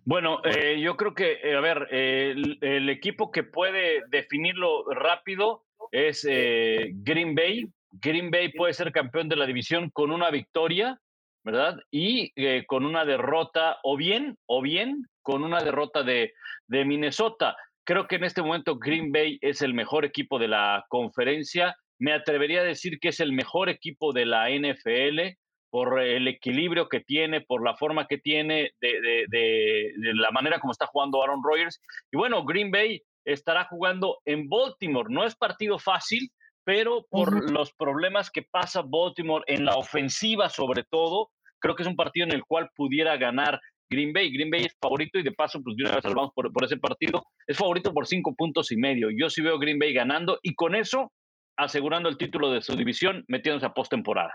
Bueno, 0.04 0.40
eh, 0.44 0.80
yo 0.80 0.96
creo 0.96 1.14
que, 1.14 1.38
eh, 1.42 1.54
a 1.54 1.60
ver, 1.60 1.88
el, 1.90 2.88
equipo 2.88 3.30
que 3.30 3.42
puede 3.42 4.02
definirlo 4.08 4.84
rápido 4.90 5.64
es 5.92 6.26
eh, 6.28 6.90
Green 6.94 7.34
Bay. 7.34 7.66
Green 7.92 8.30
Bay 8.30 8.52
puede 8.52 8.74
ser 8.74 8.92
campeón 8.92 9.28
de 9.28 9.36
la 9.36 9.46
división 9.46 9.90
con 9.90 10.10
una 10.10 10.30
victoria, 10.30 10.98
¿verdad? 11.44 11.78
Y 11.90 12.32
con 12.66 12.84
una 12.84 13.04
derrota, 13.04 13.78
o 13.82 13.96
bien, 13.96 14.36
o 14.46 14.60
bien, 14.60 15.06
con 15.22 15.42
una 15.42 15.62
derrota 15.62 16.02
de, 16.02 16.34
de 16.66 16.84
Minnesota. 16.84 17.56
Creo 17.84 18.06
que 18.06 18.16
en 18.16 18.24
este 18.24 18.42
momento 18.42 18.78
Green 18.78 19.12
Bay 19.12 19.38
es 19.40 19.62
el 19.62 19.72
mejor 19.72 20.04
equipo 20.04 20.38
de 20.38 20.48
la 20.48 20.84
conferencia. 20.88 21.74
Me 21.98 22.12
atrevería 22.12 22.60
a 22.60 22.64
decir 22.64 22.98
que 23.00 23.08
es 23.08 23.20
el 23.20 23.32
mejor 23.32 23.70
equipo 23.70 24.12
de 24.12 24.26
la 24.26 24.50
NFL 24.50 25.38
por 25.70 26.00
el 26.00 26.28
equilibrio 26.28 26.88
que 26.88 27.00
tiene, 27.00 27.40
por 27.40 27.64
la 27.64 27.76
forma 27.76 28.06
que 28.06 28.18
tiene, 28.18 28.72
de, 28.80 29.92
la 29.96 30.30
manera 30.30 30.58
como 30.58 30.72
está 30.72 30.86
jugando 30.86 31.22
Aaron 31.22 31.42
Rodgers. 31.42 31.80
Y 32.10 32.16
bueno, 32.16 32.44
Green 32.44 32.70
Bay 32.70 33.02
estará 33.24 33.64
jugando 33.64 34.18
en 34.24 34.48
Baltimore. 34.48 35.08
No 35.10 35.24
es 35.24 35.36
partido 35.36 35.78
fácil, 35.78 36.30
pero 36.64 37.06
por 37.10 37.50
los 37.50 37.72
problemas 37.74 38.30
que 38.30 38.42
pasa 38.42 38.82
Baltimore 38.82 39.44
en 39.46 39.64
la 39.64 39.76
ofensiva 39.76 40.48
sobre 40.48 40.84
todo, 40.84 41.30
creo 41.60 41.74
que 41.74 41.82
es 41.82 41.88
un 41.88 41.96
partido 41.96 42.26
en 42.26 42.32
el 42.32 42.44
cual 42.44 42.70
pudiera 42.74 43.16
ganar 43.16 43.60
Green 43.90 44.12
Bay. 44.12 44.30
Green 44.32 44.50
Bay 44.50 44.64
es 44.64 44.76
favorito 44.80 45.18
y 45.18 45.22
de 45.22 45.32
paso, 45.32 45.62
pues 45.62 45.76
de 45.76 45.84
una 45.84 45.94
vez 45.94 46.02
salvamos 46.02 46.32
por, 46.34 46.52
por 46.52 46.64
ese 46.64 46.76
partido. 46.76 47.24
Es 47.46 47.56
favorito 47.56 47.92
por 47.92 48.06
cinco 48.06 48.34
puntos 48.34 48.70
y 48.72 48.76
medio. 48.76 49.08
Yo 49.10 49.30
sí 49.30 49.42
veo 49.42 49.58
Green 49.58 49.78
Bay 49.78 49.92
ganando 49.92 50.38
y 50.42 50.54
con 50.54 50.74
eso 50.74 51.12
asegurando 51.58 52.08
el 52.08 52.16
título 52.16 52.50
de 52.52 52.62
su 52.62 52.76
división, 52.76 53.24
metiéndose 53.26 53.66
a 53.66 53.74
postemporada. 53.74 54.34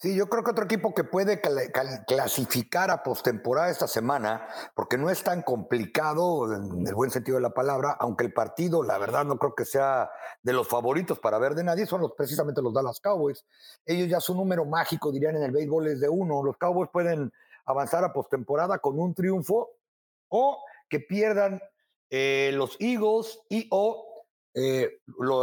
Sí, 0.00 0.14
yo 0.14 0.28
creo 0.28 0.44
que 0.44 0.52
otro 0.52 0.64
equipo 0.64 0.94
que 0.94 1.02
puede 1.02 1.40
clasificar 2.06 2.90
a 2.90 3.02
postemporada 3.02 3.68
esta 3.68 3.88
semana, 3.88 4.46
porque 4.76 4.96
no 4.96 5.10
es 5.10 5.24
tan 5.24 5.42
complicado 5.42 6.54
en 6.54 6.86
el 6.86 6.94
buen 6.94 7.10
sentido 7.10 7.36
de 7.36 7.42
la 7.42 7.50
palabra, 7.50 7.96
aunque 7.98 8.24
el 8.24 8.32
partido, 8.32 8.84
la 8.84 8.96
verdad, 8.98 9.24
no 9.24 9.38
creo 9.38 9.56
que 9.56 9.64
sea 9.64 10.08
de 10.42 10.52
los 10.52 10.68
favoritos 10.68 11.18
para 11.18 11.38
ver 11.38 11.56
de 11.56 11.64
nadie, 11.64 11.84
son 11.84 12.00
los, 12.00 12.12
precisamente 12.12 12.62
los 12.62 12.72
Dallas 12.72 13.00
Cowboys. 13.00 13.44
Ellos 13.84 14.08
ya 14.08 14.20
su 14.20 14.36
número 14.36 14.64
mágico, 14.64 15.10
dirían 15.10 15.34
en 15.34 15.42
el 15.42 15.50
béisbol, 15.50 15.88
es 15.88 16.00
de 16.00 16.08
uno. 16.08 16.44
Los 16.44 16.56
Cowboys 16.58 16.90
pueden 16.92 17.32
avanzar 17.66 18.04
a 18.04 18.12
postemporada 18.12 18.78
con 18.78 19.00
un 19.00 19.14
triunfo 19.14 19.70
o 20.28 20.62
que 20.88 21.00
pierdan 21.00 21.60
eh, 22.08 22.52
los 22.54 22.76
Eagles 22.78 23.40
y 23.48 23.66
o 23.72 24.24
eh, 24.54 25.00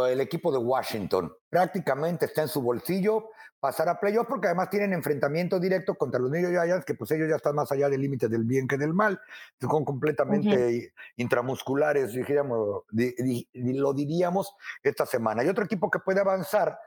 el 0.08 0.20
equipo 0.22 0.50
de 0.50 0.58
Washington. 0.58 1.32
Prácticamente 1.50 2.24
está 2.24 2.42
en 2.42 2.48
su 2.48 2.62
bolsillo 2.62 3.28
pasar 3.60 3.88
a 3.88 3.98
playoff 3.98 4.26
porque 4.26 4.48
además 4.48 4.70
tienen 4.70 4.92
enfrentamiento 4.92 5.58
directo 5.58 5.94
contra 5.94 6.20
los 6.20 6.30
New 6.30 6.40
York 6.40 6.64
Giants, 6.64 6.84
que 6.84 6.94
pues 6.94 7.10
ellos 7.10 7.28
ya 7.28 7.36
están 7.36 7.54
más 7.54 7.70
allá 7.72 7.88
del 7.88 8.00
límite 8.00 8.28
del 8.28 8.44
bien 8.44 8.68
que 8.68 8.76
del 8.76 8.92
mal, 8.92 9.20
son 9.60 9.84
completamente 9.84 10.92
intramusculares, 11.16 12.12
diríamos, 12.12 12.84
lo 12.90 13.92
diríamos 13.94 14.54
esta 14.82 15.06
semana. 15.06 15.44
Y 15.44 15.48
otro 15.48 15.64
equipo 15.64 15.90
que 15.90 15.98
puede 15.98 16.20
avanzar 16.20 16.78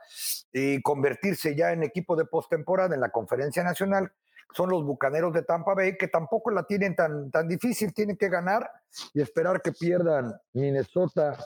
y 0.52 0.80
convertirse 0.82 1.54
ya 1.54 1.72
en 1.72 1.82
equipo 1.82 2.16
de 2.16 2.24
postemporada 2.24 2.94
en 2.94 3.00
la 3.00 3.10
conferencia 3.10 3.62
nacional 3.62 4.12
son 4.52 4.70
los 4.70 4.84
Bucaneros 4.84 5.32
de 5.32 5.42
Tampa 5.42 5.74
Bay, 5.74 5.96
que 5.96 6.08
tampoco 6.08 6.50
la 6.50 6.64
tienen 6.64 6.96
tan, 6.96 7.30
tan 7.30 7.46
difícil, 7.46 7.92
tienen 7.94 8.16
que 8.16 8.28
ganar 8.28 8.68
y 9.14 9.20
esperar 9.20 9.62
que 9.62 9.72
pierdan 9.72 10.34
Minnesota 10.52 11.38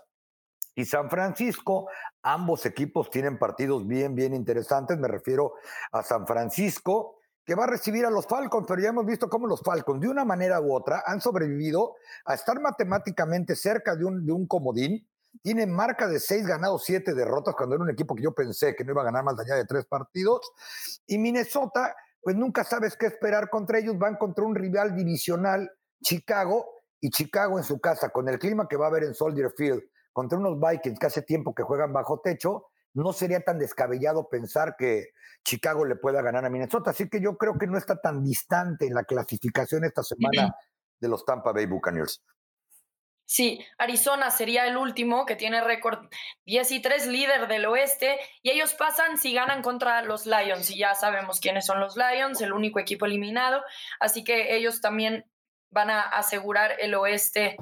y 0.74 0.84
San 0.84 1.10
Francisco. 1.10 1.88
Ambos 2.22 2.66
equipos 2.66 3.10
tienen 3.10 3.38
partidos 3.38 3.86
bien, 3.86 4.14
bien 4.14 4.34
interesantes. 4.34 4.98
Me 4.98 5.08
refiero 5.08 5.54
a 5.92 6.02
San 6.02 6.26
Francisco, 6.26 7.18
que 7.44 7.54
va 7.54 7.64
a 7.64 7.68
recibir 7.68 8.06
a 8.06 8.10
los 8.10 8.26
Falcons, 8.26 8.66
pero 8.66 8.80
ya 8.80 8.88
hemos 8.88 9.06
visto 9.06 9.28
cómo 9.28 9.46
los 9.46 9.60
Falcons, 9.62 10.00
de 10.00 10.08
una 10.08 10.24
manera 10.24 10.60
u 10.60 10.74
otra, 10.74 11.02
han 11.06 11.20
sobrevivido 11.20 11.94
a 12.24 12.34
estar 12.34 12.60
matemáticamente 12.60 13.54
cerca 13.54 13.94
de 13.96 14.04
un, 14.04 14.24
de 14.24 14.32
un 14.32 14.46
comodín. 14.46 15.06
Tienen 15.42 15.72
marca 15.72 16.06
de 16.06 16.20
seis 16.20 16.46
ganados, 16.46 16.84
siete 16.84 17.12
derrotas, 17.12 17.54
cuando 17.56 17.74
era 17.74 17.84
un 17.84 17.90
equipo 17.90 18.14
que 18.14 18.22
yo 18.22 18.32
pensé 18.32 18.74
que 18.74 18.84
no 18.84 18.92
iba 18.92 19.02
a 19.02 19.06
ganar 19.06 19.24
más 19.24 19.38
allá 19.38 19.56
de 19.56 19.64
tres 19.64 19.84
partidos. 19.84 20.40
Y 21.06 21.18
Minnesota, 21.18 21.94
pues 22.22 22.36
nunca 22.36 22.64
sabes 22.64 22.96
qué 22.96 23.06
esperar 23.06 23.50
contra 23.50 23.78
ellos. 23.78 23.98
Van 23.98 24.16
contra 24.16 24.44
un 24.44 24.54
rival 24.54 24.94
divisional, 24.94 25.70
Chicago, 26.02 26.66
y 27.00 27.10
Chicago 27.10 27.58
en 27.58 27.64
su 27.64 27.78
casa, 27.80 28.08
con 28.08 28.30
el 28.30 28.38
clima 28.38 28.66
que 28.66 28.78
va 28.78 28.86
a 28.86 28.88
haber 28.88 29.04
en 29.04 29.12
Soldier 29.12 29.52
Field 29.54 29.82
contra 30.14 30.38
unos 30.38 30.58
Vikings 30.58 30.98
que 30.98 31.06
hace 31.06 31.22
tiempo 31.22 31.54
que 31.54 31.64
juegan 31.64 31.92
bajo 31.92 32.20
techo, 32.20 32.68
no 32.94 33.12
sería 33.12 33.40
tan 33.40 33.58
descabellado 33.58 34.28
pensar 34.28 34.76
que 34.78 35.08
Chicago 35.44 35.84
le 35.84 35.96
pueda 35.96 36.22
ganar 36.22 36.44
a 36.44 36.48
Minnesota. 36.50 36.90
Así 36.90 37.10
que 37.10 37.20
yo 37.20 37.36
creo 37.36 37.58
que 37.58 37.66
no 37.66 37.76
está 37.76 38.00
tan 38.00 38.22
distante 38.22 38.86
en 38.86 38.94
la 38.94 39.02
clasificación 39.02 39.84
esta 39.84 40.02
semana 40.04 40.54
de 41.00 41.08
los 41.08 41.24
Tampa 41.24 41.52
Bay 41.52 41.66
Buccaneers. 41.66 42.22
Sí, 43.26 43.64
Arizona 43.78 44.30
sería 44.30 44.66
el 44.66 44.76
último 44.76 45.26
que 45.26 45.34
tiene 45.34 45.60
récord 45.62 46.08
10 46.46 46.70
y 46.70 46.82
3, 46.82 47.06
líder 47.08 47.48
del 47.48 47.64
oeste, 47.66 48.18
y 48.42 48.50
ellos 48.50 48.74
pasan 48.74 49.18
si 49.18 49.32
ganan 49.32 49.62
contra 49.62 50.02
los 50.02 50.26
Lions, 50.26 50.70
y 50.70 50.78
ya 50.78 50.94
sabemos 50.94 51.40
quiénes 51.40 51.64
son 51.64 51.80
los 51.80 51.96
Lions, 51.96 52.40
el 52.42 52.52
único 52.52 52.78
equipo 52.78 53.06
eliminado, 53.06 53.62
así 53.98 54.24
que 54.24 54.54
ellos 54.54 54.82
también 54.82 55.24
van 55.70 55.88
a 55.90 56.02
asegurar 56.02 56.72
el 56.78 56.94
oeste 56.94 57.56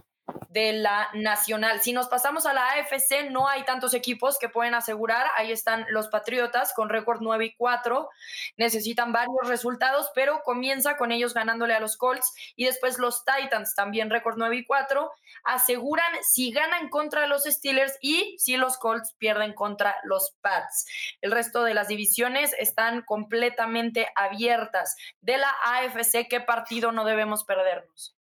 de 0.52 0.72
la 0.74 1.08
nacional. 1.14 1.80
Si 1.80 1.92
nos 1.92 2.08
pasamos 2.08 2.44
a 2.46 2.52
la 2.52 2.68
AFC, 2.72 3.30
no 3.30 3.48
hay 3.48 3.64
tantos 3.64 3.94
equipos 3.94 4.38
que 4.38 4.48
pueden 4.48 4.74
asegurar. 4.74 5.26
Ahí 5.36 5.50
están 5.50 5.86
los 5.88 6.08
Patriotas 6.08 6.72
con 6.74 6.88
récord 6.88 7.20
9 7.22 7.44
y 7.46 7.54
4. 7.54 8.08
Necesitan 8.56 9.12
varios 9.12 9.48
resultados, 9.48 10.10
pero 10.14 10.42
comienza 10.44 10.96
con 10.96 11.10
ellos 11.10 11.32
ganándole 11.32 11.74
a 11.74 11.80
los 11.80 11.96
Colts. 11.96 12.34
Y 12.54 12.66
después 12.66 12.98
los 12.98 13.24
Titans, 13.24 13.74
también 13.74 14.10
récord 14.10 14.36
9 14.36 14.56
y 14.56 14.64
4. 14.64 15.10
Aseguran 15.44 16.12
si 16.22 16.52
ganan 16.52 16.88
contra 16.90 17.26
los 17.26 17.44
Steelers 17.44 17.96
y 18.00 18.36
si 18.38 18.56
los 18.56 18.76
Colts 18.76 19.14
pierden 19.18 19.54
contra 19.54 19.96
los 20.04 20.34
Pats. 20.42 20.86
El 21.20 21.32
resto 21.32 21.64
de 21.64 21.74
las 21.74 21.88
divisiones 21.88 22.54
están 22.58 23.02
completamente 23.02 24.08
abiertas. 24.14 24.96
De 25.20 25.38
la 25.38 25.52
AFC, 25.64 26.28
¿qué 26.28 26.40
partido 26.40 26.92
no 26.92 27.04
debemos 27.04 27.44
perdernos? 27.44 28.14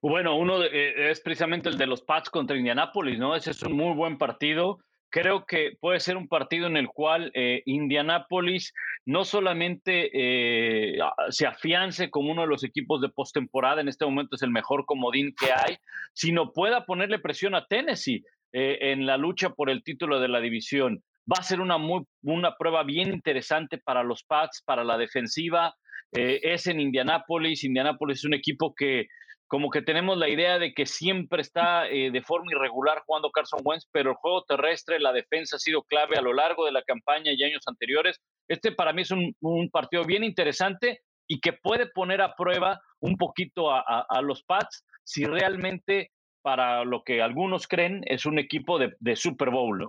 Bueno, 0.00 0.36
uno 0.36 0.62
eh, 0.64 1.10
es 1.10 1.20
precisamente 1.20 1.68
el 1.68 1.78
de 1.78 1.86
los 1.86 2.02
Pats 2.02 2.30
contra 2.30 2.56
Indianápolis, 2.56 3.18
¿no? 3.18 3.34
Ese 3.34 3.50
es 3.50 3.62
un 3.62 3.72
muy 3.72 3.94
buen 3.94 4.18
partido. 4.18 4.78
Creo 5.10 5.46
que 5.46 5.72
puede 5.80 6.00
ser 6.00 6.16
un 6.16 6.28
partido 6.28 6.66
en 6.66 6.76
el 6.76 6.88
cual 6.88 7.30
eh, 7.34 7.62
Indianápolis 7.64 8.74
no 9.06 9.24
solamente 9.24 10.10
eh, 10.12 10.98
se 11.30 11.46
afiance 11.46 12.10
como 12.10 12.30
uno 12.30 12.42
de 12.42 12.48
los 12.48 12.62
equipos 12.62 13.00
de 13.00 13.08
postemporada, 13.08 13.80
en 13.80 13.88
este 13.88 14.04
momento 14.04 14.36
es 14.36 14.42
el 14.42 14.50
mejor 14.50 14.84
comodín 14.84 15.34
que 15.34 15.50
hay, 15.50 15.78
sino 16.12 16.52
pueda 16.52 16.84
ponerle 16.84 17.18
presión 17.18 17.54
a 17.54 17.66
Tennessee 17.66 18.22
en 18.52 19.04
la 19.04 19.18
lucha 19.18 19.50
por 19.50 19.68
el 19.68 19.82
título 19.82 20.20
de 20.20 20.28
la 20.28 20.40
división. 20.40 21.02
Va 21.30 21.36
a 21.40 21.42
ser 21.42 21.60
una, 21.60 21.76
muy, 21.76 22.04
una 22.22 22.56
prueba 22.56 22.82
bien 22.82 23.12
interesante 23.12 23.76
para 23.76 24.02
los 24.02 24.24
Pats, 24.24 24.62
para 24.64 24.84
la 24.84 24.96
defensiva. 24.96 25.74
Es 26.12 26.66
en 26.66 26.80
Indianápolis. 26.80 27.64
Indianápolis 27.64 28.18
es 28.18 28.24
un 28.24 28.34
equipo 28.34 28.74
que 28.74 29.08
como 29.48 29.70
que 29.70 29.82
tenemos 29.82 30.18
la 30.18 30.28
idea 30.28 30.58
de 30.58 30.74
que 30.74 30.84
siempre 30.84 31.40
está 31.40 31.88
eh, 31.88 32.10
de 32.12 32.22
forma 32.22 32.52
irregular 32.52 33.02
jugando 33.06 33.30
Carson 33.30 33.60
Wentz, 33.64 33.88
pero 33.90 34.10
el 34.10 34.16
juego 34.16 34.44
terrestre, 34.44 35.00
la 35.00 35.12
defensa 35.12 35.56
ha 35.56 35.58
sido 35.58 35.82
clave 35.82 36.16
a 36.16 36.22
lo 36.22 36.34
largo 36.34 36.66
de 36.66 36.72
la 36.72 36.82
campaña 36.82 37.32
y 37.32 37.42
años 37.42 37.62
anteriores. 37.66 38.20
Este 38.46 38.72
para 38.72 38.92
mí 38.92 39.02
es 39.02 39.10
un, 39.10 39.34
partido 39.72 40.04
bien 40.04 40.22
interesante 40.22 41.00
y 41.26 41.40
que 41.40 41.54
puede 41.54 41.86
poner 41.90 42.20
a 42.20 42.34
prueba 42.36 42.80
un 43.00 43.16
poquito 43.16 43.70
a, 43.70 44.06
los 44.22 44.42
Pats 44.44 44.84
si 45.02 45.24
realmente 45.24 46.12
para 46.42 46.84
lo 46.84 47.02
que 47.02 47.22
algunos 47.22 47.66
creen 47.66 48.02
es 48.06 48.26
un 48.26 48.38
equipo 48.38 48.78
de, 48.78 49.16
Super 49.16 49.50
Bowl. 49.50 49.88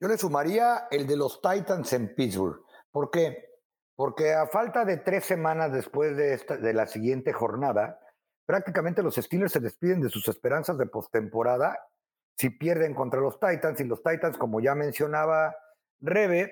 Yo 0.00 0.08
le 0.08 0.18
sumaría 0.18 0.86
el 0.90 1.06
de 1.06 1.16
los 1.16 1.40
Titans 1.40 1.92
en 1.92 2.14
Pittsburgh. 2.14 2.64
¿Por 2.90 3.10
qué? 3.10 3.49
Porque 4.00 4.32
a 4.32 4.46
falta 4.46 4.86
de 4.86 4.96
tres 4.96 5.26
semanas 5.26 5.74
después 5.74 6.16
de, 6.16 6.32
esta, 6.32 6.56
de 6.56 6.72
la 6.72 6.86
siguiente 6.86 7.34
jornada, 7.34 8.00
prácticamente 8.46 9.02
los 9.02 9.16
Steelers 9.16 9.52
se 9.52 9.60
despiden 9.60 10.00
de 10.00 10.08
sus 10.08 10.26
esperanzas 10.26 10.78
de 10.78 10.86
postemporada 10.86 11.78
si 12.34 12.48
pierden 12.48 12.94
contra 12.94 13.20
los 13.20 13.38
Titans 13.38 13.78
y 13.78 13.84
los 13.84 14.02
Titans, 14.02 14.38
como 14.38 14.62
ya 14.62 14.74
mencionaba 14.74 15.54
Rebe, 16.00 16.50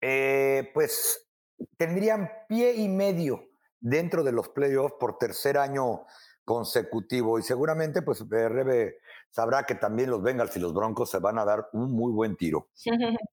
eh, 0.00 0.72
pues 0.74 1.30
tendrían 1.76 2.28
pie 2.48 2.74
y 2.74 2.88
medio 2.88 3.50
dentro 3.78 4.24
de 4.24 4.32
los 4.32 4.48
playoffs 4.48 4.96
por 4.98 5.18
tercer 5.18 5.56
año 5.56 6.04
consecutivo 6.44 7.38
y 7.38 7.44
seguramente 7.44 8.02
pues 8.02 8.22
eh, 8.22 8.48
Rebe 8.48 8.96
sabrá 9.30 9.62
que 9.62 9.76
también 9.76 10.10
los 10.10 10.20
Bengals 10.20 10.56
y 10.56 10.58
los 10.58 10.74
Broncos 10.74 11.12
se 11.12 11.20
van 11.20 11.38
a 11.38 11.44
dar 11.44 11.68
un 11.74 11.92
muy 11.92 12.12
buen 12.12 12.34
tiro. 12.34 12.70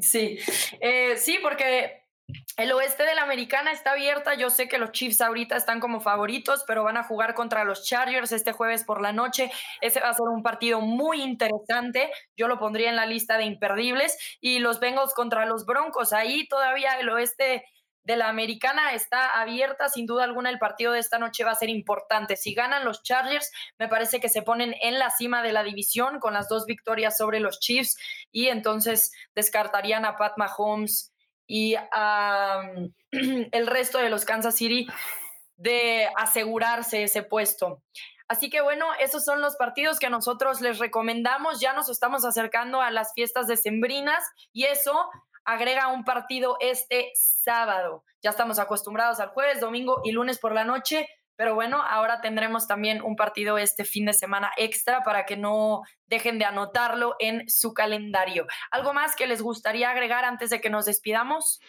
Sí, 0.00 0.40
eh, 0.80 1.16
sí, 1.16 1.38
porque 1.40 2.01
el 2.56 2.72
oeste 2.72 3.04
de 3.04 3.14
la 3.14 3.22
americana 3.22 3.72
está 3.72 3.92
abierta. 3.92 4.34
Yo 4.34 4.50
sé 4.50 4.68
que 4.68 4.78
los 4.78 4.92
Chiefs 4.92 5.20
ahorita 5.20 5.56
están 5.56 5.80
como 5.80 6.00
favoritos, 6.00 6.64
pero 6.66 6.84
van 6.84 6.96
a 6.96 7.04
jugar 7.04 7.34
contra 7.34 7.64
los 7.64 7.84
Chargers 7.84 8.32
este 8.32 8.52
jueves 8.52 8.84
por 8.84 9.00
la 9.00 9.12
noche. 9.12 9.50
Ese 9.80 10.00
va 10.00 10.10
a 10.10 10.14
ser 10.14 10.28
un 10.28 10.42
partido 10.42 10.80
muy 10.80 11.22
interesante. 11.22 12.10
Yo 12.36 12.48
lo 12.48 12.58
pondría 12.58 12.90
en 12.90 12.96
la 12.96 13.06
lista 13.06 13.38
de 13.38 13.44
imperdibles. 13.44 14.18
Y 14.40 14.58
los 14.58 14.80
Bengals 14.80 15.14
contra 15.14 15.46
los 15.46 15.64
Broncos. 15.64 16.12
Ahí 16.12 16.46
todavía 16.48 16.98
el 17.00 17.08
oeste 17.08 17.64
de 18.04 18.16
la 18.16 18.28
americana 18.28 18.92
está 18.92 19.40
abierta. 19.40 19.88
Sin 19.88 20.06
duda 20.06 20.24
alguna, 20.24 20.50
el 20.50 20.58
partido 20.58 20.92
de 20.92 20.98
esta 20.98 21.18
noche 21.18 21.44
va 21.44 21.52
a 21.52 21.56
ser 21.56 21.70
importante. 21.70 22.36
Si 22.36 22.52
ganan 22.52 22.84
los 22.84 23.02
Chargers, 23.02 23.50
me 23.78 23.88
parece 23.88 24.20
que 24.20 24.28
se 24.28 24.42
ponen 24.42 24.74
en 24.82 24.98
la 24.98 25.10
cima 25.10 25.42
de 25.42 25.52
la 25.52 25.62
división 25.62 26.18
con 26.20 26.34
las 26.34 26.48
dos 26.48 26.66
victorias 26.66 27.16
sobre 27.16 27.40
los 27.40 27.60
Chiefs. 27.60 27.96
Y 28.30 28.48
entonces 28.48 29.12
descartarían 29.34 30.04
a 30.04 30.16
Pat 30.16 30.34
Mahomes 30.36 31.11
y 31.46 31.74
el 33.10 33.66
resto 33.66 33.98
de 33.98 34.10
los 34.10 34.24
Kansas 34.24 34.56
City 34.56 34.86
de 35.56 36.08
asegurarse 36.16 37.04
ese 37.04 37.22
puesto. 37.22 37.82
Así 38.28 38.48
que 38.48 38.62
bueno, 38.62 38.86
esos 38.98 39.24
son 39.24 39.40
los 39.40 39.56
partidos 39.56 39.98
que 39.98 40.08
nosotros 40.08 40.60
les 40.60 40.78
recomendamos. 40.78 41.60
Ya 41.60 41.74
nos 41.74 41.88
estamos 41.88 42.24
acercando 42.24 42.80
a 42.80 42.90
las 42.90 43.12
fiestas 43.12 43.46
decembrinas 43.46 44.24
y 44.52 44.64
eso 44.64 45.10
agrega 45.44 45.88
un 45.88 46.04
partido 46.04 46.56
este 46.60 47.12
sábado. 47.14 48.04
Ya 48.22 48.30
estamos 48.30 48.58
acostumbrados 48.58 49.20
al 49.20 49.28
jueves, 49.28 49.60
domingo 49.60 50.00
y 50.04 50.12
lunes 50.12 50.38
por 50.38 50.54
la 50.54 50.64
noche. 50.64 51.08
Pero 51.36 51.54
bueno, 51.54 51.82
ahora 51.82 52.20
tendremos 52.20 52.66
también 52.66 53.02
un 53.02 53.16
partido 53.16 53.58
este 53.58 53.84
fin 53.84 54.06
de 54.06 54.12
semana 54.12 54.52
extra 54.56 55.02
para 55.02 55.24
que 55.24 55.36
no 55.36 55.82
dejen 56.06 56.38
de 56.38 56.44
anotarlo 56.44 57.16
en 57.18 57.48
su 57.48 57.72
calendario. 57.72 58.46
¿Algo 58.70 58.92
más 58.92 59.16
que 59.16 59.26
les 59.26 59.40
gustaría 59.40 59.90
agregar 59.90 60.24
antes 60.24 60.50
de 60.50 60.60
que 60.60 60.70
nos 60.70 60.84
despidamos? 60.84 61.60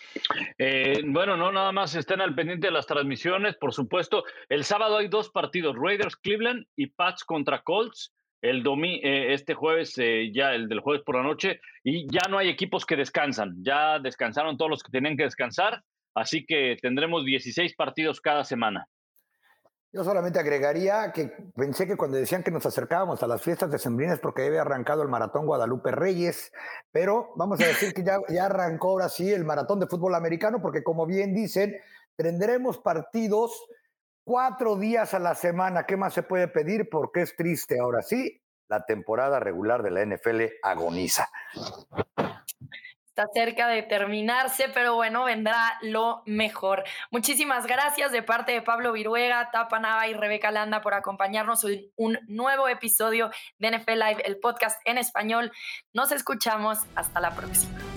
Eh, 0.57 1.01
bueno, 1.05 1.37
no, 1.37 1.51
nada 1.51 1.71
más 1.71 1.95
estén 1.95 2.21
al 2.21 2.35
pendiente 2.35 2.67
de 2.67 2.73
las 2.73 2.85
transmisiones, 2.85 3.55
por 3.55 3.73
supuesto. 3.73 4.25
El 4.49 4.63
sábado 4.65 4.97
hay 4.97 5.07
dos 5.07 5.29
partidos, 5.29 5.75
Raiders 5.77 6.17
Cleveland 6.17 6.65
y 6.75 6.87
Pats 6.87 7.23
contra 7.23 7.61
Colts. 7.61 8.13
El 8.41 8.61
domi 8.61 8.99
eh, 9.01 9.33
este 9.33 9.53
jueves, 9.53 9.97
eh, 9.97 10.29
ya 10.33 10.53
el 10.53 10.67
del 10.67 10.81
jueves 10.81 11.01
por 11.05 11.15
la 11.15 11.23
noche, 11.23 11.61
y 11.81 12.05
ya 12.11 12.27
no 12.29 12.37
hay 12.37 12.49
equipos 12.49 12.85
que 12.85 12.97
descansan, 12.97 13.55
ya 13.63 13.99
descansaron 13.99 14.57
todos 14.57 14.69
los 14.69 14.83
que 14.83 14.91
tenían 14.91 15.15
que 15.15 15.23
descansar, 15.23 15.81
así 16.13 16.45
que 16.45 16.75
tendremos 16.81 17.23
16 17.23 17.73
partidos 17.77 18.19
cada 18.19 18.43
semana. 18.43 18.85
Yo 19.93 20.03
solamente 20.03 20.39
agregaría 20.39 21.11
que 21.11 21.27
pensé 21.55 21.85
que 21.85 21.95
cuando 21.95 22.17
decían 22.17 22.41
que 22.41 22.49
nos 22.49 22.65
acercábamos 22.65 23.21
a 23.21 23.27
las 23.27 23.43
fiestas 23.43 23.69
decembrinas 23.69 24.19
porque 24.19 24.43
había 24.43 24.61
arrancado 24.61 25.03
el 25.03 25.07
maratón 25.07 25.45
Guadalupe 25.45 25.91
Reyes, 25.91 26.51
pero 26.91 27.31
vamos 27.35 27.61
a 27.61 27.67
decir 27.67 27.93
que 27.93 28.03
ya, 28.03 28.17
ya 28.27 28.47
arrancó 28.47 28.89
ahora 28.89 29.07
sí 29.07 29.31
el 29.31 29.45
maratón 29.45 29.79
de 29.79 29.85
fútbol 29.85 30.15
americano 30.15 30.63
porque 30.63 30.81
como 30.81 31.05
bien 31.05 31.35
dicen, 31.35 31.75
tendremos 32.15 32.79
partidos 32.79 33.51
cuatro 34.23 34.77
días 34.77 35.13
a 35.13 35.19
la 35.19 35.35
semana. 35.35 35.85
¿Qué 35.85 35.95
más 35.95 36.15
se 36.15 36.23
puede 36.23 36.47
pedir? 36.47 36.89
Porque 36.89 37.21
es 37.21 37.35
triste 37.35 37.79
ahora 37.79 38.01
sí, 38.01 38.41
la 38.69 38.87
temporada 38.87 39.39
regular 39.39 39.83
de 39.83 39.91
la 39.91 40.03
NFL 40.03 40.41
agoniza 40.63 41.29
está 43.15 43.27
cerca 43.31 43.67
de 43.67 43.83
terminarse, 43.83 44.69
pero 44.73 44.95
bueno, 44.95 45.23
vendrá 45.25 45.77
lo 45.83 46.23
mejor. 46.25 46.83
Muchísimas 47.11 47.67
gracias 47.67 48.11
de 48.11 48.23
parte 48.23 48.53
de 48.53 48.63
Pablo 48.63 48.91
Viruega, 48.91 49.51
Tapa 49.51 49.79
Nava 49.79 50.07
y 50.07 50.13
Rebeca 50.13 50.49
Landa 50.49 50.81
por 50.81 50.95
acompañarnos 50.95 51.63
en 51.63 51.91
un 51.95 52.17
nuevo 52.27 52.67
episodio 52.67 53.29
de 53.59 53.77
NFL 53.77 53.91
Live, 53.91 54.23
el 54.25 54.39
podcast 54.39 54.81
en 54.85 54.97
español. 54.97 55.51
Nos 55.93 56.11
escuchamos. 56.11 56.79
Hasta 56.95 57.19
la 57.19 57.35
próxima. 57.35 57.92